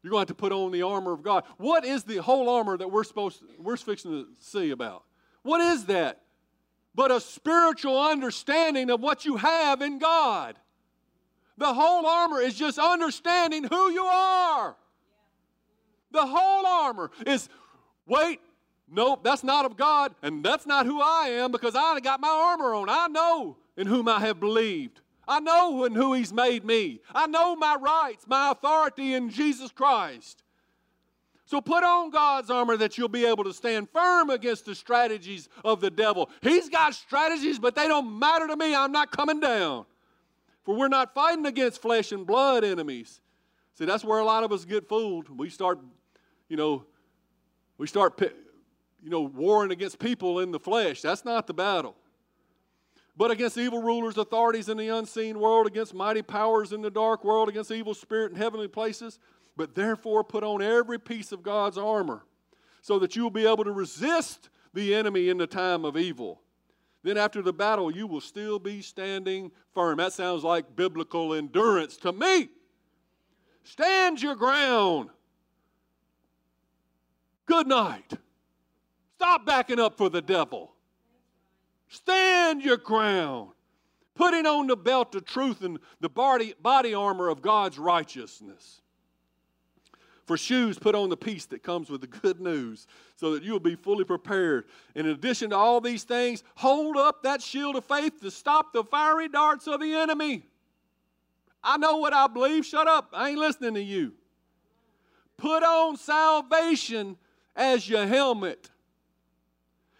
You're 0.00 0.12
going 0.12 0.24
to 0.24 0.30
have 0.30 0.36
to 0.36 0.40
put 0.40 0.52
on 0.52 0.70
the 0.70 0.82
armor 0.82 1.12
of 1.12 1.24
God. 1.24 1.42
What 1.56 1.84
is 1.84 2.04
the 2.04 2.18
whole 2.18 2.48
armor 2.48 2.76
that 2.76 2.86
we're 2.86 3.02
supposed 3.02 3.40
to, 3.40 3.46
we're 3.58 3.78
fixing 3.78 4.12
to 4.12 4.28
see 4.38 4.70
about? 4.70 5.02
What 5.42 5.60
is 5.60 5.86
that? 5.86 6.20
But 6.94 7.10
a 7.10 7.20
spiritual 7.20 8.00
understanding 8.00 8.90
of 8.90 9.00
what 9.00 9.24
you 9.24 9.38
have 9.38 9.82
in 9.82 9.98
God. 9.98 10.54
The 11.58 11.74
whole 11.74 12.06
armor 12.06 12.40
is 12.40 12.54
just 12.54 12.78
understanding 12.78 13.64
who 13.64 13.90
you 13.90 14.04
are. 14.04 14.76
The 16.14 16.24
whole 16.24 16.64
armor 16.64 17.10
is 17.26 17.48
wait, 18.06 18.40
nope, 18.88 19.24
that's 19.24 19.42
not 19.42 19.64
of 19.64 19.76
God, 19.76 20.14
and 20.22 20.44
that's 20.44 20.64
not 20.64 20.86
who 20.86 21.02
I 21.02 21.30
am 21.30 21.50
because 21.50 21.74
I 21.74 21.98
got 21.98 22.20
my 22.20 22.28
armor 22.28 22.72
on. 22.74 22.88
I 22.88 23.08
know 23.08 23.56
in 23.76 23.88
whom 23.88 24.08
I 24.08 24.20
have 24.20 24.38
believed. 24.38 25.00
I 25.26 25.40
know 25.40 25.84
in 25.84 25.94
who 25.94 26.12
He's 26.12 26.32
made 26.32 26.64
me. 26.64 27.00
I 27.12 27.26
know 27.26 27.56
my 27.56 27.74
rights, 27.74 28.26
my 28.28 28.52
authority 28.52 29.14
in 29.14 29.28
Jesus 29.28 29.72
Christ. 29.72 30.44
So 31.46 31.60
put 31.60 31.82
on 31.82 32.10
God's 32.10 32.48
armor 32.48 32.76
that 32.76 32.96
you'll 32.96 33.08
be 33.08 33.26
able 33.26 33.44
to 33.44 33.52
stand 33.52 33.88
firm 33.90 34.30
against 34.30 34.66
the 34.66 34.74
strategies 34.74 35.48
of 35.64 35.80
the 35.80 35.90
devil. 35.90 36.30
He's 36.42 36.68
got 36.68 36.94
strategies, 36.94 37.58
but 37.58 37.74
they 37.74 37.88
don't 37.88 38.18
matter 38.18 38.46
to 38.46 38.56
me. 38.56 38.74
I'm 38.74 38.92
not 38.92 39.10
coming 39.10 39.40
down. 39.40 39.84
For 40.64 40.74
we're 40.76 40.88
not 40.88 41.12
fighting 41.12 41.44
against 41.44 41.82
flesh 41.82 42.12
and 42.12 42.26
blood 42.26 42.64
enemies. 42.64 43.20
See, 43.74 43.84
that's 43.84 44.04
where 44.04 44.20
a 44.20 44.24
lot 44.24 44.44
of 44.44 44.52
us 44.52 44.64
get 44.64 44.88
fooled. 44.88 45.36
We 45.36 45.50
start 45.50 45.80
you 46.48 46.56
know, 46.56 46.84
we 47.78 47.86
start, 47.86 48.20
you 48.20 49.10
know, 49.10 49.22
warring 49.22 49.72
against 49.72 49.98
people 49.98 50.40
in 50.40 50.50
the 50.50 50.60
flesh. 50.60 51.02
That's 51.02 51.24
not 51.24 51.46
the 51.46 51.54
battle. 51.54 51.96
But 53.16 53.30
against 53.30 53.56
evil 53.56 53.80
rulers, 53.80 54.16
authorities 54.16 54.68
in 54.68 54.76
the 54.76 54.88
unseen 54.88 55.38
world, 55.38 55.66
against 55.66 55.94
mighty 55.94 56.22
powers 56.22 56.72
in 56.72 56.82
the 56.82 56.90
dark 56.90 57.24
world, 57.24 57.48
against 57.48 57.70
evil 57.70 57.94
spirit 57.94 58.32
in 58.32 58.36
heavenly 58.36 58.68
places. 58.68 59.18
But 59.56 59.74
therefore, 59.74 60.24
put 60.24 60.42
on 60.42 60.62
every 60.62 60.98
piece 60.98 61.30
of 61.30 61.42
God's 61.42 61.78
armor 61.78 62.24
so 62.82 62.98
that 62.98 63.14
you 63.14 63.22
will 63.22 63.30
be 63.30 63.46
able 63.46 63.64
to 63.64 63.72
resist 63.72 64.48
the 64.72 64.94
enemy 64.94 65.28
in 65.28 65.38
the 65.38 65.46
time 65.46 65.84
of 65.84 65.96
evil. 65.96 66.40
Then, 67.04 67.16
after 67.16 67.40
the 67.40 67.52
battle, 67.52 67.90
you 67.90 68.06
will 68.06 68.20
still 68.20 68.58
be 68.58 68.82
standing 68.82 69.52
firm. 69.74 69.98
That 69.98 70.12
sounds 70.12 70.42
like 70.42 70.74
biblical 70.74 71.34
endurance 71.34 71.96
to 71.98 72.12
me. 72.12 72.48
Stand 73.62 74.22
your 74.22 74.34
ground. 74.34 75.10
Good 77.46 77.66
night. 77.66 78.12
Stop 79.16 79.46
backing 79.46 79.78
up 79.78 79.96
for 79.96 80.08
the 80.08 80.22
devil. 80.22 80.72
Stand 81.88 82.62
your 82.62 82.76
ground. 82.76 83.50
Putting 84.14 84.46
on 84.46 84.68
the 84.68 84.76
belt 84.76 85.14
of 85.14 85.24
truth 85.24 85.62
and 85.62 85.78
the 86.00 86.08
body, 86.08 86.54
body 86.62 86.94
armor 86.94 87.28
of 87.28 87.42
God's 87.42 87.78
righteousness. 87.78 88.80
For 90.26 90.36
shoes, 90.36 90.78
put 90.78 90.94
on 90.94 91.10
the 91.10 91.16
peace 91.16 91.44
that 91.46 91.62
comes 91.62 91.90
with 91.90 92.00
the 92.00 92.06
good 92.06 92.40
news 92.40 92.86
so 93.16 93.34
that 93.34 93.42
you 93.42 93.52
will 93.52 93.60
be 93.60 93.74
fully 93.74 94.04
prepared. 94.04 94.64
In 94.94 95.06
addition 95.06 95.50
to 95.50 95.56
all 95.56 95.80
these 95.80 96.04
things, 96.04 96.42
hold 96.54 96.96
up 96.96 97.22
that 97.24 97.42
shield 97.42 97.76
of 97.76 97.84
faith 97.84 98.20
to 98.22 98.30
stop 98.30 98.72
the 98.72 98.84
fiery 98.84 99.28
darts 99.28 99.66
of 99.66 99.80
the 99.80 99.94
enemy. 99.94 100.44
I 101.62 101.76
know 101.76 101.96
what 101.96 102.14
I 102.14 102.26
believe. 102.26 102.64
Shut 102.64 102.86
up. 102.86 103.10
I 103.12 103.30
ain't 103.30 103.38
listening 103.38 103.74
to 103.74 103.82
you. 103.82 104.12
Put 105.36 105.62
on 105.62 105.96
salvation 105.96 107.16
as 107.56 107.88
your 107.88 108.06
helmet 108.06 108.70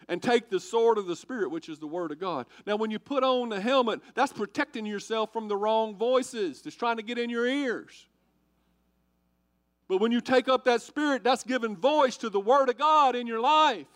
and 0.07 0.21
take 0.21 0.49
the 0.49 0.59
sword 0.59 0.97
of 0.97 1.07
the 1.07 1.15
Spirit, 1.15 1.49
which 1.51 1.69
is 1.69 1.79
the 1.79 1.87
Word 1.87 2.11
of 2.11 2.19
God. 2.19 2.45
Now, 2.65 2.75
when 2.75 2.91
you 2.91 2.99
put 2.99 3.23
on 3.23 3.49
the 3.49 3.59
helmet, 3.59 4.01
that's 4.13 4.33
protecting 4.33 4.85
yourself 4.85 5.33
from 5.33 5.47
the 5.47 5.57
wrong 5.57 5.95
voices 5.95 6.61
that's 6.61 6.75
trying 6.75 6.97
to 6.97 7.03
get 7.03 7.17
in 7.17 7.29
your 7.29 7.47
ears. 7.47 8.07
But 9.87 9.99
when 9.99 10.11
you 10.11 10.21
take 10.21 10.47
up 10.47 10.65
that 10.65 10.81
Spirit, 10.81 11.23
that's 11.23 11.43
giving 11.43 11.75
voice 11.75 12.17
to 12.17 12.29
the 12.29 12.39
Word 12.39 12.69
of 12.69 12.77
God 12.77 13.15
in 13.15 13.27
your 13.27 13.39
life. 13.39 13.87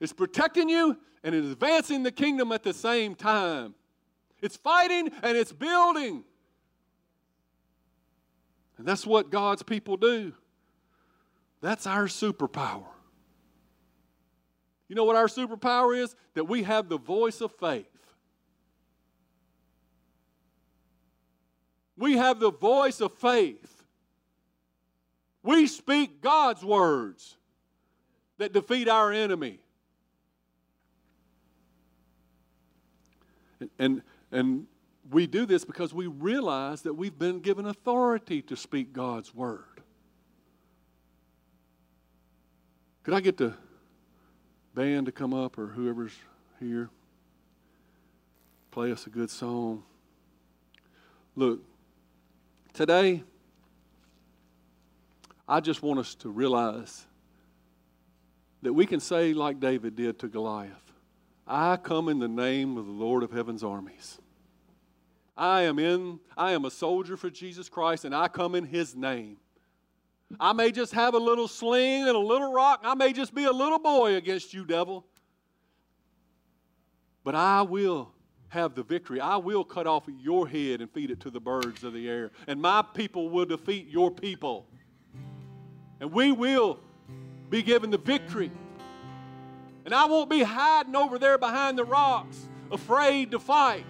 It's 0.00 0.12
protecting 0.12 0.68
you 0.68 0.96
and 1.24 1.34
it's 1.34 1.48
advancing 1.48 2.02
the 2.02 2.12
kingdom 2.12 2.52
at 2.52 2.62
the 2.62 2.74
same 2.74 3.14
time. 3.14 3.74
It's 4.42 4.56
fighting 4.56 5.10
and 5.22 5.36
it's 5.36 5.52
building. 5.52 6.22
And 8.76 8.86
that's 8.86 9.06
what 9.06 9.30
God's 9.30 9.62
people 9.62 9.96
do. 9.96 10.34
That's 11.60 11.86
our 11.86 12.04
superpower. 12.04 12.84
You 14.88 14.94
know 14.94 15.04
what 15.04 15.16
our 15.16 15.26
superpower 15.26 15.96
is? 15.96 16.14
That 16.34 16.44
we 16.44 16.62
have 16.62 16.88
the 16.88 16.98
voice 16.98 17.40
of 17.40 17.52
faith. 17.52 17.86
We 21.96 22.16
have 22.16 22.40
the 22.40 22.52
voice 22.52 23.00
of 23.00 23.12
faith. 23.14 23.84
We 25.42 25.66
speak 25.66 26.20
God's 26.20 26.64
words 26.64 27.36
that 28.38 28.52
defeat 28.52 28.88
our 28.88 29.12
enemy. 29.12 29.60
And, 33.60 33.70
and, 33.78 34.02
and 34.30 34.66
we 35.10 35.26
do 35.26 35.46
this 35.46 35.64
because 35.64 35.94
we 35.94 36.06
realize 36.06 36.82
that 36.82 36.94
we've 36.94 37.18
been 37.18 37.40
given 37.40 37.66
authority 37.66 38.42
to 38.42 38.56
speak 38.56 38.92
God's 38.92 39.34
word. 39.34 39.75
Could 43.06 43.14
I 43.14 43.20
get 43.20 43.36
the 43.36 43.54
band 44.74 45.06
to 45.06 45.12
come 45.12 45.32
up 45.32 45.58
or 45.58 45.68
whoever's 45.68 46.10
here? 46.58 46.90
Play 48.72 48.90
us 48.90 49.06
a 49.06 49.10
good 49.10 49.30
song. 49.30 49.84
Look, 51.36 51.60
today, 52.72 53.22
I 55.46 55.60
just 55.60 55.84
want 55.84 56.00
us 56.00 56.16
to 56.16 56.28
realize 56.30 57.06
that 58.62 58.72
we 58.72 58.86
can 58.86 58.98
say, 58.98 59.32
like 59.34 59.60
David 59.60 59.94
did 59.94 60.18
to 60.18 60.26
Goliath, 60.26 60.72
I 61.46 61.76
come 61.76 62.08
in 62.08 62.18
the 62.18 62.26
name 62.26 62.76
of 62.76 62.86
the 62.86 62.92
Lord 62.92 63.22
of 63.22 63.30
heaven's 63.30 63.62
armies. 63.62 64.18
I 65.36 65.62
am 65.62 65.78
in, 65.78 66.18
I 66.36 66.54
am 66.54 66.64
a 66.64 66.72
soldier 66.72 67.16
for 67.16 67.30
Jesus 67.30 67.68
Christ, 67.68 68.04
and 68.04 68.12
I 68.12 68.26
come 68.26 68.56
in 68.56 68.64
his 68.64 68.96
name. 68.96 69.36
I 70.40 70.52
may 70.52 70.72
just 70.72 70.92
have 70.92 71.14
a 71.14 71.18
little 71.18 71.48
sling 71.48 72.08
and 72.08 72.16
a 72.16 72.18
little 72.18 72.52
rock. 72.52 72.80
I 72.84 72.94
may 72.94 73.12
just 73.12 73.34
be 73.34 73.44
a 73.44 73.52
little 73.52 73.78
boy 73.78 74.16
against 74.16 74.52
you, 74.52 74.64
devil. 74.64 75.06
But 77.22 77.34
I 77.34 77.62
will 77.62 78.12
have 78.48 78.74
the 78.74 78.82
victory. 78.82 79.20
I 79.20 79.36
will 79.36 79.64
cut 79.64 79.86
off 79.86 80.04
your 80.20 80.48
head 80.48 80.80
and 80.80 80.90
feed 80.90 81.10
it 81.10 81.20
to 81.20 81.30
the 81.30 81.40
birds 81.40 81.84
of 81.84 81.92
the 81.92 82.08
air. 82.08 82.30
And 82.46 82.60
my 82.60 82.82
people 82.82 83.28
will 83.28 83.44
defeat 83.44 83.88
your 83.88 84.10
people. 84.10 84.66
And 86.00 86.12
we 86.12 86.32
will 86.32 86.80
be 87.48 87.62
given 87.62 87.90
the 87.90 87.98
victory. 87.98 88.50
And 89.84 89.94
I 89.94 90.06
won't 90.06 90.28
be 90.28 90.42
hiding 90.42 90.96
over 90.96 91.18
there 91.18 91.38
behind 91.38 91.78
the 91.78 91.84
rocks, 91.84 92.48
afraid 92.70 93.30
to 93.30 93.38
fight. 93.38 93.86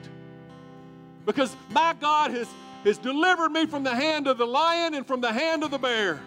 Because 1.24 1.56
my 1.70 1.94
God 1.98 2.30
has 2.30 2.48
has 2.88 2.98
delivered 2.98 3.50
me 3.50 3.66
from 3.66 3.82
the 3.82 3.94
hand 3.94 4.26
of 4.26 4.38
the 4.38 4.46
lion 4.46 4.94
and 4.94 5.06
from 5.06 5.20
the 5.20 5.32
hand 5.32 5.64
of 5.64 5.70
the 5.70 5.78
bear. 5.78 6.20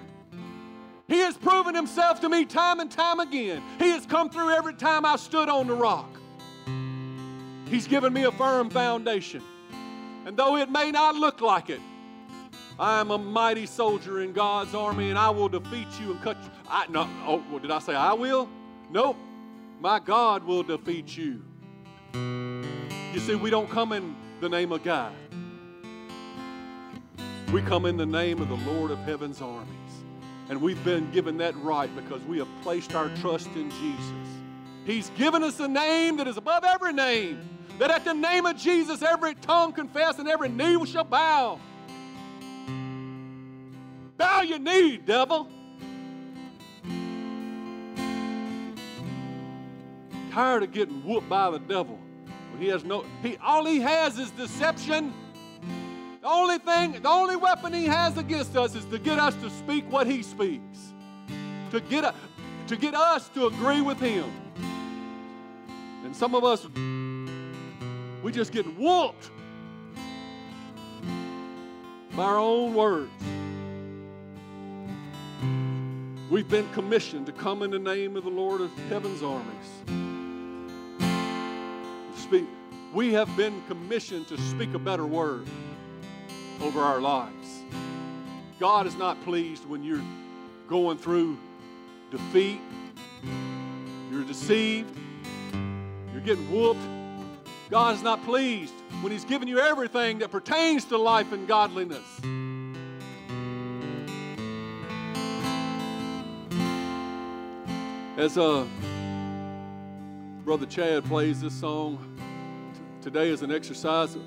He 1.08 1.18
has 1.20 1.38
proven 1.38 1.74
himself 1.74 2.22
to 2.22 2.30
me 2.30 2.46
time 2.46 2.80
and 2.80 2.92
time 2.92 3.20
again. 3.20 3.64
He 3.80 3.90
has 3.90 4.06
come 4.06 4.30
through 4.30 4.52
every 4.52 4.76
time 4.76 5.06
I 5.06 5.16
stood 5.16 5.50
on 5.50 5.68
the 5.68 5.74
rock. 5.74 6.10
He's 7.68 7.88
given 7.88 8.14
me 8.14 8.24
a 8.24 8.32
firm 8.32 8.70
foundation. 8.70 9.42
And 10.26 10.38
though 10.38 10.58
it 10.58 10.70
may 10.70 10.92
not 10.92 11.16
look 11.16 11.42
like 11.42 11.70
it, 11.70 11.82
I 12.80 13.00
am 13.00 13.12
a 13.12 13.18
mighty 13.18 13.66
soldier 13.66 14.22
in 14.22 14.34
God's 14.34 14.74
army 14.76 15.10
and 15.10 15.18
I 15.18 15.30
will 15.32 15.50
defeat 15.50 15.88
you 16.00 16.12
and 16.12 16.22
cut 16.22 16.38
you. 16.44 16.50
I, 16.70 16.86
no, 16.88 17.10
oh, 17.26 17.60
did 17.60 17.72
I 17.72 17.80
say 17.80 17.96
I 17.96 18.14
will? 18.14 18.48
Nope. 18.92 19.18
My 19.82 20.00
God 20.00 20.44
will 20.44 20.64
defeat 20.64 21.18
you. 21.18 21.42
You 22.14 23.20
see, 23.20 23.36
we 23.36 23.50
don't 23.50 23.70
come 23.70 23.94
in 23.94 24.16
the 24.42 24.50
name 24.50 24.72
of 24.72 24.84
God. 24.84 25.14
We 27.52 27.64
come 27.64 27.88
in 27.88 27.98
the 27.98 28.06
name 28.06 28.44
of 28.44 28.48
the 28.48 28.72
Lord 28.72 28.92
of 28.92 29.00
heaven's 29.00 29.42
armies. 29.42 29.74
And 30.50 30.62
we've 30.62 30.84
been 30.84 31.10
given 31.10 31.38
that 31.38 31.58
right 31.64 31.90
because 31.96 32.22
we 32.26 32.38
have 32.38 32.48
placed 32.62 32.94
our 32.94 33.10
trust 33.18 33.48
in 33.56 33.72
Jesus. 33.72 34.28
He's 34.86 35.10
given 35.18 35.44
us 35.44 35.60
a 35.60 35.68
name 35.68 36.18
that 36.18 36.28
is 36.28 36.38
above 36.38 36.64
every 36.64 36.94
name. 36.94 37.40
That 37.80 37.90
at 37.90 38.06
the 38.06 38.14
name 38.14 38.46
of 38.46 38.56
Jesus, 38.56 39.02
every 39.02 39.34
tongue 39.34 39.74
confess 39.74 40.20
and 40.20 40.28
every 40.28 40.50
knee 40.50 40.86
shall 40.86 41.04
bow. 41.04 41.60
Bow 44.18 44.42
your 44.42 44.60
knee, 44.60 44.98
devil. 44.98 45.50
Tired 50.32 50.62
of 50.62 50.72
getting 50.72 51.04
whooped 51.04 51.28
by 51.28 51.50
the 51.50 51.60
devil. 51.60 51.98
When 52.52 52.62
he 52.62 52.68
has 52.68 52.84
no, 52.84 53.06
he 53.24 53.38
all 53.38 53.66
he 53.66 53.80
has 53.80 54.20
is 54.20 54.30
deception. 54.32 55.16
Only 56.32 56.60
thing, 56.60 56.92
the 56.92 57.10
only 57.10 57.36
weapon 57.36 57.74
he 57.74 57.86
has 57.86 58.16
against 58.16 58.56
us 58.56 58.76
is 58.76 58.86
to 58.86 59.00
get 59.00 59.18
us 59.18 59.34
to 59.38 59.50
speak 59.50 59.92
what 59.92 60.06
he 60.06 60.22
speaks. 60.22 60.94
To 61.72 61.80
get, 61.80 62.04
a, 62.04 62.14
to 62.68 62.78
get 62.78 62.94
us 62.94 63.30
to 63.30 63.48
agree 63.48 63.82
with 63.82 64.00
him. 64.00 64.32
And 66.06 66.16
some 66.16 66.36
of 66.36 66.44
us, 66.44 66.68
we 68.22 68.32
just 68.32 68.52
get 68.52 68.68
whooped 68.78 69.32
by 72.16 72.24
our 72.24 72.38
own 72.38 72.76
words. 72.76 73.12
We've 76.30 76.48
been 76.48 76.70
commissioned 76.74 77.26
to 77.26 77.32
come 77.32 77.64
in 77.64 77.72
the 77.72 77.80
name 77.80 78.16
of 78.16 78.24
the 78.24 78.30
Lord 78.30 78.62
of 78.62 78.72
heaven's 78.88 79.24
armies. 79.24 79.48
Speak. 82.18 82.46
We 82.94 83.14
have 83.14 83.36
been 83.36 83.64
commissioned 83.68 84.28
to 84.28 84.38
speak 84.38 84.76
a 84.76 84.80
better 84.80 85.08
word 85.08 85.48
over 86.62 86.82
our 86.82 87.00
lives. 87.00 87.64
God 88.60 88.86
is 88.88 88.96
not 88.96 89.22
pleased 89.24 89.66
when 89.68 89.84
you're 89.84 90.04
going 90.68 90.98
through 90.98 91.38
defeat, 92.12 92.60
you're 94.12 94.24
deceived, 94.24 94.96
you're 96.12 96.22
getting 96.22 96.52
whooped. 96.52 96.82
God 97.70 97.96
is 97.96 98.02
not 98.02 98.24
pleased 98.26 98.74
when 99.02 99.12
He's 99.12 99.26
given 99.26 99.48
you 99.48 99.60
everything 99.60 100.20
that 100.20 100.32
pertains 100.32 100.86
to 100.86 100.98
life 100.98 101.32
and 101.32 101.48
godliness. 101.48 102.06
As 108.18 108.38
uh, 108.38 108.66
Brother 110.44 110.66
Chad 110.66 111.06
plays 111.06 111.40
this 111.40 111.54
song 111.54 111.98
t- 112.74 112.82
today 113.04 113.32
as 113.32 113.44
an 113.44 113.52
exercise, 113.52 114.18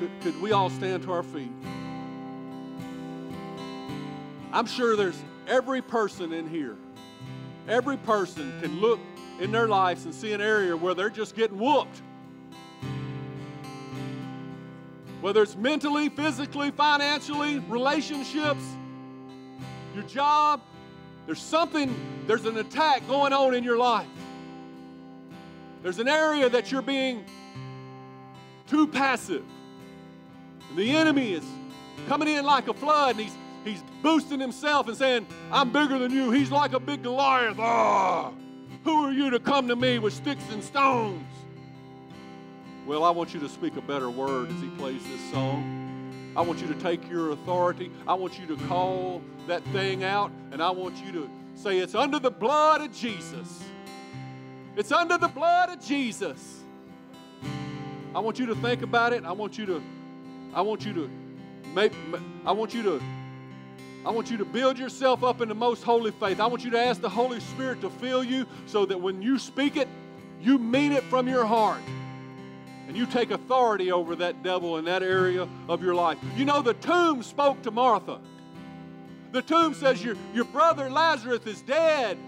could, 0.00 0.10
could 0.22 0.40
we 0.40 0.52
all 0.52 0.70
stand 0.70 1.02
to 1.02 1.12
our 1.12 1.22
feet? 1.22 1.52
I'm 4.50 4.66
sure 4.66 4.96
there's 4.96 5.22
every 5.46 5.82
person 5.82 6.32
in 6.32 6.48
here, 6.48 6.76
every 7.68 7.98
person 7.98 8.58
can 8.62 8.80
look 8.80 8.98
in 9.38 9.52
their 9.52 9.68
lives 9.68 10.06
and 10.06 10.14
see 10.14 10.32
an 10.32 10.40
area 10.40 10.76
where 10.76 10.94
they're 10.94 11.10
just 11.10 11.36
getting 11.36 11.58
whooped. 11.58 12.00
Whether 15.20 15.42
it's 15.42 15.54
mentally, 15.54 16.08
physically, 16.08 16.70
financially, 16.70 17.58
relationships, 17.58 18.64
your 19.94 20.04
job, 20.04 20.62
there's 21.26 21.42
something, 21.42 21.94
there's 22.26 22.46
an 22.46 22.56
attack 22.56 23.06
going 23.06 23.34
on 23.34 23.54
in 23.54 23.62
your 23.62 23.76
life. 23.76 24.08
There's 25.82 25.98
an 25.98 26.08
area 26.08 26.48
that 26.48 26.72
you're 26.72 26.80
being 26.80 27.24
too 28.66 28.86
passive. 28.86 29.44
And 30.70 30.78
the 30.78 30.90
enemy 30.90 31.34
is 31.34 31.44
coming 32.08 32.28
in 32.28 32.44
like 32.44 32.68
a 32.68 32.74
flood 32.74 33.16
and 33.16 33.20
he's, 33.20 33.36
he's 33.64 33.84
boosting 34.02 34.40
himself 34.40 34.88
and 34.88 34.96
saying, 34.96 35.26
I'm 35.52 35.70
bigger 35.72 35.98
than 35.98 36.12
you. 36.12 36.30
He's 36.30 36.50
like 36.50 36.72
a 36.72 36.80
big 36.80 37.02
Goliath. 37.02 37.58
Ah, 37.58 38.32
who 38.84 39.04
are 39.04 39.12
you 39.12 39.30
to 39.30 39.40
come 39.40 39.68
to 39.68 39.76
me 39.76 39.98
with 39.98 40.14
sticks 40.14 40.44
and 40.50 40.62
stones? 40.62 41.26
Well, 42.86 43.04
I 43.04 43.10
want 43.10 43.34
you 43.34 43.40
to 43.40 43.48
speak 43.48 43.76
a 43.76 43.82
better 43.82 44.10
word 44.10 44.50
as 44.50 44.60
he 44.60 44.68
plays 44.70 45.02
this 45.04 45.30
song. 45.30 46.32
I 46.36 46.42
want 46.42 46.60
you 46.60 46.68
to 46.68 46.74
take 46.74 47.08
your 47.10 47.30
authority. 47.32 47.90
I 48.06 48.14
want 48.14 48.38
you 48.38 48.46
to 48.46 48.56
call 48.66 49.20
that 49.48 49.62
thing 49.66 50.04
out, 50.04 50.30
and 50.52 50.62
I 50.62 50.70
want 50.70 50.96
you 51.04 51.12
to 51.12 51.30
say, 51.54 51.78
It's 51.78 51.94
under 51.94 52.18
the 52.18 52.30
blood 52.30 52.80
of 52.80 52.92
Jesus. 52.92 53.62
It's 54.76 54.92
under 54.92 55.18
the 55.18 55.28
blood 55.28 55.70
of 55.70 55.84
Jesus. 55.84 56.62
I 58.14 58.20
want 58.20 58.38
you 58.38 58.46
to 58.46 58.54
think 58.56 58.82
about 58.82 59.12
it. 59.12 59.24
I 59.24 59.32
want 59.32 59.58
you 59.58 59.66
to, 59.66 59.82
I 60.54 60.62
want 60.62 60.84
you 60.84 60.92
to 60.94 61.10
make, 61.74 61.92
I 62.44 62.52
want 62.52 62.74
you 62.74 62.82
to, 62.82 63.02
I 64.04 64.10
want 64.10 64.30
you 64.30 64.36
to 64.38 64.44
build 64.44 64.78
yourself 64.78 65.22
up 65.22 65.40
in 65.40 65.48
the 65.48 65.54
most 65.54 65.82
holy 65.82 66.10
faith. 66.10 66.40
I 66.40 66.46
want 66.46 66.64
you 66.64 66.70
to 66.70 66.80
ask 66.80 67.00
the 67.00 67.08
Holy 67.08 67.40
Spirit 67.40 67.80
to 67.82 67.90
fill 67.90 68.24
you 68.24 68.46
so 68.66 68.84
that 68.86 68.98
when 68.98 69.22
you 69.22 69.38
speak 69.38 69.76
it, 69.76 69.88
you 70.40 70.58
mean 70.58 70.92
it 70.92 71.04
from 71.04 71.28
your 71.28 71.44
heart 71.44 71.82
and 72.88 72.96
you 72.96 73.06
take 73.06 73.30
authority 73.30 73.92
over 73.92 74.16
that 74.16 74.42
devil 74.42 74.78
in 74.78 74.84
that 74.86 75.02
area 75.02 75.46
of 75.68 75.82
your 75.82 75.94
life. 75.94 76.18
You 76.36 76.44
know, 76.44 76.60
the 76.60 76.74
tomb 76.74 77.22
spoke 77.22 77.62
to 77.62 77.70
Martha. 77.70 78.18
The 79.30 79.42
tomb 79.42 79.74
says, 79.74 80.02
Your, 80.02 80.16
your 80.34 80.46
brother 80.46 80.90
Lazarus 80.90 81.46
is 81.46 81.62
dead. 81.62 82.18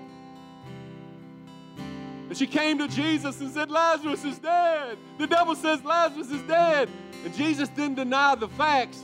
And 2.29 2.37
she 2.39 2.47
came 2.47 2.79
to 2.79 2.87
Jesus 2.87 3.41
and 3.41 3.51
said, 3.51 3.71
Lazarus 3.71 4.25
is 4.25 4.39
dead. 4.39 4.99
The 5.19 5.27
devil 5.27 5.57
says, 5.57 5.85
Lazarus 5.85 6.31
is 6.31 6.43
dead. 6.43 6.89
And 7.25 7.35
Jesus 7.35 7.69
didn't 7.69 7.95
deny 7.97 8.35
the 8.35 8.49
facts. 8.49 9.03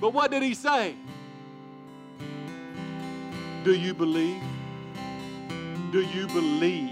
But 0.00 0.12
what 0.12 0.30
did 0.30 0.42
he 0.42 0.54
say? 0.54 0.94
Do 3.62 3.74
you 3.74 3.94
believe? 3.94 4.42
Do 5.92 6.02
you 6.02 6.26
believe? 6.26 6.90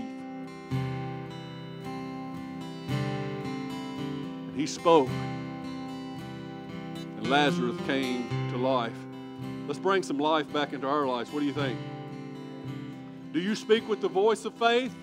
He 4.54 4.66
spoke, 4.66 5.08
and 7.16 7.26
Lazarus 7.28 7.76
came 7.86 8.28
to 8.52 8.56
life. 8.58 8.92
Let's 9.66 9.80
bring 9.80 10.02
some 10.02 10.18
life 10.18 10.52
back 10.52 10.72
into 10.72 10.86
our 10.86 11.06
lives. 11.06 11.32
What 11.32 11.40
do 11.40 11.46
you 11.46 11.52
think? 11.52 11.78
Do 13.32 13.40
you 13.40 13.56
speak 13.56 13.88
with 13.88 14.00
the 14.00 14.08
voice 14.08 14.44
of 14.44 14.54
faith? 14.54 14.94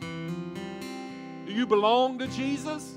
Do 0.00 1.52
you 1.52 1.66
belong 1.66 2.18
to 2.20 2.28
Jesus? 2.28 2.96